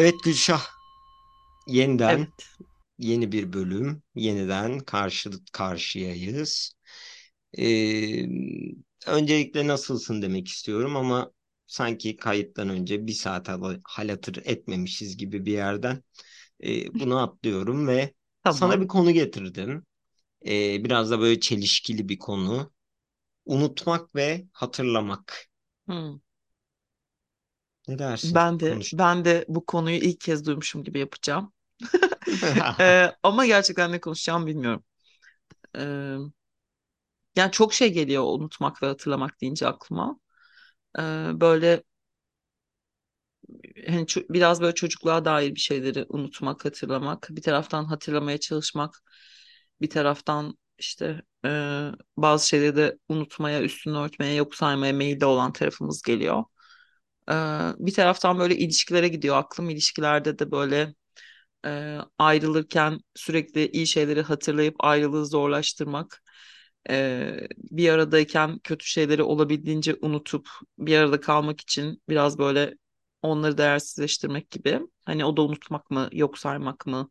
Evet 0.00 0.22
Gülşah, 0.22 0.66
yeniden 1.66 2.32
Evet, 2.32 2.58
yeni 2.98 3.32
bir 3.32 3.52
bölüm, 3.52 4.02
yeniden 4.14 4.78
karşı 4.80 5.30
karşıyayız. 5.52 6.74
Ee, 7.58 8.26
öncelikle 9.06 9.66
nasılsın 9.66 10.22
demek 10.22 10.48
istiyorum 10.48 10.96
ama 10.96 11.32
sanki 11.66 12.16
kayıttan 12.16 12.68
önce 12.68 13.06
bir 13.06 13.12
saat 13.12 13.48
hal 13.48 13.80
hal 13.84 14.08
hatır 14.08 14.42
etmemişiz 14.46 15.16
gibi 15.16 15.46
bir 15.46 15.52
yerden 15.52 16.04
e, 16.64 17.00
bunu 17.00 17.18
atlıyorum 17.20 17.88
ve 17.88 18.14
sana 18.48 18.80
bir 18.80 18.86
tamam. 18.86 18.88
konu 18.88 19.12
getirdim. 19.12 19.86
Ee, 20.46 20.84
biraz 20.84 21.10
da 21.12 21.20
böyle 21.20 21.40
çelişkili 21.40 22.10
bir 22.10 22.18
konu. 22.18 22.72
Unutmak 23.46 24.16
ve 24.16 24.46
hatırlamak. 24.52 25.48
Hmm. 25.86 26.20
Ne 27.90 27.98
dersin? 27.98 28.34
Ben 28.34 28.60
de 28.60 28.70
Konuş. 28.74 28.92
ben 28.94 29.24
de 29.24 29.44
bu 29.48 29.66
konuyu 29.66 29.96
ilk 29.96 30.20
kez 30.20 30.46
duymuşum 30.46 30.84
gibi 30.84 30.98
yapacağım. 30.98 31.52
Ee, 32.80 33.12
ama 33.22 33.46
gerçekten 33.46 33.92
ne 33.92 34.00
konuşacağımı 34.00 34.46
bilmiyorum. 34.46 34.84
Ee, 35.78 36.16
yani 37.36 37.52
çok 37.52 37.74
şey 37.74 37.92
geliyor 37.92 38.22
unutmak 38.24 38.82
ve 38.82 38.86
hatırlamak 38.86 39.40
deyince 39.40 39.66
aklıma. 39.66 40.20
Ee, 40.98 41.02
böyle 41.40 41.82
hani 43.86 44.06
biraz 44.30 44.60
böyle 44.60 44.74
çocukluğa 44.74 45.24
dair 45.24 45.54
bir 45.54 45.60
şeyleri 45.60 46.06
unutmak, 46.08 46.64
hatırlamak, 46.64 47.28
bir 47.30 47.42
taraftan 47.42 47.84
hatırlamaya 47.84 48.38
çalışmak, 48.38 49.02
bir 49.80 49.90
taraftan 49.90 50.58
işte 50.78 51.22
e, 51.44 51.48
bazı 52.16 52.48
şeyleri 52.48 52.76
de 52.76 52.98
unutmaya, 53.08 53.62
üstünü 53.62 53.96
örtmeye, 53.98 54.34
yok 54.34 54.54
saymaya 54.54 54.92
meyilli 54.92 55.24
olan 55.24 55.52
tarafımız 55.52 56.02
geliyor. 56.02 56.44
Bir 57.78 57.94
taraftan 57.94 58.38
böyle 58.38 58.56
ilişkilere 58.56 59.08
gidiyor 59.08 59.36
aklım. 59.36 59.70
İlişkilerde 59.70 60.38
de 60.38 60.50
böyle 60.50 60.94
e, 61.66 61.98
ayrılırken 62.18 63.00
sürekli 63.16 63.68
iyi 63.70 63.88
şeyleri 63.88 64.22
hatırlayıp 64.22 64.76
ayrılığı 64.80 65.26
zorlaştırmak. 65.26 66.22
Ee, 66.90 67.48
bir 67.58 67.88
aradayken 67.90 68.58
kötü 68.58 68.86
şeyleri 68.86 69.22
olabildiğince 69.22 69.96
unutup 70.02 70.48
bir 70.78 70.98
arada 70.98 71.20
kalmak 71.20 71.60
için 71.60 72.02
biraz 72.08 72.38
böyle 72.38 72.74
onları 73.22 73.58
değersizleştirmek 73.58 74.50
gibi. 74.50 74.80
Hani 75.06 75.24
o 75.24 75.36
da 75.36 75.42
unutmak 75.42 75.90
mı, 75.90 76.08
yok 76.12 76.38
saymak 76.38 76.86
mı? 76.86 77.10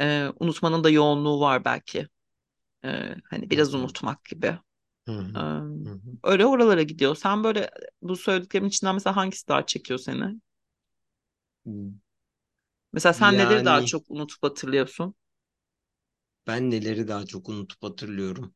Ee, 0.00 0.28
unutmanın 0.40 0.84
da 0.84 0.90
yoğunluğu 0.90 1.40
var 1.40 1.64
belki. 1.64 2.08
Ee, 2.84 3.16
hani 3.30 3.50
biraz 3.50 3.74
unutmak 3.74 4.24
gibi. 4.26 4.58
Hı 5.06 5.12
Ee, 5.36 5.40
hı, 5.84 5.90
hı. 5.90 6.18
öyle 6.24 6.46
oralara 6.46 6.82
gidiyor. 6.82 7.16
Sen 7.16 7.44
böyle 7.44 7.70
bu 8.02 8.16
söylediklerimin 8.16 8.68
içinden 8.68 8.94
mesela 8.94 9.16
hangisi 9.16 9.48
daha 9.48 9.66
çekiyor 9.66 9.98
seni? 9.98 10.40
Mesela 12.92 13.12
sen 13.12 13.36
neleri 13.38 13.64
daha 13.64 13.82
çok 13.82 14.10
unutup 14.10 14.42
hatırlıyorsun? 14.42 15.14
ben 16.46 16.70
neleri 16.70 17.08
daha 17.08 17.26
çok 17.26 17.48
unutup 17.48 17.82
hatırlıyorum. 17.82 18.54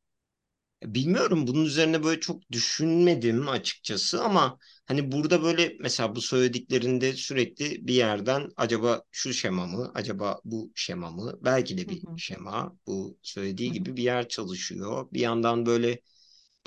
Bilmiyorum 0.85 1.47
bunun 1.47 1.65
üzerine 1.65 2.05
böyle 2.05 2.21
çok 2.21 2.53
düşünmedim 2.53 3.49
açıkçası 3.49 4.25
ama 4.25 4.59
hani 4.87 5.13
burada 5.13 5.43
böyle 5.45 5.77
mesela 5.81 6.17
bu 6.17 6.23
söylediklerinde 6.23 7.13
sürekli 7.15 7.89
bir 7.89 7.95
yerden 7.95 8.51
acaba 8.57 9.03
şu 9.11 9.35
şema 9.35 9.67
mı, 9.67 9.93
acaba 9.95 10.41
bu 10.45 10.73
şema 10.75 11.11
mı? 11.11 11.35
Belki 11.45 11.79
de 11.79 11.91
bir 11.91 12.05
hı, 12.05 12.11
şema 12.17 12.79
bu 12.87 13.19
hı 13.67 13.71
söylediği 13.71 13.73
hı, 13.73 13.73
gibi 13.73 13.97
bir 13.97 14.03
yer 14.03 14.29
çalışıyor. 14.29 15.09
Bir 15.13 15.21
yandan 15.21 15.67
böyle 15.67 16.01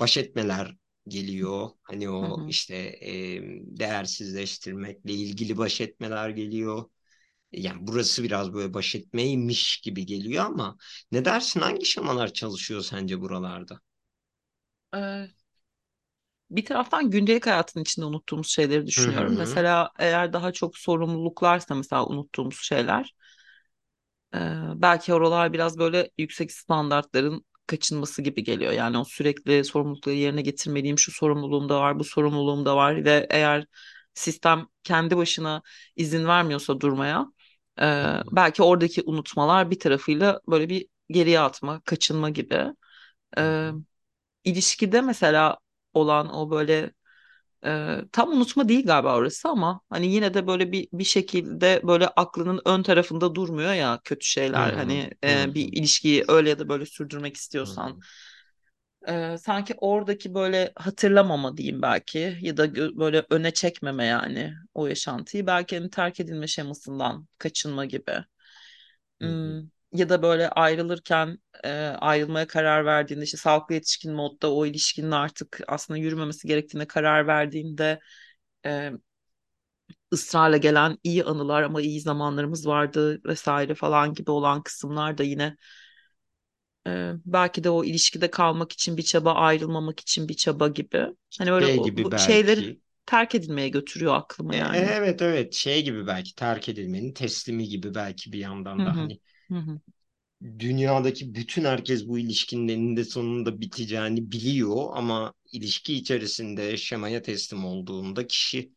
baş 0.00 0.16
etmeler 0.16 0.76
geliyor. 1.08 1.70
Hani 1.82 2.10
hı 2.20 2.26
o 2.26 2.36
hı. 2.36 2.48
işte 2.48 2.74
e, 2.76 3.40
değersizleştirmekle 3.78 5.12
ilgili 5.12 5.56
baş 5.58 5.80
etmeler 5.80 6.28
geliyor. 6.30 6.84
Yani 7.52 7.78
burası 7.80 8.24
biraz 8.24 8.54
böyle 8.54 8.74
baş 8.74 8.94
etmeymiş 8.94 9.80
gibi 9.80 10.06
geliyor 10.06 10.44
ama 10.46 10.78
ne 11.12 11.24
dersin 11.24 11.60
hangi 11.60 11.86
şemalar 11.86 12.32
çalışıyor 12.32 12.82
sence 12.82 13.20
buralarda? 13.20 13.80
Ee, 14.92 15.30
bir 16.50 16.64
taraftan 16.64 17.10
gündelik 17.10 17.46
hayatın 17.46 17.80
içinde 17.82 18.06
unuttuğumuz 18.06 18.48
şeyleri 18.50 18.86
Hı 18.96 19.00
düşünüyorum. 19.06 19.36
hı. 19.36 19.36
Mesela 19.36 19.90
eğer 19.98 20.32
daha 20.32 20.52
çok 20.52 20.78
sorumluluklarsa 20.78 21.74
mesela 21.74 22.06
unuttuğumuz 22.06 22.56
şeyler, 22.62 23.14
e, 24.34 24.38
belki 24.76 25.14
oralar 25.14 25.52
biraz 25.52 25.78
böyle 25.78 26.10
yüksek 26.18 26.52
standartların 26.52 27.44
kaçınması 27.70 28.22
gibi 28.22 28.44
geliyor. 28.44 28.72
Yani 28.72 28.98
o 28.98 29.04
sürekli 29.04 29.64
sorumlulukları 29.64 30.14
yerine 30.16 30.42
getirmeliyim, 30.42 30.98
şu 30.98 31.12
sorumluluğum 31.12 31.68
da 31.68 31.80
var, 31.80 31.98
bu 31.98 32.04
sorumluluğum 32.04 32.64
da 32.64 32.76
var 32.76 33.04
ve 33.04 33.26
eğer 33.30 33.66
sistem 34.14 34.66
kendi 34.84 35.16
başına 35.16 35.62
izin 35.96 36.26
vermiyorsa 36.26 36.80
durmaya, 36.80 37.26
e, 37.80 37.84
belki 38.32 38.62
oradaki 38.62 39.02
unutmalar 39.06 39.70
bir 39.70 39.78
tarafıyla 39.80 40.40
böyle 40.48 40.68
bir 40.68 40.86
geriye 41.10 41.40
atma, 41.40 41.80
kaçınma 41.84 42.30
gibi. 42.30 42.66
E, 43.38 43.70
ilişkide 44.44 45.00
mesela 45.00 45.58
olan 45.94 46.34
o 46.34 46.50
böyle 46.50 46.92
e, 47.66 47.96
tam 48.12 48.28
unutma 48.32 48.68
değil 48.68 48.86
galiba 48.86 49.16
orası 49.16 49.48
ama 49.48 49.80
hani 49.90 50.06
yine 50.06 50.34
de 50.34 50.46
böyle 50.46 50.72
bir 50.72 50.88
bir 50.92 51.04
şekilde 51.04 51.80
böyle 51.84 52.08
aklının 52.08 52.60
ön 52.64 52.82
tarafında 52.82 53.34
durmuyor 53.34 53.72
ya 53.72 54.00
kötü 54.04 54.26
şeyler. 54.26 54.72
Hı. 54.72 54.76
hani 54.76 55.10
e, 55.24 55.54
bir 55.54 55.72
ilişkiyi 55.72 56.24
öyle 56.28 56.48
ya 56.50 56.58
da 56.58 56.68
böyle 56.68 56.86
sürdürmek 56.86 57.36
istiyorsan 57.36 58.00
e, 59.08 59.36
sanki 59.38 59.74
oradaki 59.78 60.34
böyle 60.34 60.72
hatırlamama 60.76 61.56
diyeyim 61.56 61.82
belki 61.82 62.38
ya 62.40 62.56
da 62.56 62.74
böyle 62.74 63.26
öne 63.30 63.50
çekmeme 63.50 64.04
yani 64.04 64.54
o 64.74 64.86
yaşantıyı 64.86 65.46
belki 65.46 65.78
hani 65.78 65.90
terk 65.90 66.20
edilme 66.20 66.46
şemasından 66.46 67.26
kaçınma 67.38 67.84
gibi. 67.84 68.24
Hmm, 69.20 69.60
ya 69.92 70.08
da 70.08 70.22
böyle 70.22 70.48
ayrılırken 70.50 71.38
e, 71.64 71.70
ayrılmaya 72.00 72.46
karar 72.46 72.84
verdiğinde 72.86 73.24
işte 73.24 73.36
sağlıklı 73.36 73.74
yetişkin 73.74 74.12
modda 74.14 74.52
o 74.54 74.66
ilişkinin 74.66 75.10
artık 75.10 75.60
aslında 75.68 75.98
yürümemesi 75.98 76.48
gerektiğine 76.48 76.86
karar 76.86 77.26
verdiğinde 77.26 78.00
e, 78.66 78.92
ısrarla 80.12 80.56
gelen 80.56 80.98
iyi 81.04 81.24
anılar 81.24 81.62
ama 81.62 81.80
iyi 81.82 82.00
zamanlarımız 82.00 82.66
vardı 82.66 83.20
vesaire 83.26 83.74
falan 83.74 84.14
gibi 84.14 84.30
olan 84.30 84.62
kısımlar 84.62 85.18
da 85.18 85.22
yine 85.22 85.56
e, 86.86 87.12
belki 87.26 87.64
de 87.64 87.70
o 87.70 87.84
ilişkide 87.84 88.30
kalmak 88.30 88.72
için 88.72 88.96
bir 88.96 89.02
çaba 89.02 89.32
ayrılmamak 89.34 90.00
için 90.00 90.28
bir 90.28 90.34
çaba 90.34 90.68
gibi. 90.68 91.06
Hani 91.38 91.50
böyle 91.50 91.68
Şey 91.68 91.82
gibi 91.82 92.10
bu 92.10 92.18
şeyleri 92.18 92.66
belki. 92.66 92.80
terk 93.06 93.34
edilmeye 93.34 93.68
götürüyor 93.68 94.14
aklıma 94.14 94.54
E, 94.72 94.78
yani. 94.78 94.78
evet 94.78 95.22
evet 95.22 95.54
şey 95.54 95.84
gibi 95.84 96.06
belki 96.06 96.34
terk 96.34 96.68
edilmenin 96.68 97.12
teslimi 97.14 97.68
gibi 97.68 97.94
belki 97.94 98.32
bir 98.32 98.38
yandan 98.38 98.84
da 98.86 98.98
hı, 98.98 98.98
hani 98.98 99.20
hı 99.50 99.54
hı, 99.54 99.80
dünyadaki 100.58 101.34
bütün 101.34 101.64
herkes 101.64 102.08
bu 102.08 102.18
ilişkinin 102.18 102.68
eninde 102.68 103.04
sonunda 103.04 103.60
biteceğini 103.60 104.32
biliyor 104.32 104.86
ama 104.94 105.34
ilişki 105.52 105.94
içerisinde 105.94 106.76
şemaya 106.76 107.22
teslim 107.22 107.64
olduğunda 107.64 108.26
kişi 108.26 108.72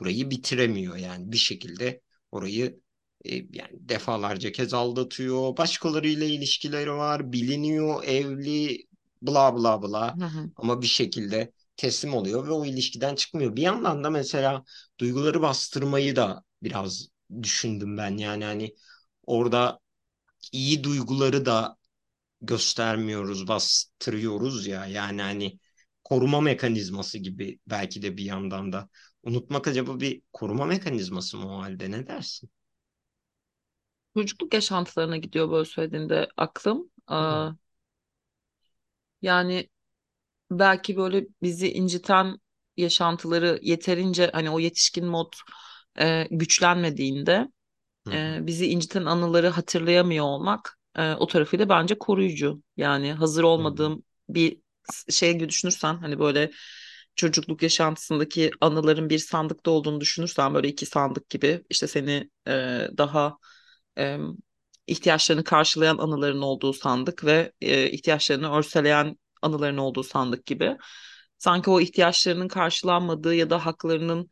burayı 0.00 0.30
bitiremiyor 0.30 0.96
yani 0.96 1.32
bir 1.32 1.36
şekilde 1.36 2.00
orayı 2.32 2.80
e, 3.24 3.34
yani 3.36 3.70
defalarca 3.72 4.52
kez 4.52 4.74
aldatıyor. 4.74 5.56
Başkalarıyla 5.56 6.26
ilişkileri 6.26 6.92
var, 6.92 7.32
biliniyor, 7.32 8.04
evli, 8.04 8.86
bla 9.22 9.56
bla 9.56 9.82
bla 9.82 10.18
hı 10.18 10.24
hı. 10.24 10.50
ama 10.56 10.82
bir 10.82 10.86
şekilde 10.86 11.52
teslim 11.76 12.14
oluyor 12.14 12.46
ve 12.48 12.52
o 12.52 12.64
ilişkiden 12.64 13.14
çıkmıyor. 13.14 13.56
Bir 13.56 13.62
yandan 13.62 14.04
da 14.04 14.10
mesela 14.10 14.64
duyguları 15.00 15.42
bastırmayı 15.42 16.16
da 16.16 16.44
biraz 16.62 17.08
düşündüm 17.42 17.96
ben 17.98 18.16
yani 18.16 18.44
hani 18.44 18.74
orada 19.26 19.80
iyi 20.52 20.84
duyguları 20.84 21.46
da 21.46 21.76
göstermiyoruz, 22.40 23.48
bastırıyoruz 23.48 24.66
ya. 24.66 24.86
Yani 24.86 25.22
hani 25.22 25.58
koruma 26.04 26.40
mekanizması 26.40 27.18
gibi 27.18 27.60
belki 27.66 28.02
de 28.02 28.16
bir 28.16 28.24
yandan 28.24 28.72
da. 28.72 28.88
Unutmak 29.24 29.68
acaba 29.68 30.00
bir 30.00 30.22
koruma 30.32 30.66
mekanizması 30.66 31.38
mı 31.38 31.56
o 31.56 31.62
halde 31.62 31.90
ne 31.90 32.06
dersin? 32.06 32.50
Çocukluk 34.16 34.54
yaşantılarına 34.54 35.16
gidiyor 35.16 35.50
böyle 35.50 35.64
söylediğinde 35.64 36.28
aklım. 36.36 36.90
Hı 37.30 37.34
Aa, 37.34 37.50
yani 39.22 39.68
belki 40.52 40.96
böyle 40.98 41.26
bizi 41.42 41.72
inciten 41.72 42.38
yaşantıları 42.76 43.60
yeterince 43.62 44.30
hani 44.34 44.50
o 44.50 44.58
yetişkin 44.60 45.06
mod 45.06 45.32
e, 46.00 46.28
güçlenmediğinde 46.32 47.48
e, 48.10 48.38
bizi 48.46 48.66
inciten 48.66 49.04
anıları 49.04 49.48
hatırlayamıyor 49.48 50.24
olmak 50.24 50.78
e, 50.96 51.12
o 51.14 51.26
tarafıyla 51.26 51.68
bence 51.68 51.98
koruyucu. 51.98 52.62
Yani 52.76 53.12
hazır 53.12 53.42
hı 53.42 53.46
hı 53.46 53.50
olmadığım 53.50 54.02
bir 54.28 54.58
şey 55.10 55.32
gibi 55.34 55.48
düşünürsen 55.48 55.94
hani 55.94 56.18
böyle 56.18 56.50
çocukluk 57.16 57.62
yaşantısındaki 57.62 58.50
anıların 58.60 59.10
bir 59.10 59.18
sandıkta 59.18 59.70
olduğunu 59.70 60.00
düşünürsen 60.00 60.54
böyle 60.54 60.68
iki 60.68 60.86
sandık 60.86 61.30
gibi 61.30 61.64
işte 61.70 61.86
seni 61.86 62.30
e, 62.48 62.52
daha 62.98 63.38
e, 63.98 64.18
ihtiyaçlarını 64.86 65.44
karşılayan 65.44 65.98
anıların 65.98 66.42
olduğu 66.42 66.72
sandık 66.72 67.24
ve 67.24 67.52
e, 67.60 67.90
ihtiyaçlarını 67.90 68.56
örseleyen 68.56 69.18
anıların 69.42 69.76
olduğu 69.76 70.02
sandık 70.02 70.46
gibi. 70.46 70.76
Sanki 71.38 71.70
o 71.70 71.80
ihtiyaçlarının 71.80 72.48
karşılanmadığı 72.48 73.34
ya 73.34 73.50
da 73.50 73.66
haklarının 73.66 74.28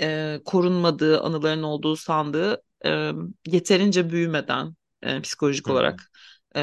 e, 0.00 0.40
korunmadığı, 0.44 1.20
anıların 1.20 1.62
olduğu 1.62 1.96
sandığı 1.96 2.62
e, 2.86 3.12
yeterince 3.46 4.10
büyümeden 4.10 4.74
e, 5.02 5.20
psikolojik 5.22 5.70
hı. 5.70 5.70
olarak 5.70 6.10
e, 6.56 6.60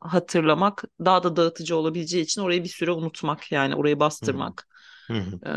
hatırlamak 0.00 0.84
daha 1.04 1.22
da 1.22 1.36
dağıtıcı 1.36 1.76
olabileceği 1.76 2.24
için 2.24 2.40
orayı 2.42 2.64
bir 2.64 2.68
süre 2.68 2.90
unutmak 2.90 3.52
yani 3.52 3.74
orayı 3.76 4.00
bastırmak. 4.00 4.68
Hı. 5.10 5.40
E, 5.46 5.50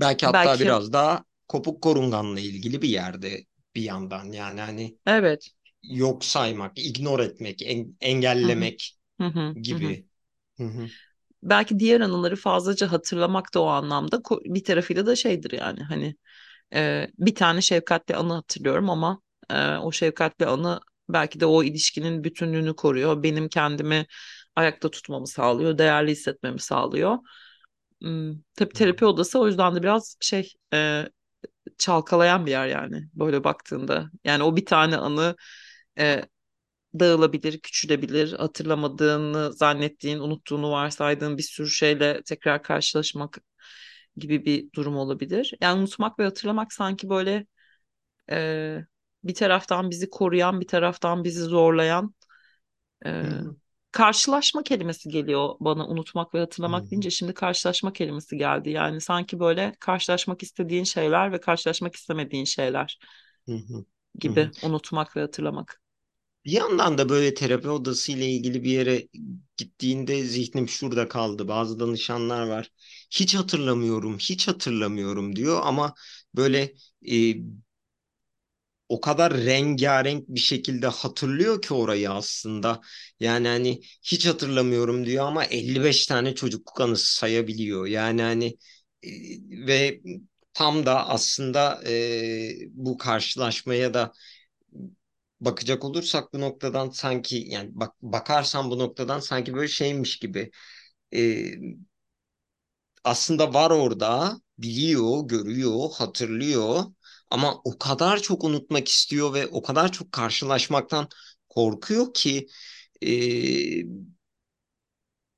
Belki 0.00 0.26
hatta 0.26 0.60
belki 0.60 0.60
biraz 0.60 0.92
daha 0.92 1.24
kopuk 1.48 1.82
korunganla 1.82 2.40
ilgili 2.40 2.82
bir 2.82 2.88
yerde 2.88 3.46
bir 3.74 3.82
yandan 3.82 4.32
yani 4.32 4.60
hani 4.60 4.98
evet. 5.06 5.52
yok 5.84 6.24
saymak, 6.26 6.78
ignore 6.78 7.24
etmek, 7.24 7.62
en- 7.62 7.96
engellemek 8.00 8.98
Hı 9.20 9.24
hı. 9.26 9.56
Gibi. 9.62 10.06
Hı 10.58 10.64
hı. 10.64 10.90
Belki 11.42 11.78
diğer 11.78 12.00
anıları 12.00 12.36
fazlaca 12.36 12.92
hatırlamak 12.92 13.54
da 13.54 13.60
o 13.62 13.66
anlamda 13.66 14.20
bir 14.44 14.64
tarafıyla 14.64 15.06
da 15.06 15.16
şeydir 15.16 15.50
yani 15.52 15.82
hani 15.82 16.14
e, 16.74 17.08
bir 17.18 17.34
tane 17.34 17.60
şefkatli 17.62 18.16
anı 18.16 18.32
hatırlıyorum 18.34 18.90
ama 18.90 19.20
e, 19.50 19.68
o 19.76 19.92
şefkatli 19.92 20.46
anı 20.46 20.80
belki 21.08 21.40
de 21.40 21.46
o 21.46 21.62
ilişkinin 21.62 22.24
bütünlüğünü 22.24 22.76
koruyor. 22.76 23.22
Benim 23.22 23.48
kendimi 23.48 24.06
ayakta 24.56 24.90
tutmamı 24.90 25.26
sağlıyor, 25.26 25.78
değerli 25.78 26.10
hissetmemi 26.10 26.60
sağlıyor. 26.60 27.18
Tabii 28.56 28.72
terapi 28.74 29.04
odası 29.06 29.38
o 29.40 29.46
yüzden 29.46 29.74
de 29.74 29.82
biraz 29.82 30.16
şey 30.20 30.52
e, 30.74 31.04
çalkalayan 31.78 32.46
bir 32.46 32.50
yer 32.50 32.66
yani 32.68 33.08
böyle 33.14 33.44
baktığında. 33.44 34.10
Yani 34.24 34.42
o 34.42 34.56
bir 34.56 34.66
tane 34.66 34.96
anı 34.96 35.36
e, 35.98 36.22
dağılabilir, 37.00 37.60
küçülebilir, 37.60 38.32
hatırlamadığını 38.32 39.52
zannettiğin, 39.52 40.18
unuttuğunu 40.20 40.70
varsaydığın 40.72 41.38
bir 41.38 41.42
sürü 41.42 41.70
şeyle 41.70 42.22
tekrar 42.26 42.62
karşılaşmak 42.62 43.38
gibi 44.16 44.44
bir 44.44 44.72
durum 44.72 44.96
olabilir. 44.96 45.54
Yani 45.60 45.80
unutmak 45.80 46.18
ve 46.18 46.24
hatırlamak 46.24 46.72
sanki 46.72 47.08
böyle 47.10 47.46
e, 48.30 48.78
bir 49.24 49.34
taraftan 49.34 49.90
bizi 49.90 50.10
koruyan, 50.10 50.60
bir 50.60 50.66
taraftan 50.68 51.24
bizi 51.24 51.40
zorlayan 51.42 52.14
e, 53.06 53.30
karşılaşma 53.92 54.62
kelimesi 54.62 55.08
geliyor 55.08 55.54
bana 55.60 55.88
unutmak 55.88 56.34
ve 56.34 56.38
hatırlamak 56.40 56.82
hı. 56.84 56.90
deyince 56.90 57.10
şimdi 57.10 57.34
karşılaşma 57.34 57.92
kelimesi 57.92 58.36
geldi. 58.36 58.70
Yani 58.70 59.00
sanki 59.00 59.40
böyle 59.40 59.74
karşılaşmak 59.80 60.42
istediğin 60.42 60.84
şeyler 60.84 61.32
ve 61.32 61.40
karşılaşmak 61.40 61.96
istemediğin 61.96 62.44
şeyler 62.44 62.98
gibi 64.18 64.50
unutmak 64.62 65.16
ve 65.16 65.20
hatırlamak. 65.20 65.80
Bir 66.44 66.50
yandan 66.52 66.98
da 66.98 67.08
böyle 67.08 67.34
terapi 67.34 67.68
odası 67.68 68.12
ile 68.12 68.26
ilgili 68.30 68.64
bir 68.64 68.70
yere 68.70 69.08
gittiğinde 69.56 70.24
zihnim 70.24 70.68
şurada 70.68 71.08
kaldı. 71.08 71.48
Bazı 71.48 71.80
danışanlar 71.80 72.46
var. 72.48 72.70
Hiç 73.12 73.34
hatırlamıyorum, 73.34 74.18
hiç 74.18 74.48
hatırlamıyorum 74.48 75.36
diyor 75.36 75.60
ama 75.64 75.94
böyle 76.36 76.74
e, 77.10 77.34
o 78.88 79.00
kadar 79.00 79.34
rengarenk 79.34 80.28
bir 80.28 80.40
şekilde 80.40 80.86
hatırlıyor 80.86 81.62
ki 81.62 81.74
orayı 81.74 82.10
aslında. 82.10 82.80
Yani 83.20 83.48
hani 83.48 83.80
hiç 84.02 84.26
hatırlamıyorum 84.26 85.06
diyor 85.06 85.26
ama 85.26 85.44
55 85.44 86.06
tane 86.06 86.34
çocukluk 86.34 86.80
anısı 86.80 87.14
sayabiliyor. 87.16 87.86
Yani 87.86 88.22
hani 88.22 88.46
e, 89.02 89.08
ve 89.66 90.00
tam 90.54 90.86
da 90.86 91.08
aslında 91.08 91.82
e, 91.86 92.52
bu 92.70 92.98
karşılaşmaya 92.98 93.94
da 93.94 94.12
bakacak 95.40 95.84
olursak 95.84 96.32
bu 96.32 96.40
noktadan 96.40 96.90
sanki 96.90 97.36
yani 97.48 97.70
bak 97.72 97.92
bakarsan 98.02 98.70
bu 98.70 98.78
noktadan 98.78 99.20
sanki 99.20 99.54
böyle 99.54 99.68
şeymiş 99.68 100.18
gibi 100.18 100.50
e, 101.14 101.44
aslında 103.04 103.54
var 103.54 103.70
orada 103.70 104.40
biliyor, 104.58 105.28
görüyor, 105.28 105.90
hatırlıyor 105.94 106.84
ama 107.30 107.60
o 107.64 107.78
kadar 107.78 108.18
çok 108.22 108.44
unutmak 108.44 108.88
istiyor 108.88 109.34
ve 109.34 109.46
o 109.46 109.62
kadar 109.62 109.92
çok 109.92 110.12
karşılaşmaktan 110.12 111.08
korkuyor 111.48 112.14
ki 112.14 112.46
e, 113.02 113.10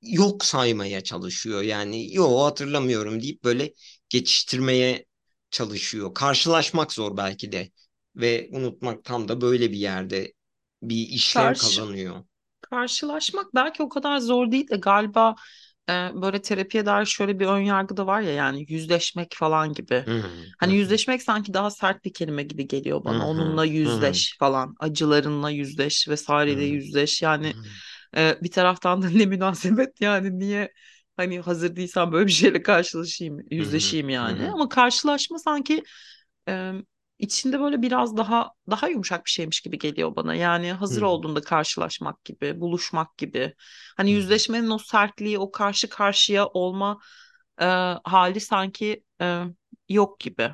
yok 0.02 0.44
saymaya 0.44 1.00
çalışıyor. 1.04 1.62
Yani 1.62 2.14
yok 2.14 2.40
hatırlamıyorum 2.42 3.22
deyip 3.22 3.44
böyle 3.44 3.72
geçiştirmeye 4.08 5.06
çalışıyor. 5.50 6.14
Karşılaşmak 6.14 6.92
zor 6.92 7.16
belki 7.16 7.52
de 7.52 7.70
ve 8.16 8.48
unutmak 8.52 9.04
tam 9.04 9.28
da 9.28 9.40
böyle 9.40 9.70
bir 9.72 9.76
yerde 9.78 10.32
bir 10.82 10.96
işlev 11.08 11.56
Karşı 11.56 11.58
kazanıyor. 11.58 12.24
Karşılaşmak 12.62 13.54
belki 13.54 13.82
o 13.82 13.88
kadar 13.88 14.18
zor 14.18 14.50
değil 14.52 14.68
de 14.70 14.76
galiba 14.76 15.34
e, 15.90 15.92
böyle 16.22 16.42
terapiye 16.42 16.86
dair 16.86 17.06
şöyle 17.06 17.40
bir 17.40 17.46
ön 17.46 17.60
yargı 17.60 17.96
da 17.96 18.06
var 18.06 18.20
ya 18.20 18.32
yani 18.32 18.64
yüzleşmek 18.68 19.34
falan 19.36 19.72
gibi. 19.72 20.06
Hı 20.06 20.10
hı 20.18 20.54
Hani 20.58 20.74
yüzleşmek 20.74 21.22
sanki 21.22 21.54
daha 21.54 21.70
sert 21.70 22.04
bir 22.04 22.12
kelime 22.12 22.42
gibi 22.42 22.68
geliyor 22.68 23.04
bana. 23.04 23.24
hı 23.24 23.24
Onunla 23.26 23.64
yüzleş 23.64 24.36
falan, 24.38 24.74
acılarınla 24.80 25.50
yüzleş 25.50 26.08
vesaireyle 26.08 26.64
yüzleş. 26.64 27.22
Yani 27.22 27.54
e, 28.16 28.38
bir 28.42 28.50
taraftan 28.50 29.02
da 29.02 29.08
ne 29.10 29.26
münasebet 29.26 30.00
yani 30.00 30.38
niye 30.38 30.72
hani 31.16 31.40
hazır 31.40 31.76
değilsem 31.76 32.12
böyle 32.12 32.26
bir 32.26 32.32
şeyle 32.32 32.62
karşılaşayım, 32.62 33.38
yüzleşeyim 33.50 34.08
hı 34.24 34.28
yani. 34.28 34.50
hı 34.50 34.54
Ama 34.54 34.68
karşılaşma 34.68 35.38
sanki 35.38 35.82
e, 36.48 36.72
içinde 37.18 37.60
böyle 37.60 37.82
biraz 37.82 38.16
daha 38.16 38.50
daha 38.70 38.88
yumuşak 38.88 39.24
bir 39.26 39.30
şeymiş 39.30 39.60
gibi 39.60 39.78
geliyor 39.78 40.16
bana. 40.16 40.34
Yani 40.34 40.72
hazır 40.72 41.02
hı 41.02 41.02
olduğunda 41.02 41.40
karşılaşmak 41.40 42.24
gibi, 42.24 42.60
buluşmak 42.60 43.18
gibi. 43.18 43.54
Hani 43.96 44.10
hı 44.10 44.12
yüzleşmenin 44.12 44.70
o 44.70 44.78
sertliği, 44.78 45.38
o 45.38 45.50
karşı 45.50 45.88
karşıya 45.88 46.46
olma 46.46 47.00
e, 47.60 47.64
hali 48.04 48.40
sanki 48.40 49.04
e, 49.20 49.42
yok 49.88 50.20
gibi. 50.20 50.50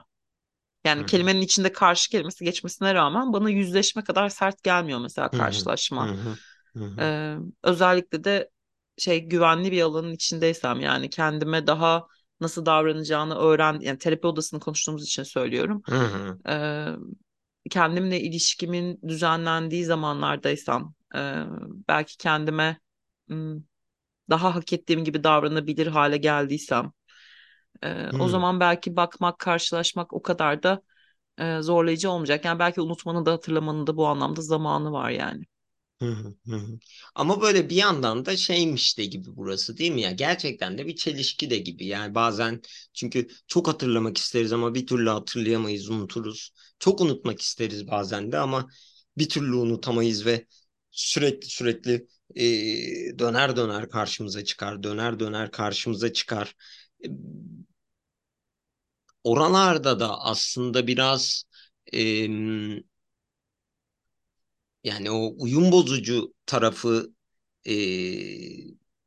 Yani 0.85 1.07
hı 1.07 1.07
kelimenin 1.07 1.41
içinde 1.43 1.73
karşı 1.73 2.11
kelimesi 2.11 2.45
geçmesine 2.45 2.95
rağmen 2.95 3.33
bana 3.33 3.51
yüzleşme 3.51 4.05
kadar 4.05 4.29
sert 4.29 4.63
gelmiyor 4.63 5.01
mesela 5.01 5.31
karşılaşma. 5.33 6.13
hı 6.13 6.39
hı 6.75 6.85
hı 6.85 7.01
Ee, 7.01 7.37
özellikle 7.63 8.25
de 8.25 8.51
şey 8.99 9.21
güvenli 9.29 9.73
bir 9.73 9.83
alanın 9.83 10.13
içindeysem 10.13 10.81
yani 10.81 11.11
kendime 11.11 11.67
daha 11.67 12.07
nasıl 12.41 12.67
davranacağını 12.67 13.35
öğren 13.39 13.81
yani 13.81 13.99
terapi 13.99 14.27
odasını 14.27 14.61
konuştuğumuz 14.61 15.05
için 15.05 15.23
söylüyorum. 15.23 15.83
hı 15.89 15.95
hı 15.97 16.39
Ee, 16.49 16.87
kendimle 17.71 18.21
ilişkimin 18.21 19.01
düzenlendiği 19.09 19.85
zamanlardaysam 19.85 20.95
e, 21.17 21.21
belki 21.89 22.17
kendime 22.17 22.81
daha 24.31 24.55
hak 24.55 24.73
ettiğim 24.73 25.05
gibi 25.05 25.25
davranabilir 25.25 25.87
hale 25.87 26.17
geldiysem 26.17 26.93
e, 27.85 28.11
o 28.19 28.29
zaman 28.29 28.61
belki 28.61 28.97
bakmak, 28.97 29.39
karşılaşmak 29.39 30.13
o 30.13 30.23
kadar 30.23 30.63
da 30.63 30.83
e, 31.39 31.63
zorlayıcı 31.63 32.11
olmayacak. 32.11 32.45
Yani 32.45 32.59
belki 32.59 32.81
unutmanın 32.81 33.27
da 33.27 33.33
hatırlamanın 33.33 33.89
da 33.89 33.97
bu 33.97 34.07
anlamda 34.09 34.43
zamanı 34.43 34.93
var 34.93 35.11
yani. 35.11 35.45
Ama 37.15 37.41
böyle 37.43 37.71
bir 37.71 37.77
yandan 37.77 38.27
da 38.27 38.37
şeymiş 38.37 38.99
de 38.99 39.05
gibi 39.05 39.37
burası 39.37 39.77
değil 39.79 39.93
mi 39.93 40.01
ya? 40.01 40.11
Gerçekten 40.13 40.79
de 40.79 40.87
bir 40.87 40.97
çelişki 40.97 41.51
de 41.51 41.59
gibi. 41.59 41.87
Yani 41.87 42.15
bazen 42.15 42.63
çünkü 42.95 43.29
çok 43.47 43.69
hatırlamak 43.69 44.19
isteriz 44.19 44.53
ama 44.53 44.75
bir 44.75 44.87
türlü 44.87 45.09
hatırlayamayız, 45.11 45.89
unuturuz. 45.91 46.53
Çok 46.79 47.01
unutmak 47.01 47.41
isteriz 47.41 47.89
bazen 47.89 48.33
de 48.33 48.39
ama 48.39 48.69
bir 49.19 49.29
türlü 49.29 49.55
unutamayız 49.57 50.27
ve 50.27 50.47
sürekli 50.91 51.49
sürekli 51.49 52.07
e, 52.37 53.19
döner 53.19 53.57
döner 53.57 53.89
karşımıza 53.91 54.45
çıkar, 54.45 54.83
döner 54.83 55.21
döner 55.21 55.51
karşımıza 55.51 56.13
çıkar. 56.13 56.55
E, 57.05 57.09
oralarda 59.25 60.01
da 60.01 60.21
aslında 60.21 60.87
biraz 60.87 61.45
e, 61.93 62.29
Yani 64.85 65.11
o 65.11 65.35
uyum 65.39 65.73
bozucu 65.73 66.35
tarafı 66.47 67.15
e, 67.67 67.75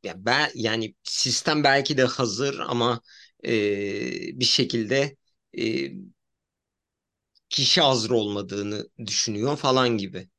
ya 0.04 0.26
ben 0.26 0.50
yani 0.56 0.96
sistem 1.04 1.64
belki 1.64 1.98
de 1.98 2.04
hazır 2.04 2.60
ama 2.60 3.02
e, 3.46 4.40
bir 4.40 4.46
şekilde 4.46 5.18
e, 5.58 5.92
kişi 7.50 7.82
hazır 7.82 8.10
olmadığını 8.12 8.90
düşünüyor 9.06 9.58
falan 9.58 9.90
gibi. 9.98 10.30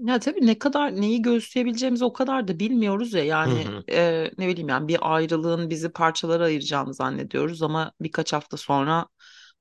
Ya 0.00 0.18
tabii 0.20 0.46
ne 0.46 0.58
kadar 0.58 1.00
neyi 1.00 1.22
göğüsleyebileceğimizi 1.22 2.04
o 2.04 2.12
kadar 2.12 2.48
da 2.48 2.58
bilmiyoruz 2.60 3.12
ya 3.14 3.24
Hı 3.44 3.50
yani 3.50 3.68
hı, 3.68 3.84
e, 3.90 4.30
ne 4.38 4.48
bileyim 4.48 4.68
yani 4.68 4.88
bir 4.88 4.98
ayrılığın 5.14 5.70
bizi 5.70 5.88
parçalara 5.92 6.44
ayıracağını 6.44 6.94
zannediyoruz 6.94 7.62
ama 7.62 7.92
birkaç 8.00 8.32
hafta 8.32 8.56
sonra 8.56 9.06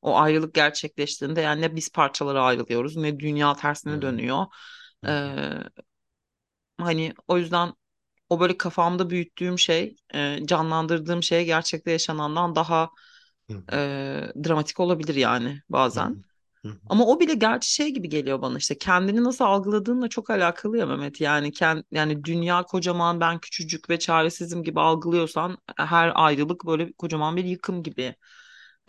o 0.01 0.17
ayrılık 0.17 0.53
gerçekleştiğinde 0.53 1.41
yani 1.41 1.61
ne 1.61 1.75
biz 1.75 1.89
parçalara 1.91 2.43
ayrılıyoruz 2.43 2.95
ne 2.97 3.19
dünya 3.19 3.53
tersine 3.55 3.91
hı, 3.91 4.01
dönüyor. 4.01 4.45
E, 5.07 5.11
hı, 5.11 5.33
hani 6.77 7.13
o 7.27 7.37
yüzden 7.37 7.73
o 8.29 8.39
böyle 8.39 8.57
kafamda 8.57 9.09
büyüttüğüm 9.09 9.59
şey 9.59 9.95
e, 10.15 10.39
canlandırdığım 10.47 11.23
şey 11.23 11.45
gerçekte 11.45 11.91
yaşanandan 11.91 12.55
daha 12.55 12.89
e, 13.73 13.77
dramatik 14.45 14.79
olabilir 14.79 15.15
yani 15.15 15.61
bazen. 15.69 16.17
Ama 16.87 17.05
o 17.07 17.19
bile 17.19 17.33
gerçi 17.33 17.73
şey 17.73 17.89
gibi 17.93 18.09
geliyor 18.09 18.41
bana 18.41 18.57
işte 18.57 18.77
kendini 18.77 19.23
nasıl 19.23 19.45
algıladığınla 19.45 20.09
çok 20.09 20.29
alakalı 20.29 20.77
ya 20.77 20.85
Mehmet. 20.85 21.21
Yani 21.21 21.51
kend, 21.51 21.83
yani 21.91 22.23
dünya 22.25 22.63
kocaman 22.63 23.21
ben 23.21 23.39
küçücük 23.39 23.89
ve 23.89 23.99
çaresizim 23.99 24.63
gibi 24.63 24.81
algılıyorsan 24.81 25.57
her 25.77 26.11
ayrılık 26.15 26.65
böyle 26.67 26.93
kocaman 26.93 27.37
bir 27.37 27.45
yıkım 27.45 27.83
gibi. 27.83 28.15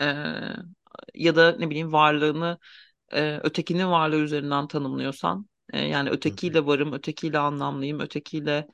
Ee, 0.00 0.35
ya 1.14 1.37
da 1.37 1.56
ne 1.59 1.70
bileyim 1.70 1.92
varlığını 1.92 2.59
e, 3.12 3.38
ötekinin 3.42 3.87
varlığı 3.90 4.16
üzerinden 4.20 4.68
tanımlıyorsan 4.68 5.47
e, 5.73 5.80
yani 5.80 6.11
ötekiyle 6.11 6.66
varım, 6.66 6.92
ötekiyle 6.92 7.38
anlamlıyım, 7.38 8.00
ötekiyle 8.00 8.66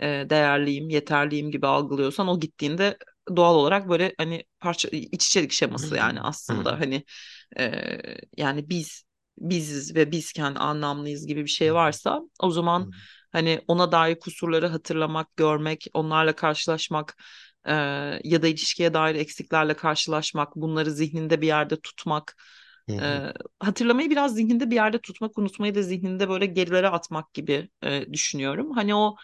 e, 0.00 0.26
değerliyim, 0.30 0.88
yeterliyim 0.90 1.50
gibi 1.50 1.66
algılıyorsan 1.66 2.28
o 2.28 2.40
gittiğinde 2.40 2.98
doğal 3.36 3.54
olarak 3.54 3.88
böyle 3.88 4.14
hani 4.18 4.44
parça 4.60 4.88
iç 4.88 5.26
içelik 5.26 5.52
Hı 5.52 5.56
şeması 5.56 5.96
yani 5.96 6.20
aslında. 6.20 6.80
Hani 6.80 7.04
e, 7.58 7.72
yani 8.36 8.68
biz 8.68 9.04
biziz 9.38 9.94
ve 9.96 10.12
bizken 10.12 10.54
anlamlıyız 10.54 11.26
gibi 11.26 11.44
bir 11.44 11.50
şey 11.50 11.74
varsa 11.74 12.20
o 12.40 12.50
zaman. 12.50 12.90
Hani 13.34 13.62
ona 13.68 13.92
dair 13.92 14.20
kusurları 14.20 14.68
hatırlamak, 14.68 15.36
görmek, 15.38 15.88
onlarla 15.94 16.36
karşılaşmak 16.36 17.16
e, 17.66 17.72
ya 18.24 18.42
da 18.42 18.48
ilişkiye 18.48 18.94
dair 18.94 19.16
eksiklerle 19.16 19.74
karşılaşmak, 19.74 20.56
bunları 20.56 20.92
zihninde 20.92 21.42
bir 21.42 21.48
yerde 21.48 21.76
tutmak 21.80 22.36
Hı 22.88 22.92
hı. 22.96 23.02
e, 23.02 23.32
hatırlamayı 23.60 24.10
biraz 24.10 24.34
zihninde 24.34 24.70
bir 24.70 24.74
yerde 24.76 24.98
tutmak, 24.98 25.38
unutmayı 25.38 25.74
da 25.76 25.82
zihninde 25.82 26.28
böyle 26.28 26.46
gerilere 26.46 26.88
atmak 26.88 27.34
gibi 27.34 27.68
e, 27.84 28.12
düşünüyorum. 28.14 28.70
Hani 28.72 28.94
o 28.94 29.16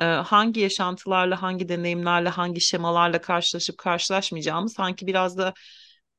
e, 0.00 0.04
hangi 0.06 0.60
yaşantılarla, 0.60 1.42
hangi 1.42 1.68
deneyimlerle, 1.68 2.28
hangi 2.28 2.60
şemalarla 2.60 3.20
karşılaşıp 3.20 3.78
karşılaşmayacağımı 3.78 4.70
sanki 4.70 5.06
biraz 5.06 5.38
da 5.38 5.54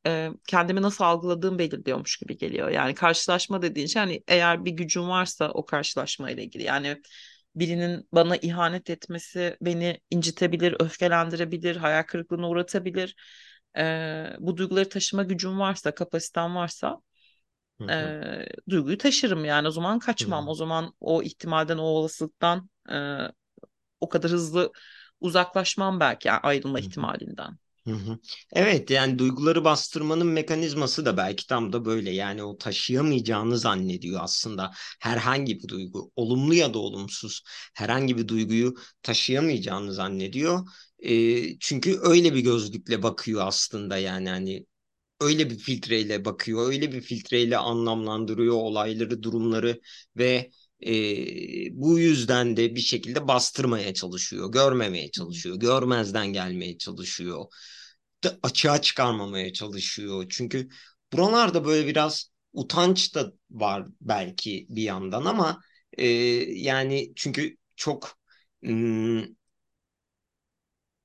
e, 0.05 0.29
kendimi 0.47 0.81
nasıl 0.81 1.03
algıladığım 1.03 1.59
belirliyormuş 1.59 2.17
gibi 2.17 2.37
geliyor. 2.37 2.69
Yani 2.69 2.95
karşılaşma 2.95 3.61
dediğin 3.61 3.87
şey 3.87 3.99
hani 4.01 4.23
eğer 4.27 4.65
bir 4.65 4.71
gücüm 4.71 5.09
varsa 5.09 5.51
o 5.51 5.65
karşılaşma 5.65 6.31
ile 6.31 6.43
ilgili. 6.43 6.63
Yani 6.63 7.01
birinin 7.55 8.07
bana 8.11 8.37
ihanet 8.37 8.89
etmesi 8.89 9.57
beni 9.61 9.99
incitebilir, 10.11 10.75
öfkelendirebilir, 10.79 11.75
hayal 11.75 12.03
kırıklığına 12.03 12.49
uğratabilir. 12.49 13.15
E, 13.77 13.83
bu 14.39 14.57
duyguları 14.57 14.89
taşıma 14.89 15.23
gücüm 15.23 15.59
varsa, 15.59 15.95
kapasitem 15.95 16.55
varsa 16.55 17.01
Hı 17.79 17.83
e, 17.89 18.45
duyguyu 18.69 18.97
taşırım 18.97 19.45
yani 19.45 19.67
o 19.67 19.71
zaman 19.71 19.99
kaçmam. 19.99 20.47
hı. 20.47 20.49
O 20.49 20.55
zaman 20.55 20.93
o 20.99 21.23
ihtimalden, 21.23 21.77
o 21.77 21.81
olasılıktan 21.83 22.69
e, 22.91 22.95
o 23.99 24.09
kadar 24.09 24.31
hızlı 24.31 24.71
uzaklaşmam 25.21 25.99
belki 25.99 26.27
yani 26.27 26.39
ayrılma 26.39 26.79
ihtimalinden. 26.79 27.57
Hı 27.87 27.93
hı. 27.93 28.19
Evet 28.53 28.89
yani 28.91 29.19
duyguları 29.19 29.63
bastırmanın 29.63 30.27
mekanizması 30.27 31.05
da 31.05 31.17
belki 31.17 31.47
tam 31.47 31.73
da 31.73 31.85
böyle 31.85 32.11
yani 32.11 32.43
o 32.43 32.57
taşıyamayacağını 32.57 33.57
zannediyor 33.57 34.19
aslında 34.23 34.71
herhangi 35.01 35.59
bir 35.59 35.67
duygu 35.67 36.11
olumlu 36.15 36.53
ya 36.53 36.73
da 36.73 36.79
olumsuz 36.79 37.41
herhangi 37.75 38.17
bir 38.17 38.27
duyguyu 38.27 38.75
taşıyamayacağını 39.03 39.93
zannediyor. 39.93 40.67
Ee, 40.99 41.59
çünkü 41.59 41.99
öyle 42.01 42.33
bir 42.35 42.39
gözlükle 42.39 43.03
bakıyor 43.03 43.41
aslında 43.47 43.97
yani 43.97 44.29
hani 44.29 44.65
öyle 45.21 45.49
bir 45.49 45.57
filtreyle 45.59 46.25
bakıyor, 46.25 46.67
öyle 46.69 46.91
bir 46.91 47.01
filtreyle 47.01 47.57
anlamlandırıyor 47.57 48.55
olayları, 48.55 49.23
durumları 49.23 49.81
ve 50.17 50.51
e, 50.85 50.91
bu 51.81 51.99
yüzden 51.99 52.57
de 52.57 52.75
bir 52.75 52.81
şekilde 52.81 53.27
bastırmaya 53.27 53.93
çalışıyor, 53.93 54.51
görmemeye 54.51 55.11
çalışıyor, 55.11 55.55
görmezden 55.55 56.27
gelmeye 56.33 56.77
çalışıyor, 56.77 57.45
da 58.27 58.39
açığa 58.43 58.81
çıkarmamaya 58.81 59.53
çalışıyor. 59.53 60.25
Çünkü 60.29 60.69
buralarda 61.13 61.65
böyle 61.65 61.87
biraz 61.87 62.31
utanç 62.53 63.15
da 63.15 63.33
var 63.51 63.85
belki 64.01 64.67
bir 64.69 64.83
yandan 64.83 65.25
ama 65.25 65.61
e, 65.97 66.07
yani 66.53 67.13
çünkü 67.15 67.57
çok 67.75 68.17
hmm, 68.63 69.23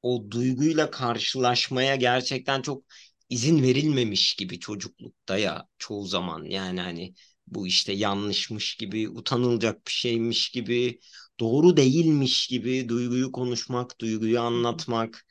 o 0.03 0.31
duyguyla 0.31 0.91
karşılaşmaya 0.91 1.97
gerçekten 1.97 2.63
çok 2.63 2.85
izin 3.29 3.63
verilmemiş 3.63 4.35
gibi 4.35 4.59
çocuklukta 4.61 5.39
ya 5.39 5.69
çoğu 5.79 6.07
zaman 6.07 6.45
yani 6.45 6.81
hani 6.81 7.15
bu 7.47 7.67
işte 7.67 7.93
yanlışmış 7.93 8.75
gibi 8.77 9.09
utanılacak 9.09 9.87
bir 9.87 9.93
şeymiş 9.93 10.51
gibi 10.51 11.01
doğru 11.41 11.77
değilmiş 11.77 12.47
gibi 12.47 12.89
duyguyu 12.89 13.33
konuşmak 13.33 14.01
duyguyu 14.01 14.41
anlatmak 14.41 15.27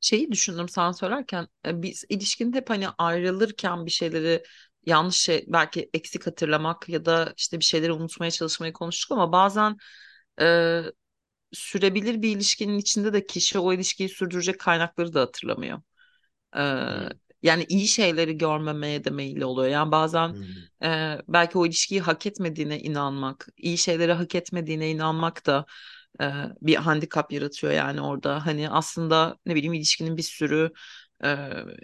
Şeyi 0.00 0.32
düşündüm 0.32 0.68
sen 0.68 0.92
söylerken 0.92 1.48
e, 1.66 1.82
biz 1.82 2.04
ilişkinde 2.08 2.56
hep 2.56 2.70
hani 2.70 2.88
ayrılırken 2.88 3.86
bir 3.86 3.90
şeyleri 3.90 4.42
yanlış 4.86 5.16
şey 5.16 5.44
belki 5.48 5.90
eksik 5.94 6.26
hatırlamak 6.26 6.88
ya 6.88 7.04
da 7.04 7.32
işte 7.36 7.58
bir 7.60 7.64
şeyleri 7.64 7.92
unutmaya 7.92 8.30
çalışmayı 8.30 8.72
konuştuk 8.72 9.12
ama 9.12 9.32
bazen 9.32 9.76
e, 10.40 10.82
sürebilir 11.52 12.22
bir 12.22 12.36
ilişkinin 12.36 12.78
içinde 12.78 13.12
de 13.12 13.26
kişi 13.26 13.58
o 13.58 13.72
ilişkiyi 13.72 14.08
sürdürecek 14.08 14.60
kaynakları 14.60 15.14
da 15.14 15.20
hatırlamıyor. 15.20 15.82
Hı, 16.88 17.10
yani 17.42 17.64
iyi 17.68 17.88
şeyleri 17.88 18.38
görmemeye 18.38 19.04
de 19.04 19.10
meyilli 19.10 19.44
oluyor. 19.44 19.68
Yani 19.70 19.92
bazen 19.92 20.36
e, 20.82 21.18
belki 21.28 21.58
o 21.58 21.66
ilişkiyi 21.66 22.00
hak 22.00 22.26
etmediğine 22.26 22.80
inanmak, 22.80 23.48
iyi 23.56 23.78
şeyleri 23.78 24.12
hak 24.12 24.34
etmediğine 24.34 24.90
inanmak 24.90 25.46
da 25.46 25.66
e, 26.20 26.24
bir 26.62 26.76
handikap 26.76 27.32
yaratıyor 27.32 27.72
yani 27.72 28.00
orada. 28.00 28.46
Hani 28.46 28.70
aslında 28.70 29.36
ne 29.46 29.54
bileyim 29.54 29.72
ilişkinin 29.72 30.16
bir 30.16 30.22
sürü 30.22 30.72
e, 31.24 31.26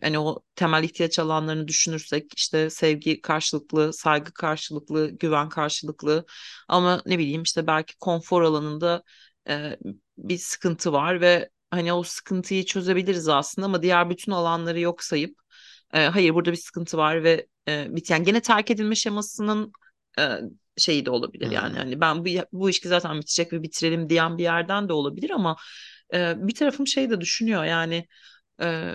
hani 0.02 0.18
o 0.18 0.42
temel 0.54 0.84
ihtiyaç 0.84 1.18
alanlarını 1.18 1.68
düşünürsek 1.68 2.32
işte 2.36 2.70
sevgi 2.70 3.20
karşılıklı, 3.20 3.92
saygı 3.92 4.32
karşılıklı, 4.32 5.10
güven 5.10 5.48
karşılıklı 5.48 6.26
ama 6.68 7.02
ne 7.06 7.18
bileyim 7.18 7.42
işte 7.42 7.66
belki 7.66 7.96
konfor 7.98 8.42
alanında 8.42 9.02
e, 9.48 9.76
bir 10.18 10.38
sıkıntı 10.38 10.92
var 10.92 11.20
ve 11.20 11.50
hani 11.70 11.92
o 11.92 12.02
sıkıntıyı 12.02 12.64
çözebiliriz 12.64 13.28
aslında 13.28 13.66
ama 13.66 13.82
diğer 13.82 14.10
bütün 14.10 14.32
alanları 14.32 14.80
yok 14.80 15.02
sayıp 15.04 15.38
e, 15.94 16.06
hayır 16.06 16.34
burada 16.34 16.52
bir 16.52 16.56
sıkıntı 16.56 16.96
var 16.98 17.24
ve 17.24 17.46
e, 17.68 17.86
bit 17.96 18.10
yani 18.10 18.24
gene 18.24 18.40
terk 18.40 18.70
edilme 18.70 18.94
şemasının 18.94 19.72
e, 20.18 20.38
şeyi 20.78 21.06
de 21.06 21.10
olabilir 21.10 21.50
yani. 21.50 21.74
Hı, 21.74 21.78
hani 21.78 22.00
ben 22.00 22.24
bu 22.24 22.28
bu 22.52 22.68
ilişki 22.68 22.88
zaten 22.88 23.16
bitecek 23.20 23.52
ve 23.52 23.62
bitirelim 23.62 24.08
diyen 24.08 24.38
bir 24.38 24.42
yerden 24.42 24.88
de 24.88 24.92
olabilir 24.92 25.30
ama 25.30 25.56
e, 26.14 26.34
bir 26.48 26.54
tarafım 26.54 26.86
şey 26.86 27.10
de 27.10 27.20
düşünüyor 27.20 27.64
yani 27.64 28.06
e, 28.62 28.92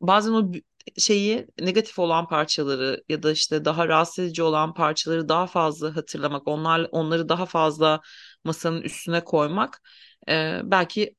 bazen 0.00 0.32
o 0.32 0.52
şeyi 0.98 1.46
negatif 1.60 1.98
olan 1.98 2.28
parçaları 2.28 3.04
ya 3.08 3.22
da 3.22 3.32
işte 3.32 3.64
daha 3.64 3.88
rahatsız 3.88 4.24
edici 4.24 4.42
olan 4.42 4.74
parçaları 4.74 5.28
daha 5.28 5.46
fazla 5.46 5.96
hatırlamak, 5.96 6.48
onlar 6.48 6.88
onları 6.92 7.28
daha 7.28 7.46
fazla 7.46 8.00
masanın 8.44 8.82
üstüne 8.82 9.24
koymak 9.24 9.82
e, 10.28 10.60
belki 10.64 11.16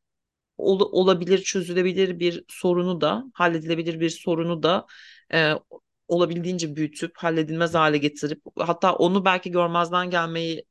ol- 0.58 0.90
olabilir, 0.94 1.40
çözülebilir 1.44 2.20
bir 2.20 2.46
sorunu 2.50 3.02
da, 3.02 3.24
halledilebilir 3.34 4.00
bir 4.00 4.12
sorunu 4.12 4.64
da 4.64 4.88
e, 5.34 5.54
olabildiğince 6.08 6.76
büyütüp 6.76 7.18
halledilmez 7.18 7.74
hale 7.74 7.98
getirip 7.98 8.42
hatta 8.60 8.96
onu 8.96 9.26
belki 9.26 9.52
görmezden 9.52 10.10
gelmeyi 10.10 10.64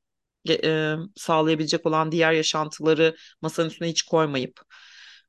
ge- 0.49 0.66
e, 0.66 0.97
sağlayabilecek 1.16 1.87
olan 1.87 2.12
diğer 2.12 2.33
yaşantıları 2.33 3.16
masanın 3.43 3.69
üstüne 3.69 3.88
hiç 3.88 4.02
koymayıp 4.02 4.61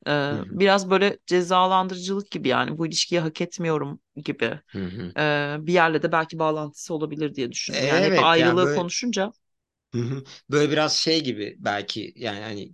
e, 0.07 0.11
hı, 0.31 0.35
hı, 0.35 0.45
biraz 0.49 0.89
böyle 0.89 1.17
cezalandırıcılık 1.27 2.31
gibi 2.31 2.47
yani 2.47 2.77
bu 2.77 2.87
ilişkiyi 2.87 3.19
hak 3.21 3.41
etmiyorum 3.41 3.99
gibi 4.15 4.59
hı, 4.73 5.13
e, 5.17 5.57
bir 5.59 5.73
yerle 5.73 6.03
de 6.03 6.11
belki 6.11 6.39
bağlantısı 6.39 6.93
olabilir 6.93 7.35
diye 7.35 7.51
düşündüm. 7.51 7.87
Yani 7.87 8.05
hep 8.05 8.17
Evet 8.17 8.37
yani 8.37 8.61
ayrılığı 8.61 8.61
böyle 8.61 8.85
konuşunca. 8.85 9.31
Böyle 10.49 10.71
biraz 10.71 10.97
şey 10.97 11.23
gibi 11.23 11.55
belki 11.59 12.13
yani 12.15 12.39
hani 12.41 12.71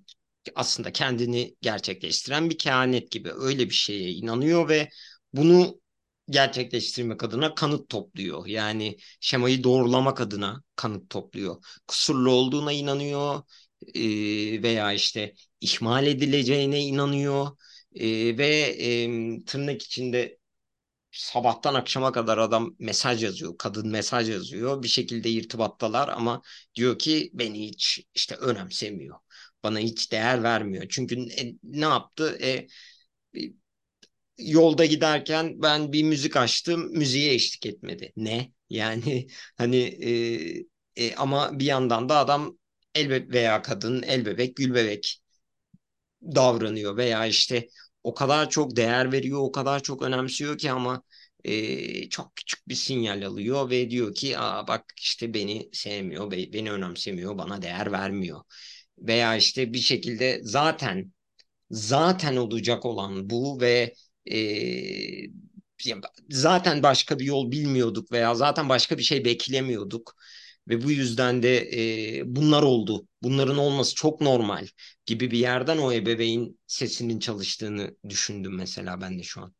aslında 0.55 0.91
kendini 0.93 1.55
gerçekleştiren 1.61 2.49
bir 2.49 2.57
kehanet 2.57 3.11
gibi 3.11 3.31
öyle 3.31 3.65
bir 3.65 3.73
şeye 3.75 4.11
inanıyor 4.11 4.69
ve 4.69 4.89
bunu 5.33 5.81
gerçekleştirmek 6.29 7.23
adına 7.23 7.55
kanıt 7.55 7.89
topluyor. 7.89 8.45
Yani 8.47 8.97
şemayı 9.19 9.63
doğrulamak 9.63 10.21
adına 10.21 10.63
kanıt 10.75 11.09
topluyor. 11.09 11.63
Kusurlu 11.87 12.31
olduğuna 12.31 12.71
inanıyor 12.71 13.41
e, 13.95 14.01
veya 14.63 14.93
işte 14.93 15.33
ihmal 15.61 16.07
edileceğine 16.07 16.79
inanıyor 16.83 17.47
E, 17.95 18.37
ve 18.37 18.47
e, 18.79 19.45
tırnak 19.45 19.81
içinde 19.83 20.37
sabahtan 21.11 21.73
akşama 21.73 22.11
kadar 22.11 22.37
adam 22.37 22.75
mesaj 22.79 23.23
yazıyor, 23.23 23.57
kadın 23.57 23.89
mesaj 23.89 24.29
yazıyor. 24.29 24.83
Bir 24.83 24.87
şekilde 24.87 25.29
irtibattalar 25.29 26.09
ama 26.09 26.41
diyor 26.75 26.99
ki 26.99 27.31
beni 27.33 27.67
hiç 27.69 28.01
işte 28.15 28.35
önemsemiyor. 28.35 29.17
Bana 29.63 29.79
hiç 29.79 30.11
değer 30.11 30.43
vermiyor. 30.43 30.85
Çünkü 30.89 31.15
e, 31.21 31.55
ne 31.63 31.85
yaptı? 31.85 32.37
E, 32.41 32.67
yolda 34.37 34.85
giderken 34.85 35.61
ben 35.61 35.93
bir 35.93 36.03
müzik 36.03 36.37
açtım, 36.37 36.91
müziğe 36.97 37.33
eşlik 37.33 37.65
etmedi. 37.65 38.13
Ne? 38.17 38.51
Yani 38.69 39.27
hani 39.57 39.77
e, 40.97 41.05
e, 41.05 41.15
ama 41.15 41.59
bir 41.59 41.65
yandan 41.65 42.09
da 42.09 42.17
adam 42.17 42.57
el 42.95 43.09
be- 43.09 43.29
veya 43.29 43.61
kadın 43.61 44.01
el 44.03 44.25
bebek 44.25 44.55
gül 44.55 44.73
bebek 44.75 45.21
davranıyor 46.21 46.97
veya 46.97 47.25
işte 47.25 47.67
o 48.03 48.13
kadar 48.13 48.49
çok 48.49 48.75
değer 48.75 49.11
veriyor, 49.11 49.39
o 49.41 49.51
kadar 49.51 49.83
çok 49.83 50.01
önemsiyor 50.01 50.57
ki 50.57 50.71
ama 50.71 51.03
e, 51.43 52.09
çok 52.09 52.35
küçük 52.35 52.67
bir 52.69 52.75
sinyal 52.75 53.21
alıyor 53.27 53.69
ve 53.69 53.89
diyor 53.89 54.15
ki 54.15 54.37
Aa, 54.39 54.67
bak 54.67 54.85
işte 54.97 55.33
beni 55.33 55.69
sevmiyor, 55.73 56.31
be- 56.31 56.53
beni 56.53 56.71
önemsemiyor, 56.71 57.37
bana 57.37 57.61
değer 57.61 57.91
vermiyor. 57.91 58.41
Veya 58.99 59.35
işte 59.37 59.73
bir 59.73 59.79
şekilde 59.79 60.39
zaten 60.43 61.13
zaten 61.71 62.35
olacak 62.35 62.85
olan 62.85 63.29
bu 63.29 63.61
ve 63.61 63.93
e, 64.31 64.37
zaten 66.29 66.83
başka 66.83 67.19
bir 67.19 67.25
yol 67.25 67.51
bilmiyorduk 67.51 68.11
veya 68.11 68.35
zaten 68.35 68.69
başka 68.69 68.97
bir 68.97 69.03
şey 69.03 69.25
beklemiyorduk. 69.25 70.15
Ve 70.67 70.83
bu 70.83 70.91
yüzden 70.91 71.43
de 71.43 71.57
e, 72.19 72.35
bunlar 72.35 72.63
oldu. 72.63 73.07
Bunların 73.23 73.57
olması 73.57 73.95
çok 73.95 74.21
normal 74.21 74.67
gibi 75.05 75.31
bir 75.31 75.37
yerden 75.37 75.77
o 75.77 75.91
ebeveyn 75.93 76.59
sesinin 76.67 77.19
çalıştığını 77.19 77.95
düşündüm 78.09 78.55
mesela 78.55 79.01
ben 79.01 79.19
de 79.19 79.23
şu 79.23 79.41
an. 79.41 79.53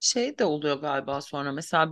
Şey 0.00 0.38
de 0.38 0.44
oluyor 0.44 0.76
galiba 0.80 1.20
sonra 1.20 1.52
mesela 1.52 1.90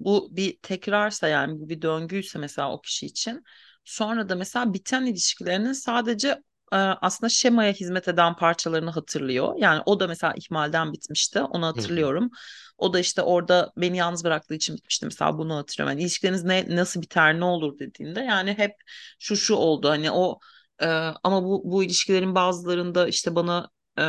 bu 0.00 0.28
bir 0.36 0.58
tekrarsa 0.62 1.28
yani 1.28 1.60
bu 1.60 1.68
bir 1.68 1.82
döngüyse 1.82 2.38
mesela 2.38 2.72
o 2.72 2.80
kişi 2.80 3.06
için 3.06 3.44
sonra 3.84 4.28
da 4.28 4.34
mesela 4.36 4.74
biten 4.74 5.06
ilişkilerinin 5.06 5.72
sadece 5.72 6.42
aslında 6.76 7.28
şemaya 7.30 7.72
hizmet 7.72 8.08
eden 8.08 8.36
parçalarını 8.36 8.90
hatırlıyor. 8.90 9.54
Yani 9.58 9.82
o 9.86 10.00
da 10.00 10.06
mesela 10.06 10.34
ihmalden 10.36 10.92
bitmişti. 10.92 11.40
Onu 11.42 11.66
hı, 11.74 11.82
hatırlıyorum. 11.82 12.30
O 12.78 12.92
da 12.92 13.00
işte 13.00 13.22
orada 13.22 13.72
beni 13.76 13.96
yalnız 13.96 14.24
bıraktığı 14.24 14.54
için 14.54 14.76
bitmişti. 14.76 15.06
Mesela 15.06 15.38
bunu 15.38 15.56
hatırlıyorum. 15.56 15.92
Yani 15.98 16.02
ilişkileriniz 16.02 16.44
ne 16.44 16.76
nasıl 16.76 17.02
biter 17.02 17.40
ne 17.40 17.44
olur 17.44 17.78
dediğinde 17.78 18.20
yani 18.20 18.52
hep 18.58 18.72
şu 19.18 19.36
şu 19.36 19.54
oldu. 19.54 19.88
Hani 19.88 20.10
o 20.10 20.38
e, 20.82 20.86
ama 21.22 21.44
bu 21.44 21.62
bu 21.64 21.84
ilişkilerin 21.84 22.34
bazılarında 22.34 23.08
işte 23.08 23.34
bana 23.34 23.68
e, 23.98 24.02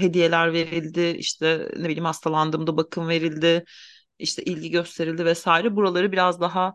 hediyeler 0.00 0.52
verildi. 0.52 1.00
işte 1.18 1.68
ne 1.76 1.84
bileyim 1.84 2.04
hastalandığımda 2.04 2.76
bakım 2.76 3.08
verildi. 3.08 3.64
işte 4.18 4.42
ilgi 4.44 4.70
gösterildi 4.70 5.24
vesaire. 5.24 5.76
Buraları 5.76 6.12
biraz 6.12 6.40
daha 6.40 6.74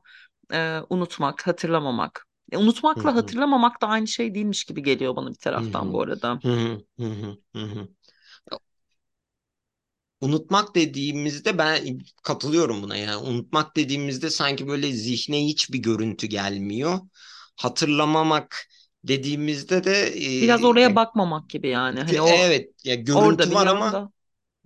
e, 0.54 0.80
unutmak, 0.90 1.48
hatırlamamak. 1.48 2.26
E, 2.52 2.58
unutmakla 2.58 3.16
hı, 3.16 3.16
hatırlamamak 3.16 3.82
da 3.82 3.88
aynı 3.88 4.08
şey 4.08 4.36
değilmiş 4.36 4.64
gibi 4.66 4.84
geliyor 4.84 5.16
bana 5.16 5.30
bir 5.30 5.36
taraftan 5.36 5.94
hı, 5.94 5.94
bu 5.94 6.02
arada. 6.02 6.44
Unutmak 10.22 10.76
dediğimizde 10.76 11.58
ben 11.58 12.00
katılıyorum 12.24 12.84
buna 12.84 12.98
yani 12.98 13.16
unutmak 13.18 13.76
dediğimizde 13.76 14.30
sanki 14.30 14.68
böyle 14.68 14.92
zihne 14.94 15.46
hiçbir 15.46 15.80
görüntü 15.80 16.28
gelmiyor. 16.28 17.00
Hatırlamamak 17.56 18.66
dediğimizde 19.04 19.84
de 19.84 19.92
Biraz 20.42 20.64
e, 20.64 20.66
oraya 20.66 20.90
ya, 20.90 20.96
bakmamak 20.96 21.50
gibi 21.50 21.68
yani. 21.70 22.02
Hani 22.02 22.22
o 22.22 22.46
evet 22.46 22.86
ya 22.86 22.96
görüntü 22.96 23.54
var 23.54 23.68
ama. 23.68 24.04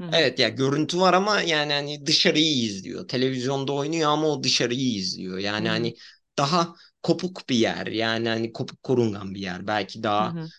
Hı 0.01 0.03
evet 0.13 0.39
ya 0.39 0.49
görüntü 0.49 0.99
var 0.99 1.13
ama 1.13 1.41
yani 1.41 1.73
hani 1.73 2.05
dışarıyı 2.05 2.53
izliyor. 2.65 3.07
Televizyonda 3.07 3.73
oynuyor 3.73 4.11
ama 4.11 4.27
o 4.27 4.43
dışarıyı 4.43 4.95
izliyor. 4.95 5.37
Yani 5.37 5.67
hı, 5.67 5.69
hani 5.69 5.95
daha 6.37 6.75
kopuk 7.03 7.49
bir 7.49 7.55
yer 7.55 7.87
yani 7.87 8.29
hani 8.29 8.53
kopuk 8.53 8.83
korungan 8.83 9.35
bir 9.35 9.39
yer. 9.41 9.67
Belki 9.67 10.03
hı 10.19 10.23
daha 10.23 10.37
hı, 10.37 10.51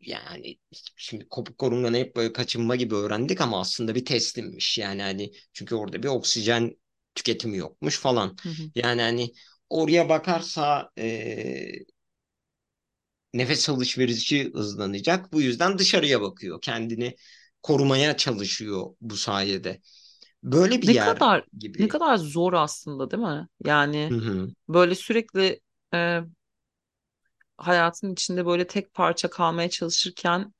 yani 0.00 0.58
şimdi 0.96 1.28
kopuk 1.28 1.58
korunganı 1.58 1.96
hep 1.96 2.16
böyle 2.16 2.32
kaçınma 2.32 2.76
gibi 2.76 2.94
öğrendik 2.94 3.40
ama 3.40 3.60
aslında 3.60 3.94
bir 3.94 4.04
teslimmiş. 4.04 4.78
Yani 4.78 5.02
hani 5.02 5.32
çünkü 5.52 5.74
orada 5.74 6.02
bir 6.02 6.08
oksijen 6.08 6.76
tüketimi 7.14 7.56
yokmuş 7.56 7.98
falan. 7.98 8.36
hı 8.42 8.48
hı. 8.48 8.70
Yani 8.74 9.02
hani 9.02 9.32
oraya 9.70 10.08
bakarsa 10.08 10.90
e, 10.98 11.72
nefes 13.34 13.68
alışverişi 13.68 14.50
hızlanacak. 14.54 15.32
Bu 15.32 15.42
yüzden 15.42 15.78
dışarıya 15.78 16.20
bakıyor. 16.20 16.60
Kendini 16.62 17.16
korumaya 17.62 18.16
çalışıyor 18.16 18.86
bu 19.00 19.16
sayede. 19.16 19.80
Böyle 20.42 20.82
bir 20.82 20.88
Ne 20.88 20.94
yer 20.94 21.18
kadar 21.20 21.44
ne 21.78 21.88
gibi. 21.88 21.88
kadar 21.88 22.16
zor 22.16 22.52
aslında 22.52 23.10
değil 23.10 23.22
mi? 23.22 23.48
Yani 23.64 24.14
hı. 24.14 24.50
böyle 24.68 24.94
sürekli 24.94 25.60
e, 25.94 26.20
hayatın 27.58 28.12
içinde 28.12 28.46
böyle 28.46 28.66
tek 28.66 28.94
parça 28.94 29.30
kalmaya 29.30 29.70
çalışırken 29.70 30.54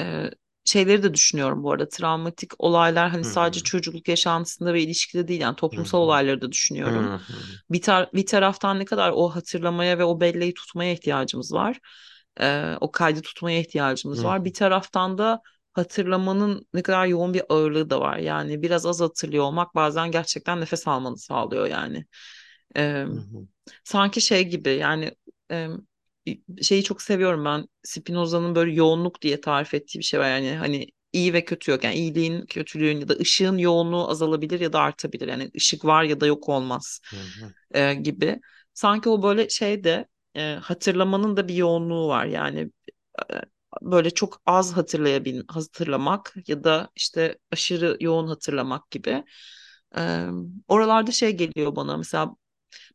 e, 0.00 0.30
şeyleri 0.64 1.02
de 1.02 1.14
düşünüyorum 1.14 1.62
bu 1.64 1.72
arada. 1.72 1.88
Travmatik 1.88 2.52
olaylar 2.58 3.10
hani 3.10 3.24
Hı 3.24 3.26
sadece 3.26 3.60
çocukluk 3.60 4.08
yaşantısında 4.08 4.74
ve 4.74 4.82
ilişkide 4.82 5.28
değil 5.28 5.40
yani 5.40 5.56
toplumsal 5.56 5.98
hı. 6.00 6.00
olayları 6.00 6.40
da 6.42 6.52
düşünüyorum. 6.52 7.14
Bir, 7.70 7.82
tar 7.82 8.10
bir 8.14 8.26
taraftan 8.26 8.78
ne 8.78 8.84
kadar 8.84 9.12
o 9.16 9.28
hatırlamaya 9.30 9.98
ve 9.98 10.04
o 10.04 10.20
belleği 10.20 10.54
tutmaya 10.54 10.92
ihtiyacımız 10.92 11.52
var. 11.52 11.80
E, 12.40 12.74
o 12.80 12.90
kaydı 12.92 13.22
tutmaya 13.22 13.60
ihtiyacımız 13.60 14.24
hı. 14.24 14.24
var. 14.24 14.44
Bir 14.44 14.54
taraftan 14.54 15.18
da 15.18 15.42
hatırlamanın 15.76 16.66
ne 16.74 16.82
kadar 16.82 17.06
yoğun 17.06 17.34
bir 17.34 17.42
ağırlığı 17.48 17.90
da 17.90 18.00
var. 18.00 18.18
Yani 18.18 18.62
biraz 18.62 18.86
az 18.86 19.00
hatırlıyor 19.00 19.44
olmak 19.44 19.74
bazen 19.74 20.10
gerçekten 20.10 20.60
nefes 20.60 20.88
almanı 20.88 21.18
sağlıyor 21.18 21.66
yani. 21.66 22.06
E, 22.76 23.06
Hı 23.06 23.12
hı. 23.12 23.46
sanki 23.84 24.20
şey 24.20 24.44
gibi 24.48 24.70
yani 24.70 25.10
e, 25.52 25.68
şeyi 26.62 26.82
çok 26.84 27.02
seviyorum 27.02 27.44
ben. 27.44 27.66
Spinoza'nın 27.84 28.54
böyle 28.54 28.72
yoğunluk 28.72 29.22
diye 29.22 29.40
tarif 29.40 29.74
ettiği 29.74 29.98
bir 29.98 30.04
şey 30.04 30.20
var. 30.20 30.28
Yani 30.30 30.52
hani 30.56 30.86
iyi 31.12 31.32
ve 31.32 31.44
kötü 31.44 31.70
yok. 31.70 31.84
Yani 31.84 31.94
iyiliğin 31.94 32.46
kötülüğün 32.46 33.00
ya 33.00 33.08
da 33.08 33.14
ışığın 33.14 33.58
yoğunluğu 33.58 34.08
azalabilir 34.10 34.60
ya 34.60 34.72
da 34.72 34.80
artabilir. 34.80 35.28
Yani 35.28 35.50
ışık 35.56 35.84
var 35.84 36.02
ya 36.04 36.20
da 36.20 36.26
yok 36.26 36.48
olmaz 36.48 37.00
Hı 37.10 37.52
e, 37.74 37.94
gibi. 37.94 38.40
Sanki 38.74 39.08
o 39.08 39.22
böyle 39.22 39.48
şeyde 39.48 40.06
e, 40.36 40.54
hatırlamanın 40.62 41.36
da 41.36 41.48
bir 41.48 41.54
yoğunluğu 41.54 42.08
var. 42.08 42.26
Yani 42.26 42.70
böyle 43.82 44.10
çok 44.10 44.42
az 44.46 44.72
hatırlayabil 44.76 45.42
hatırlamak 45.48 46.34
ya 46.46 46.64
da 46.64 46.90
işte 46.96 47.38
aşırı 47.52 47.96
yoğun 48.00 48.28
hatırlamak 48.28 48.90
gibi 48.90 49.24
E, 49.98 50.26
oralarda 50.68 51.10
şey 51.12 51.36
geliyor 51.36 51.76
bana 51.76 51.96
mesela 51.96 52.36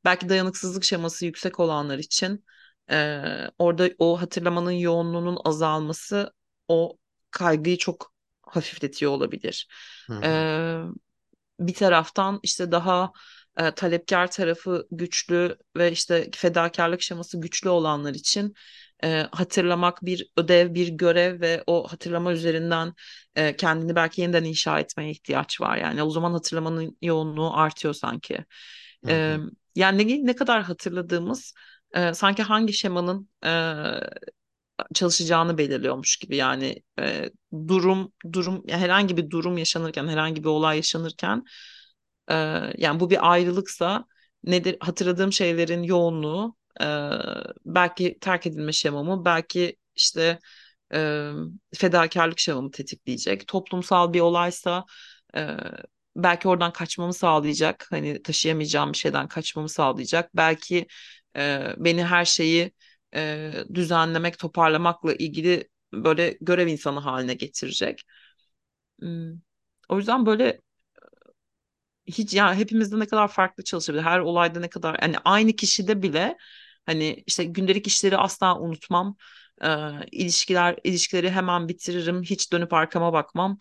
belki 0.05 0.29
dayanıksızlık 0.29 0.83
şeması 0.83 1.25
yüksek 1.25 1.59
olanlar 1.59 1.99
için 1.99 2.45
e, 2.91 3.21
orada 3.59 3.89
o 3.99 4.21
hatırlamanın 4.21 4.71
yoğunluğunun 4.71 5.37
azalması 5.45 6.33
o 6.67 6.97
kaygıyı 7.31 7.77
çok 7.77 8.13
hafifletiyor 8.43 9.11
olabilir. 9.11 9.67
Hı 10.07 10.13
E, 10.23 10.29
bir 11.59 11.73
taraftan 11.73 12.39
işte 12.43 12.71
daha 12.71 13.11
e, 13.57 13.71
talepkar 13.71 14.31
tarafı 14.31 14.87
güçlü 14.91 15.57
ve 15.77 15.91
işte 15.91 16.29
fedakarlık 16.35 17.01
şeması 17.01 17.41
güçlü 17.41 17.69
olanlar 17.69 18.13
için 18.13 18.53
e, 19.03 19.27
hatırlamak 19.31 20.05
bir 20.05 20.31
ödev, 20.37 20.73
bir 20.73 20.87
görev 20.87 21.41
ve 21.41 21.63
o 21.67 21.87
hatırlama 21.87 22.33
üzerinden 22.33 22.93
e, 23.35 23.55
kendini 23.55 23.95
belki 23.95 24.21
yeniden 24.21 24.43
inşa 24.43 24.79
etmeye 24.79 25.11
ihtiyaç 25.11 25.61
var. 25.61 25.77
Yani 25.77 26.03
o 26.03 26.09
zaman 26.09 26.33
hatırlamanın 26.33 26.97
yoğunluğu 27.01 27.57
artıyor 27.57 27.93
sanki. 27.93 28.45
Hı 29.05 29.11
E, 29.11 29.37
yani 29.75 30.07
ne, 30.07 30.25
ne 30.27 30.35
kadar 30.35 30.63
hatırladığımız 30.63 31.53
e, 31.95 32.13
sanki 32.13 32.43
hangi 32.43 32.73
şemanın 32.73 33.29
e, 33.45 33.49
çalışacağını 34.93 35.57
belirliyormuş 35.57 36.17
gibi 36.17 36.35
yani 36.35 36.83
e, 36.99 37.29
durum 37.67 38.13
durum 38.33 38.63
herhangi 38.69 39.17
bir 39.17 39.29
durum 39.29 39.57
yaşanırken 39.57 40.07
herhangi 40.07 40.43
bir 40.43 40.49
olay 40.49 40.75
yaşanırken 40.75 41.43
e, 42.31 42.35
yani 42.77 42.99
bu 42.99 43.09
bir 43.09 43.31
ayrılıksa 43.31 44.05
nedir 44.43 44.77
hatırladığım 44.79 45.33
şeylerin 45.33 45.83
yoğunluğu 45.83 46.55
e, 46.81 46.85
belki 47.65 48.17
terk 48.21 48.47
edilme 48.47 48.71
şemamı 48.73 49.25
belki 49.25 49.75
işte 49.95 50.39
e, 50.93 51.31
fedakarlık 51.75 52.39
şemamı 52.39 52.71
tetikleyecek 52.71 53.47
toplumsal 53.47 54.13
bir 54.13 54.19
olaysa 54.19 54.85
e, 55.35 55.57
belki 56.15 56.47
oradan 56.47 56.73
kaçmamı 56.73 57.13
sağlayacak 57.13 57.87
hani 57.89 58.23
taşıyamayacağım 58.23 58.93
bir 58.93 58.97
şeyden 58.97 59.27
kaçmamı 59.27 59.69
sağlayacak 59.69 60.29
belki 60.35 60.87
e, 61.37 61.73
beni 61.77 62.03
her 62.05 62.25
şeyi 62.25 62.71
e, 63.15 63.53
düzenlemek, 63.73 64.39
toparlamakla 64.39 65.13
ilgili 65.13 65.69
böyle 65.93 66.37
görev 66.41 66.67
insanı 66.67 66.99
haline 66.99 67.33
getirecek. 67.33 68.01
Hmm. 68.99 69.33
O 69.89 69.97
yüzden 69.97 70.25
böyle 70.25 70.61
hiç 72.07 72.33
yani 72.33 72.55
hepimizde 72.57 72.99
ne 72.99 73.07
kadar 73.07 73.27
farklı 73.27 73.63
çalışabilir. 73.63 74.03
Her 74.03 74.19
olayda 74.19 74.59
ne 74.59 74.69
kadar 74.69 74.97
hani 74.99 75.15
aynı 75.25 75.53
kişide 75.53 76.01
bile 76.03 76.37
hani 76.85 77.23
işte 77.27 77.43
gündelik 77.43 77.87
işleri 77.87 78.17
asla 78.17 78.59
unutmam. 78.59 79.15
Ee, 79.63 79.67
ilişkiler 80.11 80.75
ilişkileri 80.83 81.31
hemen 81.31 81.67
bitiririm. 81.67 82.23
Hiç 82.23 82.51
dönüp 82.51 82.73
arkama 82.73 83.13
bakmam. 83.13 83.57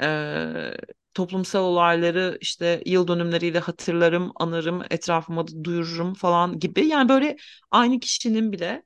Ee, 0.00 0.74
toplumsal 1.14 1.64
olayları 1.64 2.38
işte 2.40 2.82
yıl 2.86 3.08
dönümleriyle 3.08 3.58
hatırlarım, 3.58 4.32
anarım, 4.36 4.82
etrafıma 4.90 5.48
da 5.48 5.64
duyururum 5.64 6.14
falan 6.14 6.58
gibi. 6.58 6.86
Yani 6.86 7.08
böyle 7.08 7.36
aynı 7.70 8.00
kişinin 8.00 8.52
bile 8.52 8.82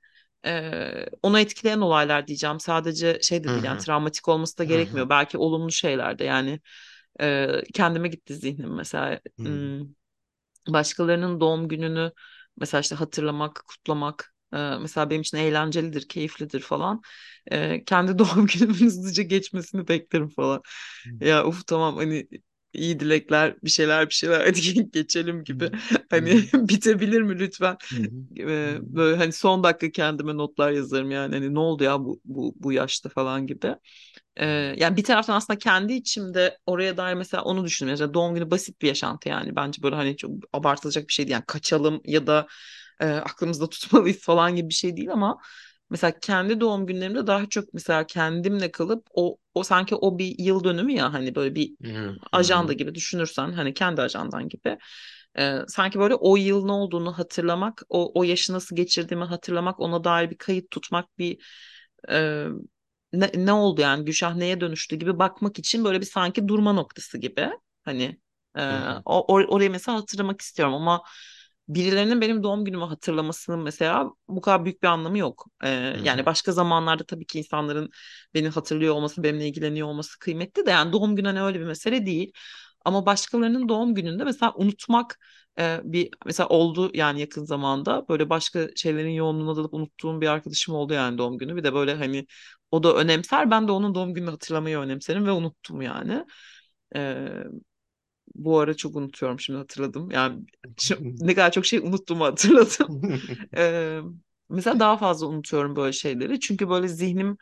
e, 0.46 1.06
onu 1.22 1.38
etkileyen 1.40 1.80
olaylar 1.80 2.26
diyeceğim. 2.26 2.60
Sadece 2.60 3.18
şey 3.22 3.44
de 3.44 3.48
değil 3.48 3.64
yani 3.64 3.78
hı. 3.78 3.78
travmatik 3.78 4.28
olması 4.28 4.58
da 4.58 4.64
gerekmiyor. 4.64 5.08
Belki 5.08 5.38
olumlu 5.38 5.72
şeyler 5.72 6.18
de 6.18 6.24
yani 6.24 6.60
e, 7.20 7.48
kendime 7.74 8.08
gitti 8.08 8.34
zihnim 8.34 8.74
mesela. 8.74 9.20
Hı 9.38 9.42
hı. 9.42 9.48
Hmm, 9.48 9.86
başkalarının 10.68 11.40
doğum 11.40 11.68
gününü 11.68 12.12
mesela 12.56 12.80
işte 12.80 12.94
hatırlamak, 12.94 13.62
kutlamak 13.68 14.34
mesela 14.52 15.10
benim 15.10 15.22
için 15.22 15.36
eğlencelidir, 15.38 16.08
keyiflidir 16.08 16.60
falan. 16.60 17.02
E, 17.50 17.84
kendi 17.84 18.18
doğum 18.18 18.46
günümün 18.46 18.74
hızlıca 18.74 19.22
geçmesini 19.22 19.88
beklerim 19.88 20.28
falan. 20.28 20.62
Ya 21.20 21.46
uf 21.46 21.66
tamam 21.66 21.96
hani 21.96 22.28
iyi 22.76 23.00
dilekler 23.00 23.56
bir 23.64 23.70
şeyler 23.70 24.08
bir 24.08 24.14
şeyler. 24.14 24.40
Hadi 24.46 24.90
geçelim 24.90 25.44
gibi. 25.44 25.70
hani 26.10 26.44
bitebilir 26.54 27.22
mi 27.22 27.38
lütfen? 27.38 27.76
Ee, 28.38 28.78
böyle 28.82 29.16
hani 29.16 29.32
son 29.32 29.64
dakika 29.64 29.90
kendime 29.90 30.36
notlar 30.36 30.70
yazarım 30.70 31.10
yani. 31.10 31.34
Hani 31.34 31.54
ne 31.54 31.58
oldu 31.58 31.84
ya 31.84 32.00
bu 32.00 32.20
bu 32.24 32.54
bu 32.56 32.72
yaşta? 32.72 33.08
falan 33.08 33.46
gibi. 33.46 33.74
Ee, 34.36 34.46
yani 34.78 34.96
bir 34.96 35.04
taraftan 35.04 35.36
aslında 35.36 35.58
kendi 35.58 35.92
içimde 35.92 36.58
oraya 36.66 36.96
dair 36.96 37.14
mesela 37.14 37.42
onu 37.44 37.64
düşündüm 37.64 37.92
mesela 37.92 38.14
doğum 38.14 38.34
günü 38.34 38.50
basit 38.50 38.82
bir 38.82 38.88
yaşantı 38.88 39.28
yani. 39.28 39.56
Bence 39.56 39.82
böyle 39.82 39.96
hani 39.96 40.16
çok 40.16 40.30
abartılacak 40.52 41.08
bir 41.08 41.12
şey 41.12 41.26
değil. 41.26 41.32
Yani 41.32 41.44
kaçalım 41.46 42.00
ya 42.04 42.26
da 42.26 42.46
e, 43.00 43.06
aklımızda 43.06 43.68
tutmalıyız 43.68 44.18
falan 44.20 44.56
gibi 44.56 44.68
bir 44.68 44.74
şey 44.74 44.96
değil 44.96 45.12
ama 45.12 45.38
mesela 45.90 46.18
kendi 46.20 46.60
doğum 46.60 46.86
günlerimde 46.86 47.26
daha 47.26 47.46
çok 47.48 47.74
mesela 47.74 48.06
kendimle 48.06 48.70
kalıp 48.72 49.06
o 49.14 49.36
o 49.54 49.62
sanki 49.62 49.94
o 49.94 50.18
bir 50.18 50.34
yıl 50.38 50.64
dönümü 50.64 50.92
ya 50.92 51.12
hani 51.12 51.34
böyle 51.34 51.54
bir 51.54 51.74
ajanda 52.32 52.72
gibi 52.72 52.94
düşünürsen 52.94 53.52
hani 53.52 53.74
kendi 53.74 54.02
ajandan 54.02 54.48
gibi 54.48 54.78
e, 55.38 55.58
sanki 55.68 55.98
böyle 55.98 56.14
o 56.14 56.36
yıl 56.36 56.64
ne 56.64 56.72
olduğunu 56.72 57.18
hatırlamak 57.18 57.82
o 57.88 58.12
o 58.20 58.24
yaşı 58.24 58.52
nasıl 58.52 58.76
geçirdiğimi 58.76 59.24
hatırlamak 59.24 59.80
ona 59.80 60.04
dair 60.04 60.30
bir 60.30 60.38
kayıt 60.38 60.70
tutmak 60.70 61.18
bir 61.18 61.38
e, 62.10 62.46
ne, 63.12 63.30
ne 63.34 63.52
oldu 63.52 63.80
yani 63.80 64.04
Gülşah 64.04 64.34
neye 64.36 64.60
dönüştü 64.60 64.96
gibi 64.96 65.18
bakmak 65.18 65.58
için 65.58 65.84
böyle 65.84 66.00
bir 66.00 66.06
sanki 66.06 66.48
durma 66.48 66.72
noktası 66.72 67.18
gibi 67.18 67.50
hani 67.84 68.20
e, 68.58 68.60
o, 69.04 69.26
or- 69.38 69.46
orayı 69.46 69.70
mesela 69.70 69.98
hatırlamak 69.98 70.40
istiyorum 70.40 70.74
ama 70.74 71.02
birilerinin 71.68 72.20
benim 72.20 72.42
doğum 72.42 72.64
günümü 72.64 72.84
hatırlamasının 72.84 73.60
mesela 73.60 74.10
bu 74.28 74.40
kadar 74.40 74.64
büyük 74.64 74.82
bir 74.82 74.88
anlamı 74.88 75.18
yok. 75.18 75.46
E, 75.64 75.68
Hı 75.92 75.98
yani 76.02 76.26
başka 76.26 76.52
zamanlarda 76.52 77.04
tabii 77.04 77.26
ki 77.26 77.38
insanların 77.38 77.90
beni 78.34 78.48
hatırlıyor 78.48 78.94
olması, 78.94 79.22
benimle 79.22 79.48
ilgileniyor 79.48 79.88
olması 79.88 80.18
kıymetli 80.18 80.66
de 80.66 80.70
yani 80.70 80.92
doğum 80.92 81.16
günü 81.16 81.26
hani 81.28 81.42
öyle 81.42 81.60
bir 81.60 81.64
mesele 81.64 82.06
değil. 82.06 82.32
Ama 82.84 83.06
başkalarının 83.06 83.68
doğum 83.68 83.94
gününde 83.94 84.24
mesela 84.24 84.52
unutmak 84.56 85.18
e, 85.58 85.80
bir 85.84 86.10
mesela 86.26 86.48
oldu 86.48 86.90
yani 86.94 87.20
yakın 87.20 87.44
zamanda 87.44 88.08
böyle 88.08 88.30
başka 88.30 88.68
şeylerin 88.76 89.10
yoğunluğuna 89.10 89.56
dalıp 89.56 89.74
unuttuğum 89.74 90.20
bir 90.20 90.26
arkadaşım 90.28 90.74
oldu 90.74 90.92
yani 90.94 91.18
doğum 91.18 91.38
günü. 91.38 91.56
Bir 91.56 91.64
de 91.64 91.74
böyle 91.74 91.94
hani 91.94 92.26
o 92.70 92.82
da 92.82 92.94
önemser 92.96 93.50
ben 93.50 93.68
de 93.68 93.72
onun 93.72 93.94
doğum 93.94 94.14
gününü 94.14 94.30
hatırlamayı 94.30 94.78
önemserim 94.78 95.26
ve 95.26 95.30
unuttum 95.32 95.82
yani. 95.82 96.24
E, 96.96 97.26
bu 98.38 98.58
ara 98.60 98.74
çok 98.76 98.96
unutuyorum 98.96 99.40
şimdi 99.40 99.58
hatırladım. 99.58 100.10
Yani 100.10 100.44
şu- 100.78 101.06
ne 101.20 101.34
kadar 101.34 101.52
çok 101.52 101.66
şey 101.66 101.78
unuttuğumu 101.78 102.24
hatırladım. 102.24 102.96
E, 103.56 104.00
mesela 104.50 104.80
daha 104.80 104.96
fazla 104.96 105.26
unutuyorum 105.26 105.76
böyle 105.76 105.92
şeyleri. 105.92 106.40
Çünkü 106.40 106.68
böyle 106.68 106.88
zihnim 106.88 107.36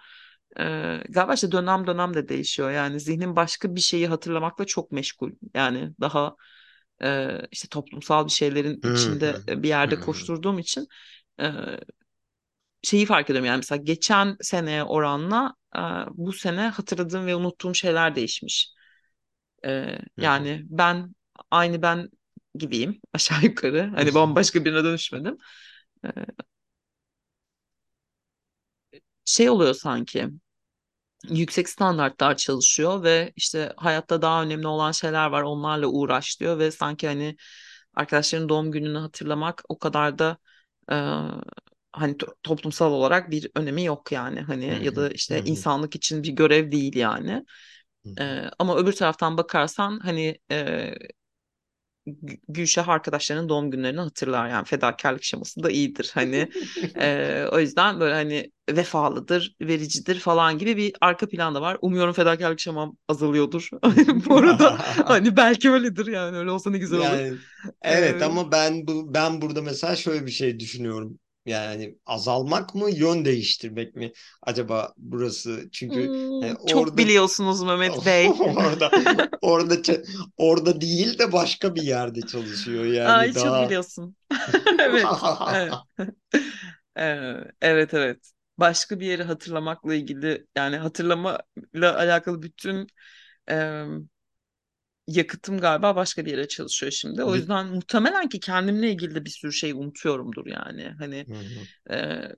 e, 0.61 0.65
galiba 1.09 1.35
işte 1.35 1.53
dönem 1.53 1.87
dönem 1.87 2.15
de 2.15 2.29
değişiyor. 2.29 2.71
Yani 2.71 3.01
zihnim 3.01 3.37
başka 3.37 3.75
bir 3.77 3.81
şeyi 3.81 4.07
hatırlamakla 4.09 4.65
çok 4.67 4.93
meşgul. 4.93 5.33
Yani 5.55 5.93
daha 6.01 6.37
e, 7.03 7.41
işte 7.53 7.69
toplumsal 7.69 8.27
bir 8.27 8.31
şeylerin 8.33 8.81
içinde 8.85 9.43
bir 9.49 9.69
yerde 9.69 10.01
koşturduğum 10.01 10.59
için 10.59 10.89
e, 11.41 11.47
şeyi 12.83 13.07
fark 13.07 13.31
ediyorum. 13.31 13.47
Yani 13.47 13.57
mesela 13.57 13.83
geçen 13.83 14.37
seneye 14.41 14.85
oranla 14.85 15.55
bu 16.11 16.33
sene 16.33 16.61
hatırladığım 16.69 17.27
ve 17.27 17.37
unuttuğum 17.37 17.75
şeyler 17.75 18.15
değişmiş. 18.17 18.74
E, 19.65 19.99
hı. 20.19 20.21
yani 20.21 20.63
ben 20.71 21.15
aynı 21.51 21.83
ben 21.83 22.11
gibiyim 22.55 23.01
aşağı 23.15 23.43
yukarı. 23.43 23.93
Hani 23.95 24.15
bambaşka 24.15 24.65
birine 24.65 24.85
dönüşmedim. 24.85 25.39
E, 26.05 26.09
şey 29.25 29.51
oluyor 29.51 29.75
sanki. 29.75 30.29
yüksek 31.31 31.69
standartlar 31.69 32.37
çalışıyor 32.37 33.03
ve 33.03 33.33
işte 33.37 33.73
hayatta 33.77 34.23
daha 34.23 34.43
önemli 34.43 34.67
olan 34.67 34.93
şeyler 34.93 35.27
var 35.27 35.43
onlarla 35.43 35.87
uğraş 35.87 36.41
diyor 36.41 36.59
ve 36.59 36.71
sanki 36.71 37.07
hani 37.07 37.37
arkadaşların 37.95 38.49
doğum 38.49 38.73
gününü 38.73 38.99
hatırlamak 38.99 39.63
o 39.69 39.79
kadar 39.79 40.19
da 40.19 40.39
e, 40.93 40.95
hani 41.93 42.13
to- 42.17 42.35
toplumsal 42.43 42.93
olarak 42.93 43.31
bir 43.31 43.51
önemi 43.55 43.85
yok 43.85 44.13
yani 44.13 44.41
hani 44.41 44.85
ya 44.85 44.97
hı. 44.97 44.97
da 44.97 45.11
işte 45.11 45.43
hı. 45.43 45.45
insanlık 45.45 45.97
için 45.97 46.23
bir 46.23 46.33
görev 46.33 46.73
değil 46.73 46.97
yani. 46.97 47.45
E, 48.21 48.43
ama 48.59 48.77
öbür 48.77 48.93
taraftan 48.93 49.37
bakarsan 49.39 49.99
hani 50.01 50.39
e, 50.51 50.95
Gü- 52.07 52.41
Gülşah 52.49 52.89
arkadaşlarının 52.89 53.49
doğum 53.49 53.71
günlerini 53.71 54.01
hatırlar. 54.01 54.49
Yani 54.49 54.65
fedakarlık 54.65 55.23
şeması 55.25 55.63
da 55.63 55.71
iyidir 55.71 56.11
hani. 56.15 56.49
Ee, 57.01 57.47
o 57.53 57.59
yüzden 57.61 58.01
böyle 58.01 58.15
hani 58.15 58.53
vefalıdır 58.71 59.57
vericidir 59.61 60.21
falan 60.21 60.59
gibi 60.59 60.77
bir 60.77 60.93
arka 61.01 61.29
plan 61.29 61.55
da 61.55 61.61
var. 61.63 61.79
Umuyorum 61.83 62.13
fedakarlık 62.15 62.61
şemam 62.61 62.97
azalıyordur. 63.09 63.69
Bu 64.29 64.37
arada 64.37 64.77
hani 65.09 65.37
belki 65.37 65.71
öyledir 65.71 66.07
yani 66.07 66.37
öyle 66.37 66.51
olsa 66.51 66.71
ne 66.71 66.79
güzel 66.79 66.99
olur. 66.99 67.21
Yani 67.21 67.41
evet 67.83 68.23
Ee, 68.23 68.23
ama 68.23 68.53
ben 68.53 68.87
bu 68.87 69.15
ben 69.15 69.41
burada 69.43 69.63
mesela 69.63 69.97
şöyle 69.97 70.27
bir 70.27 70.31
şey 70.31 70.61
düşünüyorum. 70.61 71.19
Yani 71.47 71.99
azalmak 72.07 72.75
mı, 72.75 72.91
yön 72.91 73.25
değiştirmek 73.25 73.97
mi? 73.97 74.13
Acaba 74.43 74.95
burası 74.97 75.69
çünkü 75.73 76.13
hani 76.41 76.55
hmm, 76.55 76.67
çok 76.67 76.97
orada 76.97 76.97
biliyorsunuz 76.97 77.63
Mehmet 77.63 78.05
Bey 78.07 78.35
orada 78.57 78.93
orada 79.43 79.83
orada 80.37 80.81
değil 80.81 81.19
de 81.19 81.33
başka 81.33 81.75
bir 81.75 81.83
yerde 81.83 82.27
çalışıyor. 82.27 82.85
ay 83.05 83.33
Yani 83.33 83.35
çok 83.35 83.59
daha 83.59 83.61
biliyorsun 83.61 84.17
evet 84.79 85.27
evet 85.47 85.79
Ee, 86.97 87.35
evet 87.61 87.95
evet 87.95 88.33
başka 88.59 89.01
bir 89.01 89.07
yeri 89.07 89.23
hatırlamakla 89.23 89.95
ilgili 89.95 90.47
yani 90.57 90.77
hatırlamayla 90.77 91.97
alakalı 91.99 92.43
bütün 92.43 92.87
yakıtım 95.07 95.59
galiba 95.59 95.97
başka 95.97 96.25
bir 96.27 96.31
yere 96.31 96.49
çalışıyor 96.49 96.93
şimdi. 96.93 97.23
O 97.25 97.35
yüzden 97.35 97.67
muhtemelen 97.67 98.29
ki 98.29 98.41
kendimle 98.41 98.91
ilgili 98.91 99.15
de 99.15 99.25
bir 99.25 99.31
sürü 99.31 99.53
şey 99.53 99.73
unutuyorumdur 99.73 100.47
yani. 100.47 100.95
Hani 100.99 101.27
Hı 101.29 101.35
hı, 101.35 101.95
e, 101.95 102.29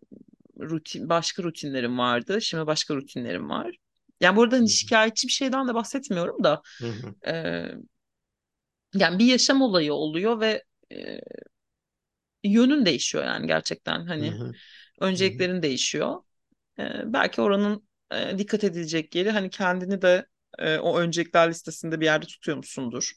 rutin 0.61 1.09
başka 1.09 1.43
rutinlerim 1.43 1.99
vardı. 1.99 2.43
Şimdi 2.43 2.67
başka 2.67 2.95
rutinlerim 2.95 3.51
var. 3.51 3.77
Yani 4.21 4.37
burada 4.37 4.57
hani 4.57 4.69
şikayetçi 4.69 5.29
bir 5.29 5.33
şeyden 5.33 5.69
de 5.69 5.75
bahsetmiyorum 5.75 6.45
da 6.45 6.63
e, 7.27 7.65
yani 8.95 9.19
bir 9.19 9.25
yaşam 9.27 9.63
olayı 9.63 9.93
oluyor 9.95 10.41
ve 10.41 10.65
e, 10.93 11.21
yönün 12.45 12.87
değişiyor 12.87 13.25
yani 13.25 13.47
gerçekten 13.47 14.07
hani 14.07 14.35
önceliklerin 15.01 15.63
değişiyor. 15.63 16.23
E, 16.79 16.85
belki 17.13 17.41
oranın 17.43 17.89
e, 18.13 18.39
dikkat 18.39 18.65
edilecek 18.65 19.15
yeri 19.15 19.31
hani 19.31 19.51
kendini 19.51 20.03
de 20.03 20.27
e, 20.59 20.79
o 20.79 20.99
öncelikler 20.99 21.51
listesinde 21.51 22.01
bir 22.01 22.05
yerde 22.05 22.27
tutuyor 22.27 22.57
musundur? 22.57 23.13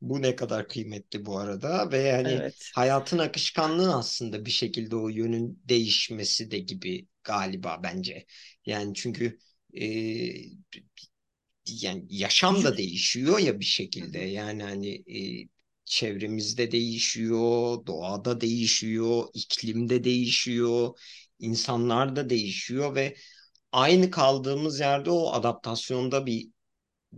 Bu 0.00 0.22
ne 0.22 0.36
kadar 0.36 0.68
kıymetli 0.68 1.26
bu 1.26 1.38
arada 1.38 1.92
ve 1.92 1.98
yani 1.98 2.30
Evet. 2.30 2.70
hayatın 2.74 3.18
akışkanlığı 3.18 3.94
aslında 3.94 4.44
bir 4.44 4.50
şekilde 4.50 4.96
o 4.96 5.08
yönün 5.08 5.62
değişmesi 5.64 6.50
de 6.50 6.58
gibi 6.58 7.08
galiba 7.24 7.80
bence. 7.82 8.26
Yani 8.66 8.94
çünkü 8.94 9.38
e, 9.80 9.84
yani 11.66 12.04
yaşam 12.08 12.64
da 12.64 12.76
değişiyor 12.76 13.38
ya 13.38 13.60
bir 13.60 13.64
şekilde. 13.64 14.18
Yani 14.18 14.62
hani 14.62 14.88
e, 15.44 15.48
çevremizde 15.84 16.72
değişiyor, 16.72 17.86
doğada 17.86 18.40
değişiyor, 18.40 19.24
iklimde 19.34 20.04
değişiyor, 20.04 20.98
insanlar 21.38 22.16
da 22.16 22.30
değişiyor 22.30 22.94
ve 22.94 23.16
aynı 23.72 24.12
kaldığımız 24.12 24.80
yerde 24.80 25.10
o 25.10 25.32
adaptasyonda 25.32 26.26
bir 26.26 26.48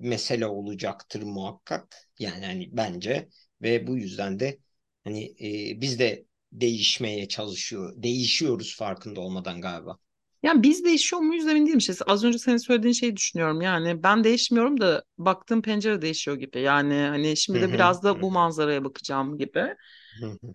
mesele 0.01 0.47
olacaktır 0.47 1.23
muhakkak. 1.23 1.97
Yani 2.19 2.45
hani 2.47 2.69
bence 2.73 3.29
ve 3.63 3.87
bu 3.87 3.97
yüzden 3.97 4.41
de 4.41 4.59
hani 5.05 5.25
e, 5.41 5.81
biz 5.81 5.99
de 5.99 6.27
değişmeye 6.53 7.29
çalışıyor, 7.29 7.93
değişiyoruz 7.97 8.77
farkında 8.77 9.21
olmadan 9.21 9.61
galiba. 9.61 9.99
Yani 10.43 10.63
biz 10.63 10.85
değişiyor 10.85 11.23
muyuz 11.23 11.47
emin 11.49 11.67
değilim. 11.67 11.79
İşte 11.79 11.95
az 12.07 12.25
önce 12.25 12.39
senin 12.39 12.57
söylediğin 12.57 12.93
şeyi 12.93 13.17
düşünüyorum. 13.17 13.61
Yani 13.61 14.03
ben 14.03 14.25
değişmiyorum 14.25 14.81
da 14.81 15.05
baktığım 15.19 15.63
pencere 15.63 16.03
değişiyor 16.03 16.37
gibi. 16.37 16.61
Yani 16.61 16.95
hani 16.95 17.37
şimdi 17.37 17.61
de 17.61 17.73
biraz 17.73 18.03
da 18.03 18.23
bu 18.23 18.31
manzaraya 18.31 18.85
bakacağım 18.85 19.39
gibi. 19.39 19.75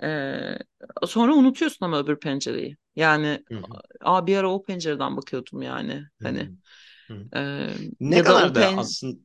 Ee, 0.04 0.58
sonra 1.08 1.36
unutuyorsun 1.36 1.86
ama 1.86 1.99
öbür 1.99 2.19
pencereyi. 2.19 2.77
Yani 2.95 3.43
aa 4.01 4.27
bir 4.27 4.38
ara 4.38 4.51
o 4.51 4.63
pencereden 4.63 5.17
bakıyordum 5.17 5.62
yani. 5.62 6.04
Hani 6.23 6.51
e, 7.36 7.67
Ne 7.99 8.21
kadar 8.23 8.56
da 8.56 8.73
pen 8.73 8.77
aslında 8.77 9.19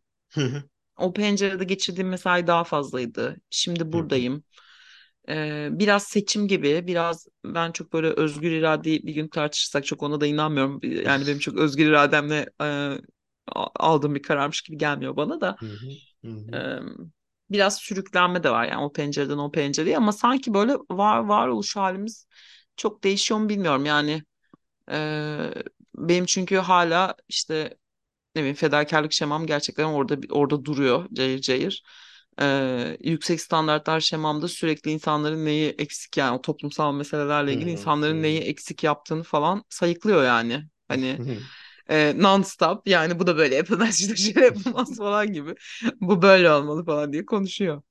o 0.98 1.12
pencerede 1.12 1.64
geçirdiğim 1.64 2.08
mesai 2.08 2.46
daha 2.46 2.64
fazlaydı. 2.64 3.36
Şimdi 3.50 3.92
buradayım. 3.92 4.44
Ee, 5.28 5.68
biraz 5.72 6.02
seçim 6.04 6.48
gibi, 6.48 6.86
biraz 6.86 7.26
ben 7.44 7.72
çok 7.72 7.92
böyle 7.92 8.08
özgür 8.08 8.50
iradeyi 8.50 9.02
bir 9.06 9.14
gün 9.14 9.28
tartışırsak 9.28 9.86
çok 9.86 10.02
ona 10.02 10.20
da 10.20 10.26
inanmıyorum. 10.26 10.80
Yani 10.82 11.26
benim 11.26 11.38
çok 11.38 11.56
özgür 11.56 11.86
irademle 11.86 12.50
e, 12.62 12.92
aldığım 13.76 14.14
bir 14.14 14.22
kararmış 14.22 14.62
gibi 14.62 14.78
gelmiyor 14.78 15.16
bana 15.16 15.40
da. 15.40 15.56
Ee, 16.54 16.78
biraz 17.50 17.76
sürüklenme 17.78 18.42
de 18.42 18.50
var 18.50 18.64
yani 18.64 18.84
o 18.84 18.92
pencereden 18.92 19.38
o 19.38 19.50
pencereye 19.52 19.96
ama 19.96 20.12
sanki 20.12 20.54
böyle 20.54 20.74
var 20.90 21.18
varoluş 21.18 21.76
halimiz 21.76 22.26
çok 22.76 23.04
değişiyor 23.04 23.40
mu 23.40 23.48
bilmiyorum. 23.48 23.86
Yani 23.86 24.22
e, 24.92 25.50
benim 25.96 26.26
çünkü 26.26 26.56
hala 26.56 27.14
işte 27.28 27.76
ne 28.36 28.40
bileyim 28.42 28.56
fedakarlık 28.56 29.12
şemam 29.14 29.46
gerçekten 29.46 29.84
orada 29.84 30.16
orada 30.30 30.66
duruyor 30.66 31.06
cayır 31.14 31.40
cayır. 31.40 31.84
Ee, 32.40 32.98
yüksek 33.04 33.40
standartlar 33.40 34.00
şemamda 34.00 34.48
sürekli 34.48 34.90
insanların 34.90 35.44
neyi 35.44 35.70
eksik 35.78 36.16
yani 36.16 36.36
o 36.38 36.42
toplumsal 36.42 36.94
meselelerle 36.94 37.54
ilgili 37.54 37.70
insanların 37.70 38.22
neyi 38.22 38.40
eksik 38.40 38.84
yaptığını 38.84 39.22
falan 39.22 39.64
sayıklıyor 39.70 40.24
yani. 40.24 40.64
Hani 40.88 41.22
e, 41.90 42.14
non-stop 42.18 42.82
yani 42.90 43.20
bu 43.20 43.26
da 43.26 43.36
böyle 43.36 43.54
yapılmaz 43.56 44.00
işte 44.00 44.16
şöyle 44.16 44.46
yapılmaz 44.46 44.96
falan 44.98 45.32
gibi. 45.32 45.54
Bu 46.00 46.22
böyle 46.22 46.52
olmalı 46.52 46.84
falan 46.86 47.12
diye 47.14 47.26
konuşuyor. 47.26 47.82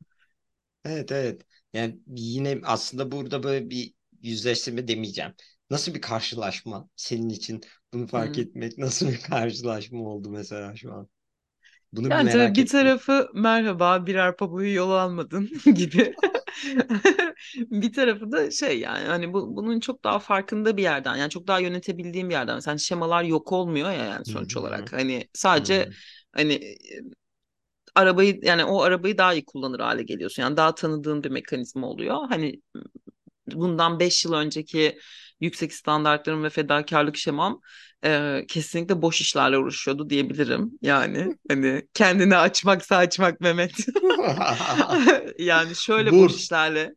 Evet 0.86 1.12
evet. 1.12 1.42
Yani 1.74 2.00
yine 2.08 2.60
aslında 2.64 3.12
burada 3.12 3.44
böyle 3.44 3.70
bir 3.70 3.94
yüzleştirme 4.22 4.88
demeyeceğim. 4.88 5.34
Nasıl 5.70 5.94
bir 5.94 6.02
karşılaşma 6.02 6.90
senin 6.96 7.30
için 7.30 7.62
bunu 7.94 8.08
fark 8.08 8.38
Hmm. 8.38 8.40
etmek 8.40 8.78
nasıl 8.78 9.10
bir 9.10 9.22
karşılaşma 9.22 10.00
oldu 10.00 10.30
mesela 10.32 10.76
şu 10.76 10.94
an? 10.94 11.10
Bunu 11.94 12.12
Yani 12.12 12.30
tabii 12.30 12.56
bir 12.58 12.66
ettim. 12.66 12.68
tarafı 12.68 13.30
merhaba 13.34 14.06
birer 14.06 14.36
pabuyu 14.38 14.74
yol 14.76 14.92
almadın 14.92 15.50
gibi. 15.76 16.16
Bir 17.58 17.94
tarafı 17.94 18.32
da 18.32 18.52
şey 18.52 18.80
yani 18.80 19.08
hani 19.08 19.34
bu, 19.34 19.56
bunun 19.56 19.80
çok 19.80 20.04
daha 20.04 20.20
farkında 20.20 20.78
bir 20.78 20.84
yerden 20.84 21.16
yani 21.16 21.30
çok 21.30 21.48
daha 21.48 21.60
yönetebildiğim 21.60 22.30
bir 22.30 22.34
yerden. 22.34 22.56
Mesela 22.56 22.78
şemalar 22.78 23.24
yok 23.24 23.52
olmuyor 23.52 23.92
ya 23.92 24.06
yani 24.06 24.26
sonuç 24.26 24.58
olarak. 24.58 24.94
Hani 24.94 25.30
sadece 25.34 25.90
hani 26.32 26.76
arabayı 27.96 28.40
yani 28.44 28.66
o 28.66 28.82
arabayı 28.82 29.18
daha 29.18 29.34
iyi 29.34 29.46
kullanır 29.46 29.80
hale 29.80 30.04
geliyorsun. 30.04 30.44
Yani 30.44 30.58
daha 30.58 30.76
tanıdığın 30.76 31.24
bir 31.24 31.30
mekanizma 31.30 31.88
oluyor. 31.88 32.18
Hani 32.30 32.62
bundan 33.48 34.00
5 34.00 34.26
yıl 34.26 34.34
önceki 34.34 35.00
yüksek 35.40 35.74
standartlarım 35.74 36.44
ve 36.44 36.50
fedakarlık 36.50 37.18
şemam 37.18 37.62
e, 38.06 38.46
kesinlikle 38.48 39.02
boş 39.02 39.22
işlerle 39.22 39.58
uğraşıyordu 39.58 40.10
diyebilirim. 40.10 40.72
Yani 40.82 41.36
hani 41.50 41.88
kendini 41.94 42.38
açmaksa 42.38 42.98
açmak 42.98 43.42
Mehmet. 43.42 43.72
Yani 45.40 45.76
şöyle 45.76 46.12
boş 46.12 46.32
Vur. 46.32 46.36
işlerle 46.36 46.96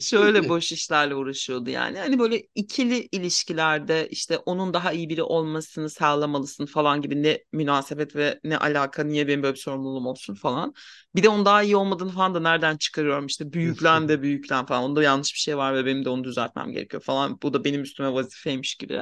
şöyle 0.00 0.48
boş 0.48 0.72
işlerle 0.72 1.14
uğraşıyordu 1.14 1.70
yani. 1.70 1.98
Hani 1.98 2.18
böyle 2.18 2.42
ikili 2.54 3.08
ilişkilerde 3.12 4.08
işte 4.10 4.38
onun 4.38 4.74
daha 4.74 4.92
iyi 4.92 5.08
biri 5.08 5.22
olmasını 5.22 5.90
sağlamalısın 5.90 6.66
falan 6.66 7.02
gibi 7.02 7.22
ne 7.22 7.38
münasebet 7.52 8.16
ve 8.16 8.40
ne 8.44 8.58
alaka 8.58 9.04
niye 9.04 9.28
benim 9.28 9.42
böyle 9.42 9.54
bir 9.54 9.60
sorumluluğum 9.60 10.06
olsun 10.06 10.34
falan. 10.34 10.74
Bir 11.14 11.22
de 11.22 11.28
onun 11.28 11.44
daha 11.44 11.62
iyi 11.62 11.76
olmadığını 11.76 12.10
falan 12.12 12.34
da 12.34 12.40
nereden 12.40 12.76
çıkarıyorum 12.76 13.26
işte 13.26 13.52
büyüklen 13.52 14.08
de 14.08 14.22
büyüklen 14.22 14.66
falan. 14.66 14.82
Onda 14.84 15.02
yanlış 15.02 15.34
bir 15.34 15.38
şey 15.38 15.56
var 15.56 15.74
ve 15.74 15.86
benim 15.86 16.04
de 16.04 16.08
onu 16.08 16.24
düzeltmem 16.24 16.72
gerekiyor 16.72 17.02
falan. 17.02 17.38
Bu 17.42 17.52
da 17.54 17.64
benim 17.64 17.82
üstüme 17.82 18.12
vazifeymiş 18.12 18.74
gibi. 18.74 19.00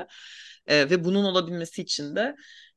Ee, 0.68 0.90
ve 0.90 1.04
bunun 1.04 1.24
olabilmesi 1.24 1.83
için 1.83 2.16
de 2.16 2.37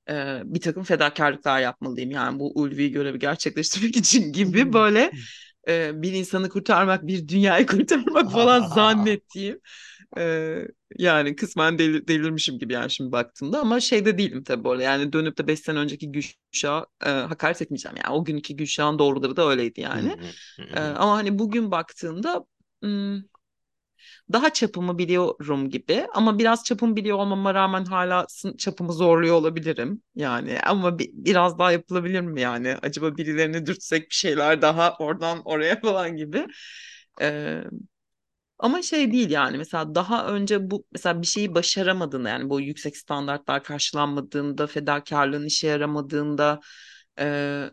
e, 0.09 0.41
bir 0.45 0.61
takım 0.61 0.83
fedakarlıklar 0.83 1.59
yapmalıyım. 1.59 2.11
Yani 2.11 2.39
bu 2.39 2.51
ulvi 2.55 2.91
görevi 2.91 3.19
gerçekleştirmek 3.19 3.97
için 3.97 4.33
gibi 4.33 4.73
böyle 4.73 5.11
e, 5.67 6.01
bir 6.01 6.13
insanı 6.13 6.49
kurtarmak, 6.49 7.07
bir 7.07 7.27
dünyayı 7.27 7.65
kurtarmak 7.67 8.31
falan 8.31 8.67
zannettiğim 8.67 9.59
e, 10.17 10.55
yani 10.97 11.35
kısmen 11.35 11.79
delir, 11.79 12.07
delirmişim 12.07 12.59
gibi 12.59 12.73
yani 12.73 12.91
şimdi 12.91 13.11
baktığımda. 13.11 13.59
Ama 13.59 13.79
şeyde 13.79 14.17
değilim 14.17 14.43
tabii 14.43 14.63
bu 14.63 14.71
arada. 14.71 14.83
Yani 14.83 15.13
dönüp 15.13 15.37
de 15.37 15.47
5 15.47 15.59
sene 15.59 15.79
önceki 15.79 16.11
Gülşah'a 16.11 16.85
e, 17.05 17.09
hakaret 17.09 17.61
etmeyeceğim. 17.61 17.97
Yani 18.05 18.15
o 18.15 18.25
günkü 18.25 18.53
Gülşah'ın 18.53 18.99
doğruları 18.99 19.35
da 19.35 19.49
öyleydi 19.49 19.81
yani. 19.81 20.15
Hı 20.57 20.63
E, 20.75 20.79
ama 20.79 21.15
hani 21.15 21.39
bugün 21.39 21.71
baktığımda 21.71 22.45
hmm, 22.81 23.21
daha 24.33 24.53
çapımı 24.53 24.97
biliyorum 24.97 25.69
gibi 25.69 26.07
ama 26.13 26.39
biraz 26.39 26.63
çapımı 26.63 26.95
biliyor 26.95 27.17
olmama 27.17 27.53
rağmen 27.53 27.85
hala 27.85 28.25
çapımı 28.57 28.93
zorluyor 28.93 29.35
olabilirim 29.35 30.01
yani. 30.15 30.59
Ama 30.65 30.99
bi- 30.99 31.11
biraz 31.13 31.59
daha 31.59 31.71
yapılabilir 31.71 32.21
mi 32.21 32.41
yani? 32.41 32.77
Acaba 32.81 33.17
birilerini 33.17 33.65
dürtsek 33.65 34.09
bir 34.09 34.15
şeyler 34.15 34.61
daha 34.61 34.95
oradan 34.99 35.41
oraya 35.45 35.79
falan 35.81 36.15
gibi. 36.17 36.47
Ee, 37.21 37.63
ama 38.59 38.81
şey 38.81 39.11
değil 39.11 39.29
yani 39.29 39.57
mesela 39.57 39.95
daha 39.95 40.27
önce 40.27 40.71
bu 40.71 40.85
mesela 40.91 41.21
bir 41.21 41.27
şeyi 41.27 41.55
başaramadığında 41.55 42.29
yani 42.29 42.49
bu 42.49 42.61
yüksek 42.61 42.97
standartlar 42.97 43.63
karşılanmadığında 43.63 44.67
fedakarlığın 44.67 45.45
işe 45.45 45.67
yaramadığında 45.67 46.59
e, 47.19 47.69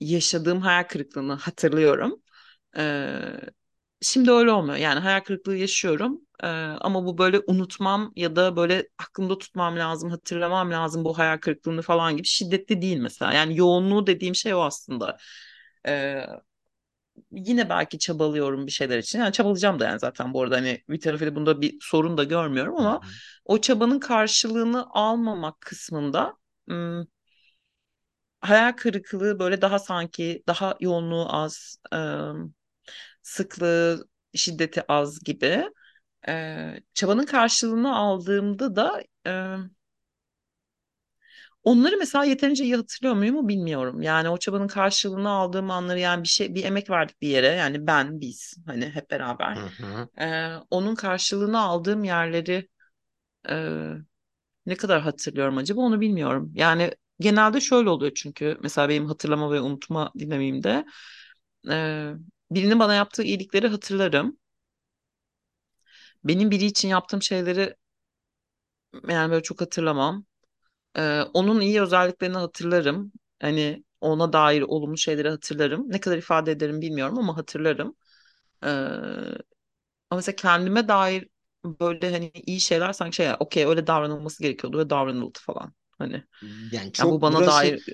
yaşadığım 0.00 0.60
hayal 0.60 0.84
kırıklığını 0.84 1.32
hatırlıyorum. 1.34 2.22
E, 2.78 2.82
Şimdi 4.00 4.30
öyle 4.30 4.50
olmuyor. 4.52 4.76
Yani 4.78 5.00
hayal 5.00 5.20
kırıklığı 5.20 5.56
yaşıyorum. 5.56 6.20
Ee, 6.42 6.46
ama 6.80 7.04
bu 7.06 7.18
böyle 7.18 7.40
unutmam 7.46 8.12
ya 8.16 8.36
da 8.36 8.56
böyle 8.56 8.88
aklımda 8.98 9.38
tutmam 9.38 9.76
lazım, 9.78 10.10
hatırlamam 10.10 10.70
lazım 10.70 11.04
bu 11.04 11.18
hayal 11.18 11.38
kırıklığını 11.38 11.82
falan 11.82 12.16
gibi 12.16 12.26
şiddetli 12.26 12.82
değil 12.82 12.96
mesela. 12.98 13.32
Yani 13.32 13.56
yoğunluğu 13.56 14.06
dediğim 14.06 14.34
şey 14.34 14.54
o 14.54 14.60
aslında. 14.62 15.16
Ee, 15.88 16.22
yine 17.32 17.68
belki 17.68 17.98
çabalıyorum 17.98 18.66
bir 18.66 18.72
şeyler 18.72 18.98
için. 18.98 19.18
Yani 19.18 19.32
çabalayacağım 19.32 19.80
da 19.80 19.84
yani 19.84 19.98
zaten 20.00 20.34
bu 20.34 20.42
arada 20.42 20.56
hani 20.56 20.82
bir 20.88 21.00
tarafıyla 21.00 21.34
bunda 21.34 21.60
bir 21.60 21.76
sorun 21.80 22.18
da 22.18 22.24
görmüyorum 22.24 22.76
ama 22.76 22.94
hı. 22.94 23.00
o 23.44 23.60
çabanın 23.60 23.98
karşılığını 24.00 24.86
almamak 24.90 25.60
kısmında 25.60 26.34
ım, 26.70 27.08
hayal 28.40 28.72
kırıklığı 28.72 29.38
böyle 29.38 29.62
daha 29.62 29.78
sanki 29.78 30.42
daha 30.48 30.76
yoğunluğu 30.80 31.26
az, 31.34 31.78
ım, 31.94 32.54
sıklığı, 33.26 34.08
şiddeti 34.34 34.92
az 34.92 35.20
gibi. 35.24 35.70
Ee, 36.28 36.80
çabanın 36.94 37.26
karşılığını 37.26 37.96
aldığımda 37.96 38.76
da 38.76 39.02
e, 39.26 39.56
onları 41.64 41.96
mesela 41.98 42.24
yeterince 42.24 42.64
iyi 42.64 42.76
hatırlıyor 42.76 43.14
muyum 43.14 43.48
bilmiyorum. 43.48 44.02
Yani 44.02 44.28
o 44.28 44.38
çabanın 44.38 44.68
karşılığını 44.68 45.28
aldığım 45.30 45.70
anları 45.70 45.98
yani 45.98 46.22
bir 46.22 46.28
şey 46.28 46.54
bir 46.54 46.64
emek 46.64 46.90
verdik 46.90 47.20
bir 47.22 47.28
yere 47.28 47.46
yani 47.46 47.86
ben 47.86 48.20
biz 48.20 48.56
hani 48.66 48.90
hep 48.90 49.10
beraber. 49.10 49.56
Hı 49.56 49.84
hı. 49.84 50.08
Ee, 50.24 50.56
onun 50.70 50.94
karşılığını 50.94 51.60
aldığım 51.60 52.04
yerleri 52.04 52.68
e, 53.48 53.54
ne 54.66 54.74
kadar 54.76 55.02
hatırlıyorum 55.02 55.56
acaba 55.56 55.80
onu 55.80 56.00
bilmiyorum. 56.00 56.52
Yani 56.54 56.90
genelde 57.20 57.60
şöyle 57.60 57.88
oluyor 57.88 58.12
çünkü 58.14 58.58
mesela 58.62 58.88
benim 58.88 59.06
hatırlama 59.06 59.52
ve 59.52 59.60
unutma 59.60 60.12
dinamiğimde 60.18 60.84
e, 61.70 62.12
birinin 62.50 62.78
bana 62.80 62.94
yaptığı 62.94 63.22
iyilikleri 63.22 63.68
hatırlarım. 63.68 64.38
Benim 66.24 66.50
biri 66.50 66.64
için 66.64 66.88
yaptığım 66.88 67.22
şeyleri 67.22 67.76
yani 69.08 69.30
böyle 69.32 69.42
çok 69.42 69.60
hatırlamam. 69.60 70.24
Ee, 70.98 71.22
onun 71.34 71.60
iyi 71.60 71.82
özelliklerini 71.82 72.36
hatırlarım. 72.38 73.12
Hani 73.42 73.84
ona 74.00 74.34
dair 74.34 74.62
olumlu 74.62 74.98
şeyleri 74.98 75.30
hatırlarım. 75.30 75.90
Ne 75.92 76.00
kadar 76.00 76.18
ifade 76.18 76.52
ederim 76.52 76.80
bilmiyorum 76.80 77.18
ama 77.18 77.36
hatırlarım. 77.36 77.96
Ee, 78.64 78.68
ama 80.10 80.16
mesela 80.18 80.36
kendime 80.36 80.88
dair 80.88 81.28
böyle 81.64 82.10
hani 82.12 82.30
iyi 82.34 82.60
şeyler 82.60 82.92
sanki 82.92 83.16
şey 83.16 83.28
okey 83.40 83.66
öyle 83.66 83.86
davranılması 83.86 84.42
gerekiyordu 84.42 84.78
ve 84.78 84.90
davranıldı 84.90 85.38
falan. 85.42 85.74
Hani 85.98 86.24
Yani 86.70 86.92
yani 86.98 87.10
bu 87.10 87.20
çok 87.20 87.22
bana 87.22 87.46
burası 87.46 87.46
dair 87.46 87.84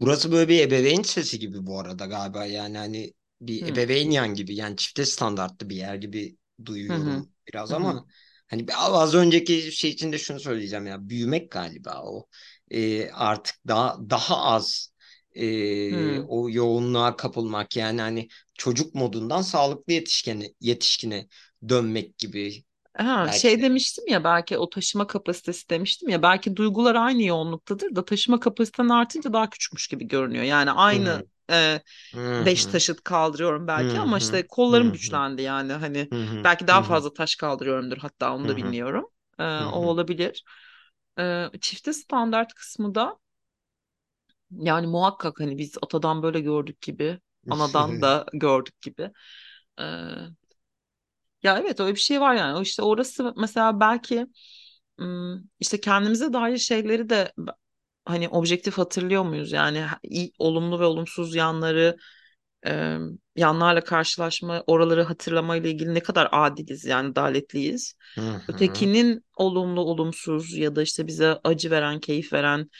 Burası 0.00 0.32
böyle 0.32 0.48
bir 0.48 0.60
ebeveyn 0.60 1.02
sesi 1.02 1.38
gibi 1.38 1.66
bu 1.66 1.80
arada 1.80 2.06
galiba 2.06 2.44
yani 2.44 2.78
hani 2.78 3.12
bir 3.40 3.66
hı 3.66 3.66
ebeveyn 3.66 4.10
yan 4.10 4.34
gibi 4.34 4.54
yani 4.56 4.76
çifte 4.76 5.04
standartlı 5.06 5.68
bir 5.70 5.76
yer 5.76 5.94
gibi 5.94 6.36
duyuyorum 6.64 7.30
biraz 7.48 7.70
hı 7.70 7.74
hı 7.74 7.74
ama 7.74 8.06
hani 8.48 8.66
az 8.74 9.14
önceki 9.14 9.72
şey 9.72 9.90
için 9.90 10.12
de 10.12 10.18
şunu 10.18 10.40
söyleyeceğim 10.40 10.86
ya 10.86 11.08
büyümek 11.08 11.50
galiba 11.50 12.02
o 12.04 12.26
Ee, 12.70 13.10
artık 13.10 13.56
daha 13.68 13.98
daha 14.10 14.36
az 14.42 14.92
ee, 15.34 16.20
hı. 16.20 16.28
o 16.28 16.50
yoğunluğa 16.50 17.16
kapılmak 17.16 17.76
yani 17.76 18.00
hani 18.00 18.28
çocuk 18.54 18.94
modundan 18.94 19.42
sağlıklı 19.42 19.92
yetişkine 19.92 20.50
yetişkine 20.60 21.28
dönmek 21.68 22.18
gibi 22.18 22.64
Ha, 22.98 23.28
belki 23.28 23.32
şey 23.32 23.60
de. 23.60 23.62
demiştim 23.62 24.04
ya 24.08 24.24
belki 24.24 24.58
o 24.58 24.70
taşıma 24.70 25.06
kapasitesi 25.06 25.68
demiştim 25.70 26.08
ya 26.08 26.22
belki 26.22 26.56
duygular 26.56 26.94
aynı 26.94 27.22
yoğunluktadır 27.22 27.96
da 27.96 28.04
taşıma 28.04 28.40
kapasiten 28.40 28.88
artınca 28.88 29.32
daha 29.32 29.50
küçükmüş 29.50 29.88
gibi 29.88 30.08
görünüyor. 30.08 30.44
Yani 30.44 30.70
aynı 30.70 31.08
hı 31.10 31.26
e, 31.50 31.82
beş 32.40 32.66
taşıt 32.66 33.04
kaldırıyorum 33.04 33.66
belki 33.68 33.98
hı 33.98 34.00
ama 34.00 34.18
işte 34.18 34.46
kollarım 34.48 34.92
hı 34.92 34.92
güçlendi 34.92 35.42
yani 35.42 35.72
hani 35.72 36.10
hı 36.12 36.16
belki 36.44 36.66
daha 36.68 36.82
fazla 36.82 37.12
taş 37.14 37.36
kaldırıyorumdur 37.36 37.98
hatta 37.98 38.34
onu 38.34 38.48
da 38.48 38.56
bilmiyorum. 38.56 39.06
E, 39.38 39.44
o 39.44 39.78
olabilir. 39.80 40.44
E, 41.20 41.46
çifte 41.60 41.92
standart 41.92 42.54
kısmı 42.54 42.94
da 42.94 43.18
yani 44.50 44.86
muhakkak 44.86 45.40
hani 45.40 45.58
biz 45.58 45.74
atadan 45.82 46.22
böyle 46.22 46.40
gördük 46.40 46.80
gibi 46.82 47.20
anadan 47.50 48.00
da 48.00 48.26
gördük 48.32 48.80
gibi. 48.80 49.10
E, 49.80 49.84
ya 51.42 51.58
evet 51.58 51.80
öyle 51.80 51.94
bir 51.94 52.00
şey 52.00 52.20
var 52.20 52.34
yani. 52.34 52.58
O 52.58 52.62
işte 52.62 52.82
orası 52.82 53.34
mesela 53.36 53.80
belki 53.80 54.26
işte 55.60 55.80
kendimize 55.80 56.32
dair 56.32 56.58
şeyleri 56.58 57.08
de 57.10 57.32
hani 58.10 58.28
objektif 58.28 58.78
hatırlıyor 58.78 59.22
muyuz? 59.24 59.52
Yani 59.52 59.84
iyi, 60.02 60.32
olumlu 60.38 60.80
ve 60.80 60.84
olumsuz 60.84 61.34
yanları 61.34 61.96
e, 62.66 62.98
yanlarla 63.36 63.84
karşılaşma, 63.84 64.64
oraları 64.66 65.02
hatırlama 65.02 65.56
ile 65.56 65.70
ilgili 65.70 65.94
ne 65.94 66.00
kadar 66.00 66.28
adiliz 66.32 66.84
yani 66.84 67.08
adaletliyiz. 67.10 67.94
Ötekinin 68.48 69.24
olumlu, 69.36 69.80
olumsuz 69.80 70.54
ya 70.58 70.76
da 70.76 70.82
işte 70.82 71.06
bize 71.06 71.40
acı 71.44 71.70
veren, 71.70 72.00
keyif 72.00 72.32
veren 72.32 72.70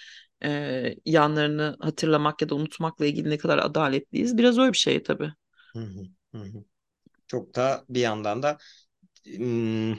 e, 0.44 0.94
yanlarını 1.06 1.76
hatırlamak 1.80 2.42
ya 2.42 2.48
da 2.48 2.54
unutmakla 2.54 3.06
ilgili 3.06 3.30
ne 3.30 3.38
kadar 3.38 3.58
adaletliyiz. 3.58 4.38
Biraz 4.38 4.58
öyle 4.58 4.72
bir 4.72 4.78
şey 4.78 5.02
tabii. 5.02 5.32
Çok 7.26 7.54
da 7.56 7.84
bir 7.88 8.00
yandan 8.00 8.42
da 8.42 8.58
hmm, 9.26 9.96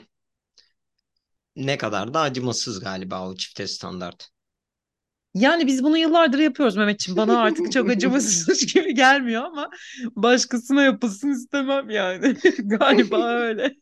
ne 1.56 1.78
kadar 1.78 2.14
da 2.14 2.20
acımasız 2.20 2.80
galiba 2.80 3.28
o 3.28 3.36
çifte 3.36 3.66
standart. 3.66 4.30
Yani 5.34 5.66
biz 5.66 5.84
bunu 5.84 5.98
yıllardır 5.98 6.38
yapıyoruz 6.38 6.76
Mehmetciğim. 6.76 7.16
Bana 7.16 7.38
artık 7.40 7.72
çok 7.72 7.90
acımasız 7.90 8.66
gibi 8.74 8.94
gelmiyor 8.94 9.42
ama 9.44 9.70
başkasına 10.16 10.82
yapılsın 10.82 11.30
istemem 11.30 11.90
yani. 11.90 12.36
Galiba 12.58 13.34
öyle. 13.34 13.74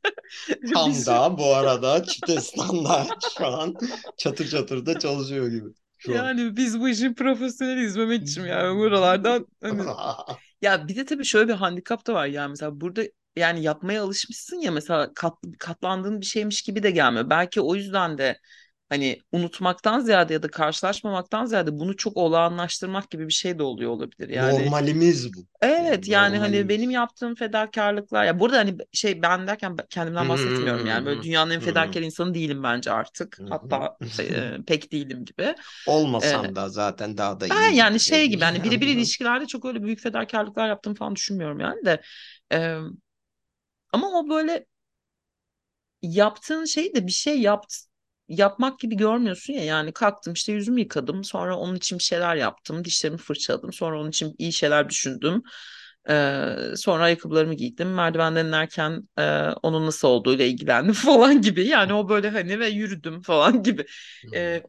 Tam 0.75 0.93
da 1.07 1.39
bu 1.39 1.55
arada 1.55 2.05
çifte 2.05 2.41
standart 2.41 3.25
şu 3.39 3.47
an 3.47 3.75
çatır 4.19 4.49
çatır 4.49 4.87
da 4.87 4.99
çalışıyor 4.99 5.49
gibi 5.49 5.69
şu 5.99 6.19
an. 6.19 6.27
yani 6.27 6.57
biz 6.57 6.81
bu 6.81 6.89
işin 6.89 7.15
profesyoneliyiz 7.15 7.97
Mehmetciğim 7.97 8.49
yani 8.49 8.79
buralardan 8.79 9.47
hani 9.63 9.83
ya 10.63 10.89
bir 10.89 10.97
de 10.97 11.05
tabii 11.05 11.25
şöyle 11.25 11.49
bir 11.49 11.53
handikap 11.55 12.07
da 12.07 12.15
var 12.15 12.27
yani 12.27 12.51
mesela 12.51 12.81
burada 12.81 13.03
yani 13.37 13.63
yapmaya 13.63 14.03
alışmışsın 14.03 14.57
ya 14.61 14.71
mesela 14.73 15.15
kat, 15.15 15.35
katlandığın 15.59 16.21
bir 16.21 16.27
şeymiş 16.27 16.63
gibi 16.63 16.83
de 16.83 16.91
gelmiyor. 16.91 17.31
Belki 17.31 17.61
o 17.61 17.75
yüzden 17.75 18.19
de 18.19 18.39
hani 18.91 19.21
unutmaktan 19.33 20.01
ziyade 20.01 20.35
ya 20.35 20.45
da 20.45 20.49
karşılaşmamaktan 20.49 21.47
ziyade 21.47 21.81
bunu 21.81 21.97
çok 21.97 22.19
olağanlaştırmak 22.19 23.11
gibi 23.11 23.29
bir 23.29 23.35
şey 23.35 23.59
de 23.61 23.65
oluyor 23.65 23.91
olabilir. 23.91 24.31
Yani 24.31 24.63
Normalimiz 24.65 25.35
bu. 25.37 25.47
Evet 25.63 26.09
Yani 26.09 26.09
yani 26.09 26.39
hani 26.39 26.69
benim 26.69 26.91
normalimiz. 26.91 26.91
yaptığım 26.91 27.35
fedakarlıklar 27.35 28.25
ya 28.25 28.41
burada 28.41 28.59
hani 28.59 28.79
şey 28.93 29.23
ben 29.23 29.47
derken 29.47 29.79
ben 29.79 29.87
kendimden 29.91 30.29
bahsetmiyorum 30.29 30.87
yani 30.87 31.07
böyle 31.07 31.23
dünyanın 31.23 31.51
en 31.51 31.61
fedakar 31.61 32.03
insanı 32.03 32.35
değilim 32.35 32.63
bence 32.63 32.93
artık 32.93 33.43
hatta 33.49 33.99
e, 34.21 34.57
pek 34.67 34.93
değilim 34.93 35.25
gibi. 35.25 35.55
Olmasam 35.87 36.57
da 36.57 36.69
zaten 36.69 37.17
daha 37.19 37.41
da 37.41 37.47
ben 37.51 37.73
iyi 37.73 37.75
yani 37.75 38.01
gibi 38.01 38.01
şey 38.01 38.27
gibi 38.29 38.45
hani 38.45 38.65
birebir 38.65 38.87
ilişkilerde 38.87 39.47
çok 39.47 39.65
öyle 39.65 39.83
büyük 39.83 40.01
fedakarlıklar 40.01 40.69
yaptığımı 40.69 40.97
falan 40.97 41.17
düşünmüyorum 41.17 41.61
yani 41.61 41.85
de 41.85 42.03
E, 42.53 42.79
ama 43.93 44.09
o 44.19 44.29
böyle 44.29 44.67
yaptığın 46.03 46.65
şeyi 46.65 46.95
de 46.95 47.07
bir 47.07 47.13
şey 47.13 47.41
yapt 47.41 47.75
yapmak 48.31 48.79
gibi 48.81 48.97
görmüyorsun 48.97 49.53
ya 49.55 49.65
yani 49.65 49.93
kalktım 49.93 50.33
işte 50.33 50.53
yüzümü 50.53 50.81
yıkadım 50.81 51.25
sonra 51.25 51.57
onun 51.59 51.77
için 51.77 51.99
bir 51.99 52.05
şeyler 52.05 52.37
yaptım 52.37 52.85
dişlerimi 52.85 53.19
fırçaladım 53.19 53.73
sonra 53.73 54.01
onun 54.01 54.11
için 54.11 54.35
iyi 54.39 54.53
şeyler 54.53 54.89
düşündüm. 54.89 55.43
Ee, 56.11 56.57
sonra 56.77 57.05
ayakkabılarımı 57.05 57.55
giydim 57.55 57.95
merdivenden 57.95 58.47
inerken 58.47 59.09
e, 59.19 59.23
onun 59.63 59.87
nasıl 59.87 60.09
olduğuyla 60.09 60.45
ilgilendim 60.45 60.93
falan 60.95 61.43
gibi. 61.43 61.67
Yani 61.67 61.93
o 61.95 62.09
böyle 62.09 62.31
hani 62.31 62.59
ve 62.61 62.69
yürüdüm 62.69 63.23
falan 63.23 63.63
gibi. 63.63 63.87
Ee, 64.35 64.63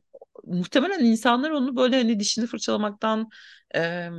muhtemelen 0.46 1.06
insanlar 1.06 1.50
onu 1.52 1.76
böyle 1.78 1.96
hani 1.98 2.20
dişini 2.20 2.48
fırçalamaktan 2.48 3.30
e, 3.76 4.10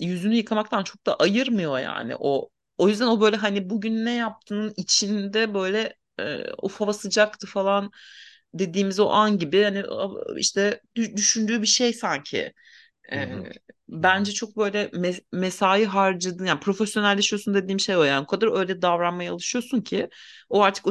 yüzünü 0.00 0.34
yıkamaktan 0.34 0.82
çok 0.84 1.06
da 1.06 1.16
ayırmıyor 1.16 1.78
yani. 1.78 2.14
O 2.18 2.50
o 2.78 2.88
yüzden 2.88 3.06
o 3.06 3.20
böyle 3.20 3.36
hani 3.36 3.70
bugün 3.70 4.04
ne 4.04 4.14
yaptığının 4.14 4.72
içinde 4.76 5.54
böyle 5.54 5.96
e, 6.20 6.44
of 6.58 6.80
hava 6.80 6.92
sıcaktı 6.92 7.46
falan 7.46 7.90
dediğimiz 8.58 9.00
o 9.00 9.08
an 9.10 9.38
gibi 9.38 9.62
hani 9.64 9.84
işte 10.38 10.80
dü- 10.96 11.16
düşündüğü 11.16 11.62
bir 11.62 11.66
şey 11.66 11.92
sanki. 11.92 12.52
hı 13.12 13.46
bence 13.88 14.32
çok 14.32 14.56
böyle 14.56 14.84
me- 14.86 15.24
mesai 15.32 15.84
harcadın 15.86 16.44
yani 16.44 16.60
profesyonelleşiyorsun 16.60 17.54
dediğim 17.54 17.80
şey 17.80 17.96
o 17.96 18.02
yani. 18.02 18.24
O 18.24 18.26
kadar 18.26 18.58
öyle 18.60 18.82
davranmaya 18.82 19.32
alışıyorsun 19.32 19.80
ki 19.80 20.08
o 20.48 20.62
artık 20.62 20.86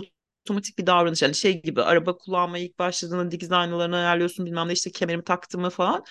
otomatik 0.45 0.78
bir 0.78 0.86
davranış. 0.88 1.21
Yani 1.21 1.36
şey 1.36 1.62
gibi 1.62 1.82
araba 1.84 2.17
kullanmaya 2.17 2.63
ilk 2.65 2.80
başladığında 2.80 3.32
dikiz 3.32 3.51
aynalarını 3.51 3.95
ayarlıyorsun 3.97 4.45
bilmem 4.45 4.67
ne 4.69 4.73
işte 4.73 4.91
kemerimi 4.91 5.23
taktım 5.23 5.62
mı 5.62 5.69
falan. 5.69 6.04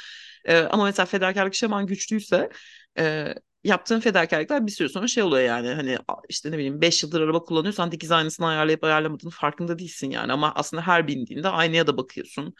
E, 0.44 0.58
ama 0.58 0.84
mesela 0.84 1.06
fedakarlık 1.06 1.54
şaman 1.54 1.86
güçlüyse 1.86 2.50
e, 2.98 3.34
yaptığın 3.64 4.00
fedakarlıklar 4.00 4.66
bir 4.66 4.72
süre 4.72 4.88
sonra 4.88 5.06
şey 5.08 5.22
oluyor 5.22 5.42
yani 5.44 5.68
hani 5.68 5.98
işte 6.28 6.50
ne 6.50 6.54
bileyim 6.58 6.80
5 6.80 7.02
yıldır 7.02 7.20
araba 7.20 7.40
kullanıyorsan 7.44 7.92
dikiz 7.92 8.10
aynasını 8.12 8.46
ayarlayıp 8.46 8.84
ayarlamadığını 8.84 9.30
farkında 9.30 9.78
değilsin 9.78 10.10
yani. 10.10 10.32
Ama 10.32 10.52
aslında 10.54 10.82
her 10.86 11.06
bindiğinde 11.08 11.48
aynaya 11.48 11.86
da 11.86 11.96
bakıyorsun. 11.96 12.54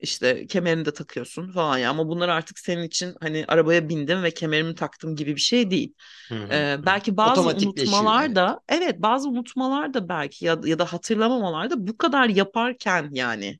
İşte 0.00 0.46
kemerini 0.46 0.84
de 0.84 0.92
takıyorsun 0.92 1.52
falan 1.52 1.78
ya. 1.78 1.90
Ama 1.90 2.08
bunlar 2.08 2.28
artık 2.28 2.58
senin 2.58 2.82
için 2.82 3.14
hani 3.20 3.44
arabaya 3.48 3.88
bindim 3.88 4.22
ve 4.22 4.30
kemerimi 4.30 4.74
taktım 4.74 5.16
gibi 5.16 5.36
bir 5.36 5.40
şey 5.40 5.70
değil. 5.70 5.94
hı 6.30 6.34
hı 6.34 6.52
Ee, 6.52 6.76
belki 6.86 7.16
bazı 7.16 7.50
unutmalar 7.50 8.34
da 8.34 8.60
evet 8.68 9.02
bazı 9.02 9.28
unutmalar 9.28 9.94
da 9.94 10.08
belki 10.08 10.44
ya, 10.46 10.58
ya 10.64 10.78
da 10.78 10.92
hatırlamamalar 10.92 11.70
da 11.70 11.86
bu 11.86 11.98
kadar 11.98 12.28
yaparken 12.28 13.08
yani 13.12 13.58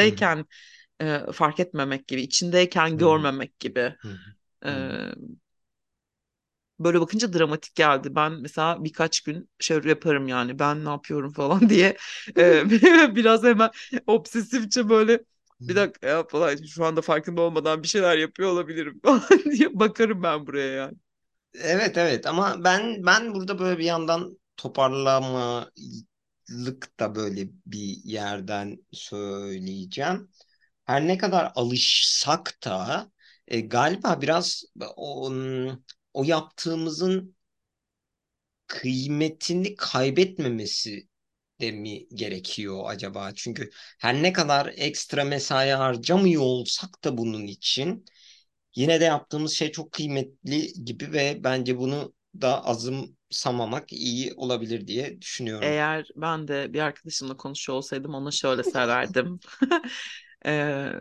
Hı 0.00 0.06
hı. 0.06 0.20
içindeyken 0.20 0.44
e, 1.02 1.20
fark 1.32 1.60
etmemek 1.60 2.08
gibi 2.08 2.22
içindeyken 2.22 2.98
hı 2.98 3.04
hı. 3.04 3.28
görmemek 3.28 3.60
gibi. 3.60 3.96
hı 4.02 4.08
hı. 4.08 4.76
Böyle 6.80 7.00
bakınca 7.00 7.32
dramatik 7.32 7.74
geldi. 7.74 8.14
Ben 8.14 8.32
mesela 8.32 8.84
birkaç 8.84 9.20
gün 9.20 9.50
şey 9.60 9.80
yaparım 9.84 10.28
yani 10.28 10.58
ben 10.58 10.84
ne 10.84 10.88
yapıyorum 10.88 11.32
falan 11.32 11.68
diye 11.68 11.96
e, 12.38 12.70
biraz 13.16 13.42
hemen 13.44 13.70
obsesifçe 14.06 14.88
böyle 14.88 15.20
bir 15.68 15.76
dakika 15.76 16.06
ya 16.08 16.26
falan 16.26 16.56
şu 16.56 16.84
anda 16.84 17.00
farkında 17.02 17.40
olmadan 17.42 17.82
bir 17.82 17.88
şeyler 17.88 18.16
yapıyor 18.18 18.50
olabilirim 18.50 19.00
falan 19.04 19.22
diye 19.52 19.78
bakarım 19.80 20.22
ben 20.22 20.46
buraya 20.46 20.72
yani. 20.72 20.94
Evet 21.54 21.96
evet 21.98 22.26
ama 22.26 22.64
ben 22.64 23.06
ben 23.06 23.34
burada 23.34 23.58
böyle 23.58 23.78
bir 23.78 23.84
yandan 23.84 24.38
toparlamalık 24.56 25.70
da 27.00 27.14
böyle 27.14 27.48
bir 27.66 27.96
yerden 28.04 28.86
söyleyeceğim. 28.92 30.30
Her 30.84 31.06
ne 31.08 31.18
kadar 31.18 31.52
alışsak 31.54 32.58
da 32.64 33.10
e, 33.48 33.60
galiba 33.60 34.22
biraz 34.22 34.64
o, 34.96 35.32
o 36.16 36.24
yaptığımızın 36.24 37.36
kıymetini 38.66 39.76
kaybetmemesi 39.76 41.08
de 41.60 41.72
mi 41.72 42.08
gerekiyor 42.08 42.84
acaba? 42.86 43.32
Çünkü 43.34 43.70
her 44.00 44.22
ne 44.22 44.32
kadar 44.32 44.74
ekstra 44.76 45.24
mesai 45.24 45.70
harcamıyor 45.70 46.42
olsak 46.42 47.04
da 47.04 47.18
bunun 47.18 47.46
için 47.46 48.04
Yine 48.76 49.00
de 49.00 49.04
yaptığımız 49.04 49.52
şey 49.52 49.72
çok 49.72 49.92
kıymetli 49.92 50.72
gibi 50.84 51.12
ve 51.12 51.44
bence 51.44 51.78
bunu 51.78 52.14
da 52.42 52.64
azımsamamak 52.66 53.92
iyi 53.92 54.34
olabilir 54.36 54.86
diye 54.86 55.22
düşünüyorum. 55.22 55.66
Eğer 55.66 56.08
ben 56.16 56.48
de 56.48 56.72
bir 56.72 56.80
arkadaşımla 56.80 57.36
konuşuyor 57.36 57.76
olsaydım 57.78 58.14
ona 58.14 58.30
şöyle 58.30 58.62
söylerdim. 58.64 59.40
Ee, 60.46 60.92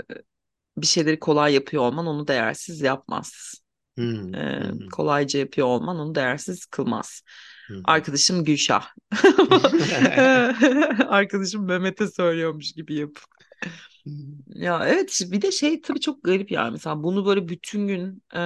bir 0.77 0.87
şeyleri 0.87 1.19
kolay 1.19 1.53
yapıyor 1.53 1.83
olman 1.83 2.07
onu 2.07 2.27
değersiz 2.27 2.81
yapmaz. 2.81 3.55
Hmm, 3.97 4.35
Ee, 4.35 4.61
hmm, 4.61 4.89
kolayca 4.91 5.39
yapıyor 5.39 5.67
olman 5.67 5.99
onu 5.99 6.15
değersiz 6.15 6.65
kılmaz. 6.65 7.21
hmm. 7.69 7.85
Arkadaşım 7.85 8.43
Gülşah. 8.45 8.87
Arkadaşım 11.09 11.65
Mehmet'e 11.65 12.07
söylüyormuş 12.07 12.73
gibi 12.73 12.95
yap. 12.95 13.11
Ya 14.47 14.87
evet 14.87 15.21
bir 15.31 15.41
de 15.41 15.51
şey 15.51 15.81
tabii 15.81 15.99
çok 15.99 16.23
garip 16.23 16.51
yani 16.51 16.71
mesela 16.71 17.03
bunu 17.03 17.25
böyle 17.25 17.47
bütün 17.47 17.87
gün 17.87 18.23
e, 18.35 18.41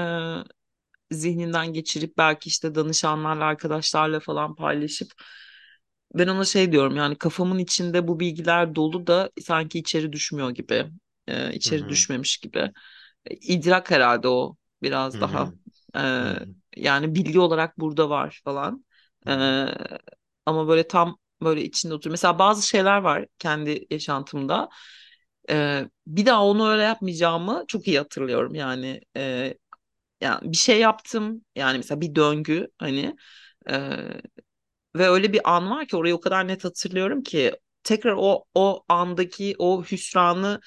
zihninden 1.12 1.74
geçirip 1.74 2.18
belki 2.18 2.48
işte 2.50 2.76
danışanlarla 2.76 3.46
arkadaşlarla 3.46 4.20
falan 4.20 4.56
paylaşıp 4.56 5.12
ben 6.16 6.28
ona 6.28 6.46
şey 6.46 6.72
diyorum 6.72 6.96
yani 6.96 7.16
kafamın 7.18 7.58
içinde 7.60 8.08
bu 8.08 8.20
bilgiler 8.20 8.76
dolu 8.76 9.08
da 9.08 9.32
sanki 9.42 9.80
içeri 9.80 10.14
düşmüyor 10.14 10.50
gibi 10.52 10.86
e, 11.28 11.54
içeri 11.54 11.90
Hmm, 11.90 11.90
düşmemiş 11.90 12.38
gibi 12.38 12.72
E, 13.26 13.36
idrak 13.36 13.92
herhalde 13.92 14.28
o 14.30 14.58
biraz 14.82 15.20
daha 15.22 15.52
hmm, 15.52 15.58
E, 15.96 16.02
yani 16.78 17.16
bilgi 17.16 17.40
olarak 17.40 17.80
burada 17.80 18.10
var 18.10 18.42
falan. 18.46 18.86
E, 19.28 19.32
ama 20.46 20.68
böyle 20.68 20.88
tam 20.88 21.18
böyle 21.42 21.64
içinde 21.64 21.94
oturuyor. 21.94 22.14
Mesela 22.14 22.40
bazı 22.40 22.68
şeyler 22.68 22.98
var 23.02 23.26
kendi 23.40 23.86
yaşantımda. 23.90 24.70
E, 25.50 25.86
bir 26.08 26.26
daha 26.26 26.46
onu 26.46 26.70
öyle 26.70 26.84
yapmayacağımı 26.84 27.64
çok 27.68 27.88
iyi 27.88 27.98
hatırlıyorum. 27.98 28.56
Yani 28.56 29.02
e, 29.18 29.54
yani 30.22 30.52
bir 30.54 30.58
şey 30.58 30.80
yaptım. 30.80 31.46
Yani 31.56 31.78
mesela 31.78 32.02
bir 32.02 32.16
döngü 32.16 32.68
hani 32.80 33.16
e, 33.70 33.78
ve 34.96 35.10
öyle 35.10 35.34
bir 35.34 35.42
an 35.56 35.70
var 35.70 35.88
ki 35.88 35.98
orayı 35.98 36.16
o 36.16 36.20
kadar 36.20 36.48
net 36.48 36.64
hatırlıyorum 36.66 37.24
ki 37.24 37.54
tekrar 37.84 38.14
o 38.18 38.46
o 38.54 38.84
andaki 38.90 39.56
o 39.60 39.84
hüsranı 39.84 40.62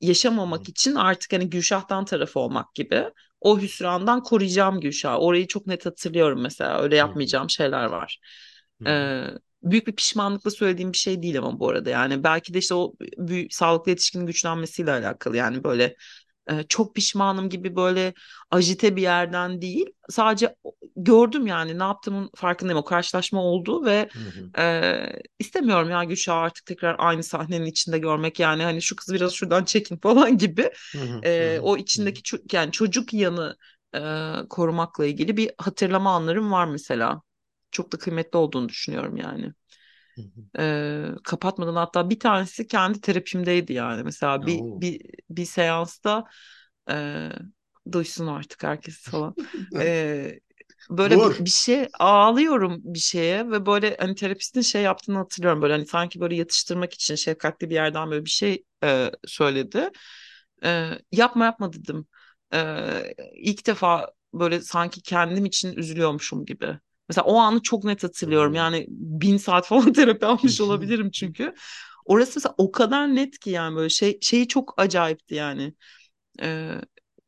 yaşamamak 0.00 0.68
için 0.68 0.94
artık 0.94 1.32
hani 1.32 1.50
Gülşah'tan 1.50 2.04
tarafı 2.04 2.40
olmak 2.40 2.74
gibi 2.74 3.04
o 3.40 3.60
hüsrandan 3.60 4.22
koruyacağım 4.22 4.80
Gülşah. 4.80 5.16
Orayı 5.20 5.46
çok 5.46 5.66
net 5.66 5.86
hatırlıyorum 5.86 6.42
mesela. 6.42 6.82
Öyle 6.82 6.96
yapmayacağım 6.96 7.50
şeyler 7.50 7.84
var. 7.84 8.20
Ee, 8.86 9.24
büyük 9.62 9.86
bir 9.86 9.92
pişmanlıkla 9.96 10.50
söylediğim 10.50 10.92
bir 10.92 10.98
şey 10.98 11.22
değil 11.22 11.38
ama 11.38 11.60
bu 11.60 11.68
arada. 11.68 11.90
Yani 11.90 12.24
belki 12.24 12.54
de 12.54 12.58
işte 12.58 12.74
o 12.74 12.94
büyük, 13.18 13.54
sağlıklı 13.54 13.90
yetişkinin 13.90 14.26
güçlenmesiyle 14.26 14.92
alakalı. 14.92 15.36
Yani 15.36 15.64
böyle 15.64 15.96
e, 16.50 16.62
çok 16.68 16.94
pişmanım 16.94 17.48
gibi 17.48 17.76
böyle 17.76 18.14
ajite 18.50 18.96
bir 18.96 19.02
yerden 19.02 19.62
değil. 19.62 19.86
Sadece 20.10 20.56
gördüm 20.96 21.46
yani 21.46 21.78
ne 21.78 21.82
yaptığımın 21.82 22.30
farkındayım. 22.36 22.78
O 22.78 22.84
karşılaşma 22.84 23.42
oldu 23.42 23.84
ve 23.84 24.08
Hı 24.14 24.18
hı. 24.18 24.50
e, 24.58 24.94
istemiyorum 25.38 25.90
ya 25.90 26.04
Gülşah'ı 26.04 26.36
artık 26.36 26.66
tekrar 26.66 26.96
aynı 26.98 27.22
sahnenin 27.22 27.66
içinde 27.66 27.98
görmek 27.98 28.40
yani 28.40 28.62
hani 28.62 28.82
şu 28.82 28.96
kız 28.96 29.14
biraz 29.14 29.32
şuradan 29.32 29.64
çekin 29.64 29.96
falan 30.02 30.38
gibi. 30.38 30.70
Hı 30.94 31.24
E, 31.24 31.58
o 31.62 31.76
içindeki 31.76 32.22
ço- 32.22 32.56
yani 32.56 32.72
çocuk 32.72 33.14
yanı 33.14 33.56
e, 33.94 34.00
korumakla 34.50 35.06
ilgili 35.06 35.36
bir 35.36 35.50
hatırlama 35.58 36.14
anlarım 36.14 36.52
var 36.52 36.66
mesela. 36.66 37.22
Çok 37.70 37.92
da 37.92 37.98
kıymetli 37.98 38.36
olduğunu 38.38 38.68
düşünüyorum 38.68 39.16
yani. 39.16 39.52
E, 40.58 41.04
kapatmadan 41.24 41.74
hatta 41.76 42.10
bir 42.10 42.20
tanesi 42.20 42.66
kendi 42.66 43.00
terapimdeydi 43.00 43.72
yani. 43.72 44.02
Mesela 44.02 44.46
bir 44.46 44.58
Oo. 44.60 44.80
bir 44.80 45.00
bir 45.30 45.44
seansta 45.44 46.24
e, 46.90 47.28
duysun 47.92 48.26
artık 48.26 48.62
herkes 48.62 49.02
falan. 49.10 49.34
E, 49.76 50.40
böyle 50.90 51.16
bir, 51.16 51.44
bir 51.44 51.50
şey 51.50 51.88
ağlıyorum 51.98 52.80
bir 52.84 52.98
şeye 52.98 53.50
ve 53.50 53.66
böyle 53.66 53.96
hani 54.00 54.14
terapistin 54.14 54.60
şey 54.60 54.82
yaptığını 54.82 55.18
hatırlıyorum. 55.18 55.62
Böyle 55.62 55.72
hani 55.72 55.86
sanki 55.86 56.20
böyle 56.20 56.36
yatıştırmak 56.36 56.94
için 56.94 57.14
şefkatli 57.14 57.70
bir 57.70 57.74
yerden 57.74 58.10
böyle 58.10 58.24
bir 58.24 58.30
şey 58.30 58.64
e, 58.84 59.10
söyledi. 59.26 59.90
E, 60.64 60.90
yapma 61.12 61.44
yapma 61.44 61.72
dedim. 61.72 62.06
E, 62.54 63.14
ilk 63.34 63.66
defa 63.66 64.12
böyle 64.34 64.60
sanki 64.60 65.02
kendim 65.02 65.46
için 65.46 65.72
üzülüyormuşum 65.76 66.44
gibi. 66.44 66.78
Mesela 67.10 67.24
o 67.24 67.36
anı 67.38 67.62
çok 67.62 67.84
net 67.84 68.04
hatırlıyorum. 68.04 68.54
Yani 68.54 68.86
bin 68.88 69.36
saat 69.36 69.66
falan 69.66 69.92
terapi 69.94 70.26
almış 70.26 70.60
olabilirim 70.60 71.10
çünkü. 71.10 71.54
Orası 72.04 72.32
mesela 72.36 72.54
o 72.58 72.72
kadar 72.72 73.14
net 73.14 73.38
ki 73.38 73.50
yani 73.50 73.76
böyle 73.76 73.88
şey 73.90 74.18
şeyi 74.22 74.48
çok 74.48 74.74
acayipti 74.76 75.34
yani. 75.34 75.74
Ee, 76.42 76.72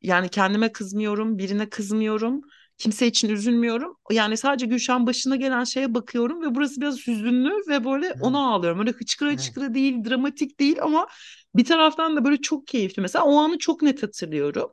yani 0.02 0.28
kendime 0.28 0.72
kızmıyorum, 0.72 1.38
birine 1.38 1.68
kızmıyorum, 1.70 2.40
kimse 2.78 3.06
için 3.06 3.28
üzülmüyorum. 3.28 3.96
Yani 4.10 4.36
sadece 4.36 4.66
Gülşen 4.66 5.06
başına 5.06 5.36
gelen 5.36 5.64
şeye 5.64 5.94
bakıyorum 5.94 6.42
ve 6.42 6.54
burası 6.54 6.80
biraz 6.80 7.06
hüzünlü 7.06 7.50
ve 7.68 7.84
böyle 7.84 8.06
Evet. 8.06 8.16
ona 8.20 8.38
ağlıyorum. 8.54 8.80
Öyle 8.80 8.90
hıçkıra 8.90 9.30
hıçkıra 9.30 9.74
değil, 9.74 10.04
dramatik 10.04 10.60
değil 10.60 10.82
ama 10.82 11.06
bir 11.54 11.64
taraftan 11.64 12.16
da 12.16 12.24
böyle 12.24 12.36
çok 12.40 12.66
keyifli. 12.66 13.02
Mesela 13.02 13.24
o 13.24 13.36
anı 13.36 13.58
çok 13.58 13.82
net 13.82 14.02
hatırlıyorum. 14.02 14.72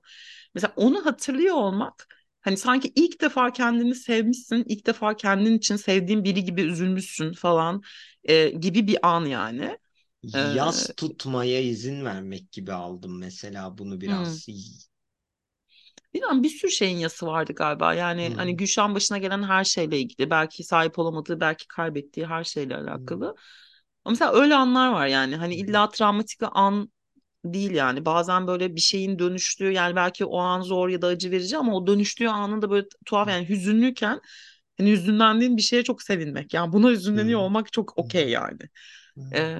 Mesela 0.56 0.74
onu 0.76 1.06
hatırlıyor 1.06 1.56
olmak 1.56 2.08
hani 2.50 2.58
sanki 2.58 2.92
ilk 2.96 3.22
defa 3.22 3.52
kendini 3.54 3.96
sevmişsin, 3.96 4.64
ilk 4.68 4.86
defa 4.88 5.16
kendin 5.16 5.58
için 5.58 5.76
sevdiğin 5.76 6.24
biri 6.24 6.44
gibi 6.44 6.62
üzülmüşsün 6.62 7.34
falan 7.34 7.82
e, 8.24 8.50
gibi 8.50 8.88
bir 8.88 9.08
an 9.08 9.26
yani. 9.26 9.78
Ee, 10.34 10.40
Yas 10.40 10.90
tutmaya 10.98 11.60
izin 11.62 12.06
vermek 12.06 12.52
gibi 12.52 12.74
aldım 12.74 13.18
mesela 13.20 13.78
bunu 13.78 14.02
hmm. 14.02 14.02
biraz. 14.02 14.48
Bilmiyorum 16.14 16.44
bir 16.44 16.50
sürü 16.50 16.72
şeyin 16.72 16.98
yası 16.98 17.26
vardı 17.28 17.54
galiba. 17.54 17.96
Hı 18.20 18.22
Yani 18.24 18.30
hı. 18.30 18.34
hani 18.36 18.58
Gülşah'ın 18.58 18.96
başına 18.96 19.18
gelen 19.18 19.44
her 19.44 19.64
şeyle 19.64 20.00
ilgili. 20.00 20.30
Belki 20.30 20.64
sahip 20.64 21.00
olamadığı, 21.00 21.40
belki 21.40 21.68
kaybettiği 21.68 22.26
her 22.26 22.44
şeyle 22.44 22.76
Hı 22.76 22.76
alakalı. 22.76 23.26
Ama 24.06 24.12
mesela 24.12 24.34
öyle 24.34 24.56
anlar 24.56 24.92
var 24.92 25.08
yani. 25.08 25.36
Hani 25.36 25.56
hı. 25.56 25.56
illa 25.56 25.90
travmatik 25.90 26.42
bir 26.42 26.48
an 26.54 26.92
değil 27.46 27.72
yani. 27.72 28.06
Bazen 28.06 28.48
böyle 28.48 28.76
bir 28.76 28.82
şeyin 28.82 29.20
dönüştüğü 29.20 29.72
yani 29.72 29.96
belki 29.96 30.26
o 30.26 30.38
an 30.40 30.62
zor 30.62 30.90
ya 30.90 31.02
da 31.02 31.08
acı 31.08 31.32
verici 31.32 31.58
ama 31.58 31.76
o 31.78 31.88
dönüştüğü 31.88 32.28
anında 32.28 32.70
böyle 32.72 32.88
tuhaf 33.06 33.30
yani 33.30 33.50
hüzünlüyken 33.50 34.22
hani 34.78 34.92
hüzünlendiğin 34.92 35.58
bir 35.58 35.62
şeye 35.62 35.84
çok 35.84 36.02
sevinmek. 36.04 36.54
Yani 36.54 36.74
buna 36.74 36.90
hüzünleniyor 36.92 37.40
olmak 37.40 37.74
çok 37.74 37.98
okey 37.98 38.30
yani. 38.30 38.60
Ee, 39.36 39.58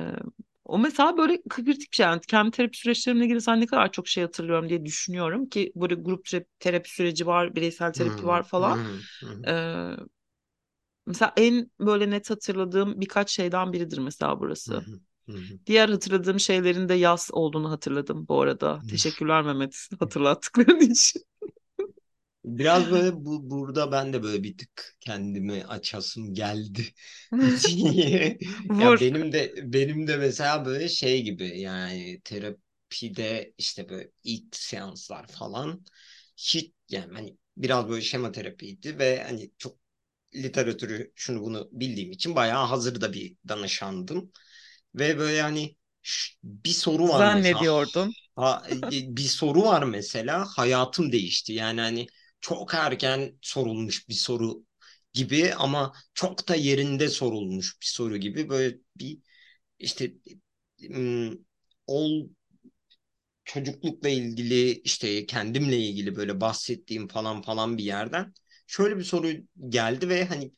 o 0.66 0.80
mesela 0.80 1.18
böyle 1.18 1.42
kritik 1.50 1.92
bir 1.92 1.96
şey. 1.96 2.06
Yani 2.06 2.22
kendi 2.22 2.52
terapi 2.52 2.78
süreçlerimle 2.78 3.26
ilgili 3.26 3.42
sen 3.42 3.62
ne 3.62 3.66
kadar 3.66 3.92
çok 3.92 4.08
şey 4.08 4.24
hatırlıyorum 4.24 4.70
diye 4.70 4.86
düşünüyorum 4.86 5.50
ki 5.50 5.72
böyle 5.76 5.96
grup 5.96 6.26
terapi, 6.60 6.90
süreci 6.92 7.28
var, 7.28 7.56
bireysel 7.56 7.94
terapi 7.94 8.26
var 8.26 8.44
falan. 8.44 8.80
Ee, 9.48 9.92
mesela 11.06 11.34
en 11.38 11.72
böyle 11.80 12.10
net 12.10 12.30
hatırladığım 12.30 13.02
birkaç 13.02 13.30
şeyden 13.32 13.74
biridir 13.74 13.98
mesela 13.98 14.40
burası. 14.40 14.86
Hı 15.30 15.34
hı. 15.34 15.60
Diğer 15.66 15.90
hatırladığım 15.90 16.40
şeylerin 16.40 16.90
de 16.90 16.94
yaz 16.94 17.30
olduğunu 17.34 17.72
hatırladım 17.72 18.28
bu 18.28 18.42
arada. 18.42 18.84
Teşekkürler 18.88 19.42
Mehmet 19.44 19.76
hatırlattıkların 20.00 20.80
için. 20.80 21.24
Biraz 22.46 22.90
böyle 22.92 23.26
bu 23.26 23.50
burada 23.50 23.92
ben 23.92 24.14
de 24.14 24.24
böyle 24.24 24.44
bir 24.44 24.58
tık 24.58 24.98
kendimi 25.00 25.66
açasım 25.66 26.34
geldi. 26.34 26.82
Ya 28.80 29.00
benim 29.00 29.32
de 29.32 29.54
benim 29.74 30.08
de 30.08 30.18
mesela 30.18 30.66
böyle 30.66 30.90
şey 30.90 31.24
gibi 31.24 31.60
yani 31.60 32.22
terapide 32.24 33.54
işte 33.58 33.90
böyle 33.90 34.12
ilk 34.24 34.56
seanslar 34.56 35.28
falan 35.28 35.86
hiç 36.38 36.72
yani 36.90 37.14
hani 37.14 37.38
biraz 37.58 37.90
böyle 37.90 38.02
şema 38.02 38.32
terapiydi 38.32 39.00
ve 39.00 39.24
hani 39.24 39.52
çok 39.58 39.80
literatürü 40.36 41.12
şunu 41.16 41.42
bunu 41.42 41.70
bildiğim 41.72 42.12
için 42.12 42.36
bayağı 42.36 42.66
hazır 42.66 43.02
da 43.02 43.14
bir 43.14 43.38
danışandım. 43.48 44.32
Ve 44.96 45.18
böyle 45.18 45.42
hani 45.42 45.76
bir 46.44 46.70
soru 46.70 47.10
var 47.10 47.26
mesela 47.26 47.60
Zannediyordun. 47.60 48.16
ha, 48.36 48.64
e, 48.72 49.18
bir 49.18 49.24
soru 49.24 49.64
var 49.64 49.84
mesela 49.84 50.46
hayatım 50.58 51.12
değişti. 51.12 51.54
Yani 51.54 51.82
hani 51.82 52.08
çok 52.42 52.74
erken 52.76 53.34
sorulmuş 53.42 54.10
bir 54.10 54.14
soru 54.14 54.66
gibi 55.14 55.54
ama 55.56 55.94
çok 56.14 56.48
da 56.50 56.56
yerinde 56.56 57.10
sorulmuş 57.10 57.82
bir 57.82 57.86
soru 57.88 58.18
gibi 58.18 58.50
böyle 58.50 58.78
bir 58.98 59.20
işte 59.80 60.14
ol 61.88 62.30
çocuklukla 63.46 64.10
ilgili 64.10 64.72
işte 64.72 65.26
kendimle 65.26 65.78
ilgili 65.78 66.16
böyle 66.16 66.42
bahsettiğim 66.42 67.08
falan 67.08 67.42
falan 67.42 67.78
bir 67.78 67.84
yerden 67.84 68.34
şöyle 68.68 68.98
bir 68.98 69.04
soru 69.04 69.28
geldi 69.70 70.10
ve 70.10 70.26
hani 70.26 70.52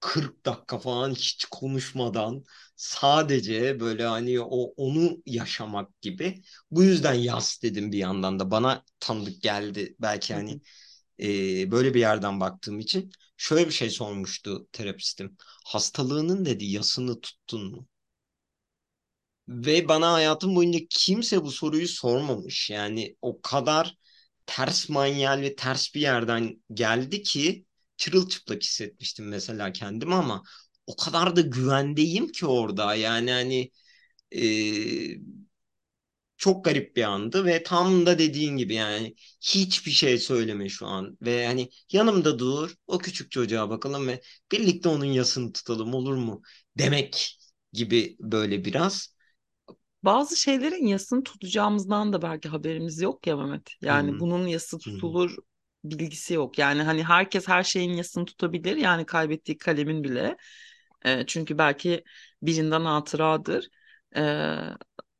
40 0.00 0.46
dakika 0.46 0.78
falan 0.78 1.10
hiç 1.14 1.44
konuşmadan 1.50 2.44
sadece 2.76 3.80
böyle 3.80 4.04
hani 4.06 4.40
o 4.40 4.62
onu 4.76 5.22
yaşamak 5.26 6.00
gibi. 6.02 6.42
Bu 6.70 6.82
yüzden 6.82 7.14
yas 7.14 7.62
dedim 7.62 7.92
bir 7.92 7.98
yandan 7.98 8.38
da 8.40 8.50
bana 8.50 8.84
tanıdık 9.00 9.42
geldi 9.42 9.96
belki 10.00 10.34
hani 10.34 10.60
e, 11.22 11.70
böyle 11.70 11.94
bir 11.94 12.00
yerden 12.00 12.40
baktığım 12.40 12.78
için. 12.80 13.12
Şöyle 13.36 13.66
bir 13.66 13.72
şey 13.72 13.90
sormuştu 13.90 14.68
terapistim. 14.72 15.36
Hastalığının 15.66 16.44
dedi 16.44 16.64
yasını 16.64 17.20
tuttun 17.20 17.70
mu? 17.70 17.88
Ve 19.48 19.88
bana 19.88 20.12
hayatım 20.12 20.56
boyunca 20.56 20.78
kimse 20.90 21.42
bu 21.44 21.50
soruyu 21.52 21.88
sormamış. 21.88 22.70
Yani 22.70 23.16
o 23.22 23.40
kadar 23.42 23.94
ters 24.46 24.88
manyel 24.88 25.40
ve 25.42 25.56
ters 25.56 25.94
bir 25.94 26.00
yerden 26.00 26.62
geldi 26.74 27.22
ki 27.22 27.66
çırılçıplak 27.98 28.64
hissetmiştim 28.64 29.28
mesela 29.28 29.72
kendimi 29.72 30.14
ama 30.16 30.44
o 30.86 30.96
kadar 30.96 31.36
da 31.36 31.42
güvendeyim 31.42 32.28
ki 32.28 32.46
orada. 32.46 32.96
Yani 32.96 33.32
hani 33.32 33.72
e, 34.36 34.42
çok 36.36 36.64
garip 36.64 36.96
bir 36.96 37.02
andı 37.02 37.44
ve 37.44 37.62
tam 37.62 38.06
da 38.06 38.18
dediğin 38.18 38.56
gibi 38.56 38.74
yani 38.74 39.14
hiçbir 39.40 39.90
şey 39.90 40.18
söyleme 40.18 40.68
şu 40.68 40.86
an 40.86 41.18
ve 41.22 41.46
hani 41.46 41.70
yanımda 41.92 42.38
dur 42.38 42.74
o 42.86 42.98
küçük 42.98 43.30
çocuğa 43.30 43.70
bakalım 43.70 44.06
ve 44.08 44.20
birlikte 44.52 44.88
onun 44.88 45.04
yasını 45.04 45.52
tutalım 45.52 45.94
olur 45.94 46.14
mu 46.14 46.42
demek 46.78 47.38
gibi 47.72 48.16
böyle 48.20 48.64
biraz. 48.64 49.14
Bazı 50.02 50.36
şeylerin 50.36 50.86
yasını 50.86 51.24
tutacağımızdan 51.24 52.12
da 52.12 52.22
belki 52.22 52.48
haberimiz 52.48 53.00
yok 53.00 53.26
ya 53.26 53.36
Mehmet. 53.36 53.70
Yani 53.82 54.18
hı, 54.18 54.20
bunun 54.20 54.46
yası 54.46 54.80
tutulur 54.80 55.36
bilgisi 55.84 56.34
yok. 56.34 56.58
Yani 56.58 56.82
hani 56.82 57.04
herkes 57.04 57.48
her 57.48 57.62
şeyin 57.62 57.92
yasını 57.92 58.24
tutabilir. 58.24 58.76
Yani 58.76 59.06
kaybettiği 59.06 59.58
kalemin 59.58 60.04
bile. 60.04 60.36
E, 61.04 61.26
çünkü 61.26 61.58
belki 61.58 62.04
birinden 62.42 62.80
hatıradır. 62.80 63.68
E, 64.16 64.22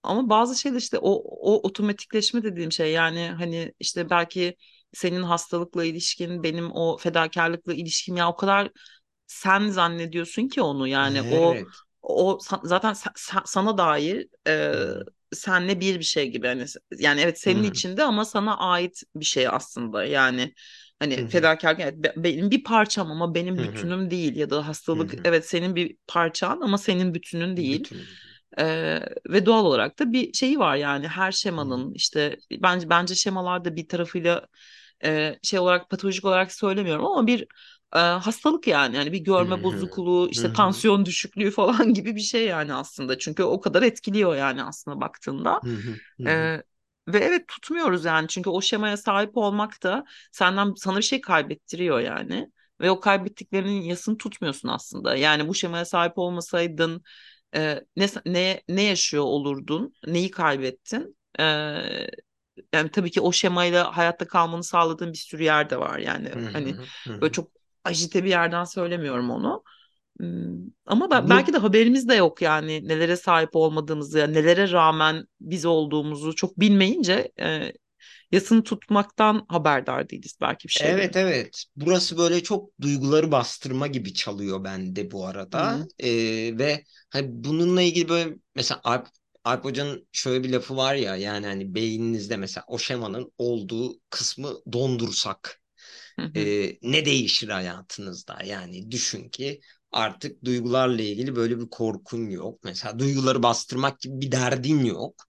ama 0.02 0.28
bazı 0.30 0.60
şeyler 0.60 0.78
işte 0.78 0.98
o, 0.98 1.10
o 1.52 1.62
otomatikleşme 1.68 2.42
dediğim 2.42 2.72
şey 2.72 2.92
yani 2.92 3.28
hani 3.38 3.72
işte 3.80 4.10
belki 4.10 4.56
senin 4.94 5.22
hastalıkla 5.22 5.84
ilişkin 5.84 6.42
benim 6.42 6.72
o 6.72 6.96
fedakarlıkla 6.96 7.74
ilişkim 7.74 8.16
ya 8.16 8.28
o 8.30 8.36
kadar 8.36 8.70
sen 9.26 9.68
zannediyorsun 9.68 10.48
ki 10.48 10.62
onu 10.62 10.88
yani 10.88 11.22
o 11.28 11.60
Evet. 11.60 11.84
o 12.02 12.38
sa- 12.42 12.60
zaten 12.68 12.92
sa- 12.92 13.12
sa- 13.16 13.42
sana 13.46 13.78
dair 13.78 14.26
e, 14.48 14.72
senle 15.32 15.80
bir 15.80 15.98
bir 15.98 16.04
şey 16.04 16.30
gibi 16.30 16.46
hani 16.46 16.64
yani 16.98 17.20
evet 17.20 17.40
senin 17.40 17.62
hı, 17.62 17.62
içinde 17.62 18.04
ama 18.04 18.24
sana 18.24 18.58
ait 18.58 19.02
bir 19.16 19.24
şey 19.24 19.48
aslında. 19.48 20.04
Yani 20.04 20.54
hani 20.98 21.16
hı, 21.18 21.28
fedakarlık 21.28 21.80
evet 21.80 21.94
be- 21.96 22.14
benim 22.16 22.50
bir 22.50 22.64
parçam 22.64 23.10
ama 23.10 23.34
benim 23.34 23.56
hı 23.56 23.62
hı, 23.62 23.88
bütünüm 23.88 24.10
değil 24.10 24.36
ya 24.36 24.50
da 24.50 24.68
hastalık 24.68 25.14
hı. 25.18 25.24
evet 25.24 25.46
senin 25.48 25.76
bir 25.76 25.96
parçan 26.06 26.60
ama 26.60 26.78
senin 26.78 27.14
bütünün 27.14 27.56
değil. 27.56 27.88
Bütün. 27.88 28.08
Ee, 28.58 29.00
ve 29.30 29.46
doğal 29.46 29.64
olarak 29.64 29.98
da 29.98 30.12
bir 30.12 30.32
şeyi 30.32 30.58
var 30.58 30.76
yani 30.76 31.08
her 31.08 31.32
şemanın 31.32 31.94
işte 31.94 32.36
bence 32.62 32.90
bence 32.90 33.14
şemalar 33.14 33.64
da 33.64 33.76
bir 33.76 33.88
tarafıyla 33.88 34.46
e, 35.04 35.38
şey 35.42 35.58
olarak 35.58 35.90
patolojik 35.90 36.24
olarak 36.24 36.52
söylemiyorum 36.52 37.06
ama 37.06 37.26
bir 37.26 37.46
e, 37.96 37.98
hastalık 37.98 38.66
yani 38.66 38.96
yani 38.96 39.12
bir 39.12 39.18
görme 39.18 39.62
hı, 39.62 39.62
bozukluğu 39.62 40.28
işte 40.30 40.52
hı, 40.52 40.52
tansiyon 40.52 41.06
düşüklüğü 41.06 41.50
falan 41.50 41.94
gibi 41.94 42.16
bir 42.16 42.20
şey 42.20 42.46
yani 42.46 42.74
aslında. 42.74 43.18
Çünkü 43.18 43.42
o 43.42 43.60
kadar 43.60 43.82
etkiliyor 43.82 44.36
yani 44.36 44.62
aslında 44.64 45.00
baktığında. 45.00 45.62
Ee, 46.26 46.62
ve 47.08 47.18
evet 47.18 47.48
tutmuyoruz 47.48 48.04
yani. 48.04 48.28
Çünkü 48.28 48.50
o 48.50 48.60
şemaya 48.62 48.96
sahip 48.96 49.36
olmak 49.36 49.82
da 49.82 50.04
senden 50.32 50.74
sana 50.76 50.96
bir 50.98 51.02
şey 51.02 51.20
kaybettiriyor 51.20 52.00
yani. 52.00 52.52
Ve 52.80 52.90
o 52.90 53.00
kaybettiklerinin 53.00 53.82
yasını 53.82 54.18
tutmuyorsun 54.18 54.68
aslında. 54.68 55.16
Yani 55.16 55.48
bu 55.48 55.54
şemaya 55.54 55.84
sahip 55.84 56.18
olmasaydın 56.18 57.02
e, 57.56 57.80
ne, 57.96 58.06
ne, 58.26 58.62
ne 58.68 58.82
yaşıyor 58.82 59.24
olurdun, 59.24 59.94
neyi 60.06 60.30
kaybettin? 60.30 61.16
E, 61.40 61.44
yani 62.74 62.90
tabii 62.90 63.10
ki 63.10 63.20
o 63.20 63.32
şemayla 63.32 63.96
hayatta 63.96 64.26
kalmanı 64.28 64.64
sağladığın 64.64 65.12
bir 65.12 65.18
sürü 65.18 65.42
yer 65.42 65.70
de 65.70 65.78
var. 65.78 65.98
Yani. 65.98 66.28
Hı 66.34 66.38
hani 66.52 66.76
hı, 67.06 67.20
böyle 67.20 67.32
çok 67.32 67.50
ajite 67.88 68.24
bir 68.24 68.28
yerden 68.30 68.64
söylemiyorum 68.64 69.30
onu. 69.30 69.64
Hmm, 70.20 70.56
Ama 70.86 71.10
ben, 71.10 71.30
belki 71.30 71.52
de 71.52 71.58
haberimiz 71.58 72.08
de 72.08 72.14
yok 72.14 72.42
yani 72.42 72.88
nelere 72.88 73.16
sahip 73.16 73.56
olmadığımızı, 73.56 74.18
yani 74.18 74.34
nelere 74.34 74.72
rağmen 74.72 75.24
biz 75.40 75.64
olduğumuzu 75.66 76.34
çok 76.36 76.60
bilmeyince 76.60 77.32
e, 77.40 77.72
yasını 78.32 78.64
tutmaktan 78.64 79.46
haberdar 79.48 80.10
değiliz 80.10 80.38
belki 80.40 80.68
bir 80.68 80.72
Evet 80.74 81.16
şeylerin. 81.16 81.16
evet. 81.16 81.64
Burası 81.76 82.18
böyle 82.18 82.42
çok 82.42 82.80
duyguları 82.80 83.32
bastırma 83.32 83.86
gibi 83.86 84.14
çalıyor 84.14 84.64
bende 84.64 85.10
bu 85.10 85.26
arada. 85.26 85.78
Hmm. 85.78 85.88
Ee, 85.98 86.58
ve 86.58 86.84
hani 87.10 87.26
bununla 87.44 87.82
ilgili 87.82 88.08
böyle 88.08 88.36
mesela 88.54 88.80
Alp, 88.84 89.08
Alp 89.44 89.64
Hoca'nın 89.64 90.08
şöyle 90.12 90.44
bir 90.44 90.50
lafı 90.52 90.76
var 90.76 90.94
ya 90.94 91.16
yani 91.16 91.46
hani 91.46 91.74
beyninizde 91.74 92.36
mesela 92.36 92.64
o 92.68 92.78
şemanın 92.78 93.32
olduğu 93.38 94.00
kısmı 94.10 94.52
dondursak 94.72 95.60
Hı 95.60 95.60
hı. 95.60 95.67
E, 96.36 96.42
ne 96.82 97.04
değişir 97.04 97.48
hayatınızda? 97.48 98.38
Yani 98.44 98.90
düşün 98.90 99.28
ki 99.28 99.60
artık 99.92 100.44
duygularla 100.44 101.02
ilgili 101.02 101.36
böyle 101.36 101.60
bir 101.60 101.70
korkun 101.70 102.30
yok. 102.30 102.60
Mesela 102.64 102.98
duyguları 102.98 103.42
bastırmak 103.42 104.00
gibi 104.00 104.20
bir 104.20 104.32
derdin 104.32 104.84
yok. 104.84 105.24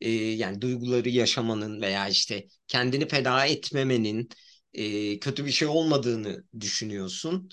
E, 0.00 0.10
yani 0.12 0.60
duyguları 0.60 1.08
yaşamanın 1.08 1.80
veya 1.80 2.08
işte 2.08 2.46
kendini 2.68 3.08
feda 3.08 3.46
etmemenin 3.46 4.28
e, 4.74 5.18
kötü 5.18 5.46
bir 5.46 5.50
şey 5.52 5.68
olmadığını 5.68 6.44
düşünüyorsun. 6.60 7.48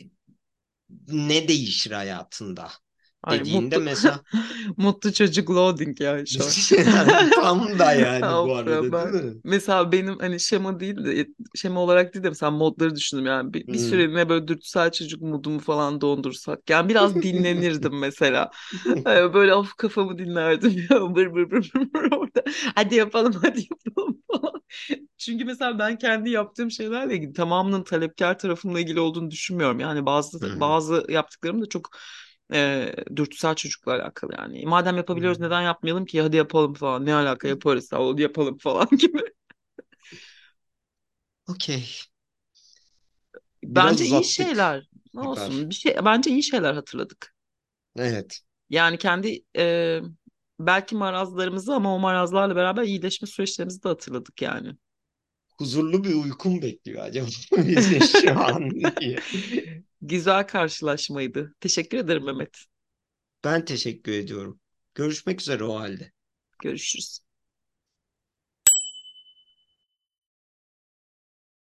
Ne 1.08 1.48
değişir 1.48 1.90
hayatında 1.90 2.62
Ay 2.64 2.83
dediğinde 3.30 3.78
mutlu 3.78 3.80
mesela 3.80 4.22
mutlu 4.76 5.12
çocuk 5.12 5.50
loading 5.50 6.00
yani 6.00 6.26
şu 6.28 6.46
an. 6.46 6.56
tam 7.34 7.78
da 7.78 7.92
yani 7.94 8.42
bu 8.42 8.54
Of 8.54 8.66
ya 8.66 8.92
arada 8.92 8.92
değil 8.92 8.92
ben 8.92 9.14
mi? 9.14 9.42
mesela 9.44 9.92
benim 9.92 10.18
hani 10.18 10.40
şema 10.40 10.80
değil 10.80 10.96
de 11.04 11.26
şema 11.54 11.80
olarak 11.80 12.14
değil 12.14 12.24
de 12.24 12.28
mesela 12.28 12.50
modları 12.50 12.96
düşündüm 12.96 13.26
yani 13.26 13.54
bir, 13.54 13.72
bir 13.72 13.78
Hmm. 13.78 13.78
süreliğine 13.78 14.28
böyle 14.28 14.48
dürtüsel 14.48 14.92
çocuk 14.92 15.22
modumu 15.22 15.58
falan 15.60 16.00
dondursak 16.00 16.70
yani 16.70 16.88
biraz 16.88 17.22
dinlenirdim 17.22 17.98
mesela 17.98 18.50
böyle 19.06 19.54
of 19.54 19.74
kafamı 19.76 20.18
dinlerdim 20.18 20.70
ya 20.90 21.14
bır 21.16 21.34
bır 21.34 21.50
bır 21.50 21.70
bır 21.74 21.94
bır 21.94 22.12
orada 22.18 22.42
hadi 22.74 22.94
yapalım 22.94 23.32
hadi 23.42 23.60
yapalım 23.70 24.22
falan 24.32 24.62
çünkü 25.18 25.44
mesela 25.44 25.78
ben 25.78 25.98
kendi 25.98 26.30
yaptığım 26.30 26.70
şeylerle 26.70 27.14
ilgili 27.14 27.32
tamamının 27.32 27.84
talepkar 27.84 28.38
tarafımla 28.38 28.80
ilgili 28.80 29.00
olduğunu 29.00 29.30
düşünmüyorum 29.30 29.80
yani 29.80 30.06
bazı 30.06 30.40
Hmm. 30.40 30.60
bazı 30.60 31.04
yaptıklarım 31.08 31.62
da 31.62 31.68
çok 31.68 31.88
e, 32.52 32.92
dürtüsel 33.16 33.54
çocukla 33.54 33.92
alakalı 33.92 34.32
yani. 34.38 34.66
Madem 34.66 34.96
yapabiliyoruz 34.96 35.40
Hmm. 35.40 35.40
neden 35.40 35.62
yapmayalım 35.62 36.04
ki? 36.06 36.22
Hadi 36.22 36.36
yapalım 36.36 36.74
falan. 36.74 37.06
Ne 37.06 37.14
alaka 37.14 37.48
yaparız 37.48 37.86
sağ 37.88 37.98
ol 38.00 38.18
yapalım 38.18 38.58
falan 38.58 38.88
gibi. 38.98 39.18
Okey. 41.48 41.88
Biraz 43.74 44.00
Bence 44.00 44.04
iyi 44.04 44.24
uzattık. 44.24 44.24
şeyler. 44.24 44.88
Ne 45.14 45.20
olsun? 45.20 45.70
Bir 45.70 45.74
şey 45.74 45.96
bence 46.04 46.30
iyi 46.30 46.42
şeyler 46.42 46.74
hatırladık. 46.74 47.34
Evet. 47.96 48.42
Yani 48.70 48.98
kendi 48.98 49.44
e, 49.56 50.00
belki 50.60 50.94
marazlarımızı 50.96 51.74
ama 51.74 51.94
o 51.94 51.98
marazlarla 51.98 52.56
beraber 52.56 52.82
iyileşme 52.82 53.28
süreçlerimizi 53.28 53.82
de 53.84 53.88
hatırladık 53.88 54.42
yani. 54.42 54.76
huzurlu 55.58 56.04
bir 56.04 56.14
uykum 56.14 56.62
bekliyor 56.62 57.02
acaba 57.04 57.26
bizi 57.66 58.02
şu 58.02 58.40
an 58.40 58.70
diye. 58.70 59.22
Güzel 60.04 60.46
karşılaşmaydı. 60.46 61.54
Teşekkür 61.60 61.98
ederim 61.98 62.24
Mehmet. 62.24 62.64
Ben 63.44 63.64
teşekkür 63.64 64.12
ediyorum. 64.12 64.60
Görüşmek 64.94 65.40
üzere 65.40 65.64
o 65.64 65.74
halde. 65.78 66.12
Görüşürüz. 66.62 67.23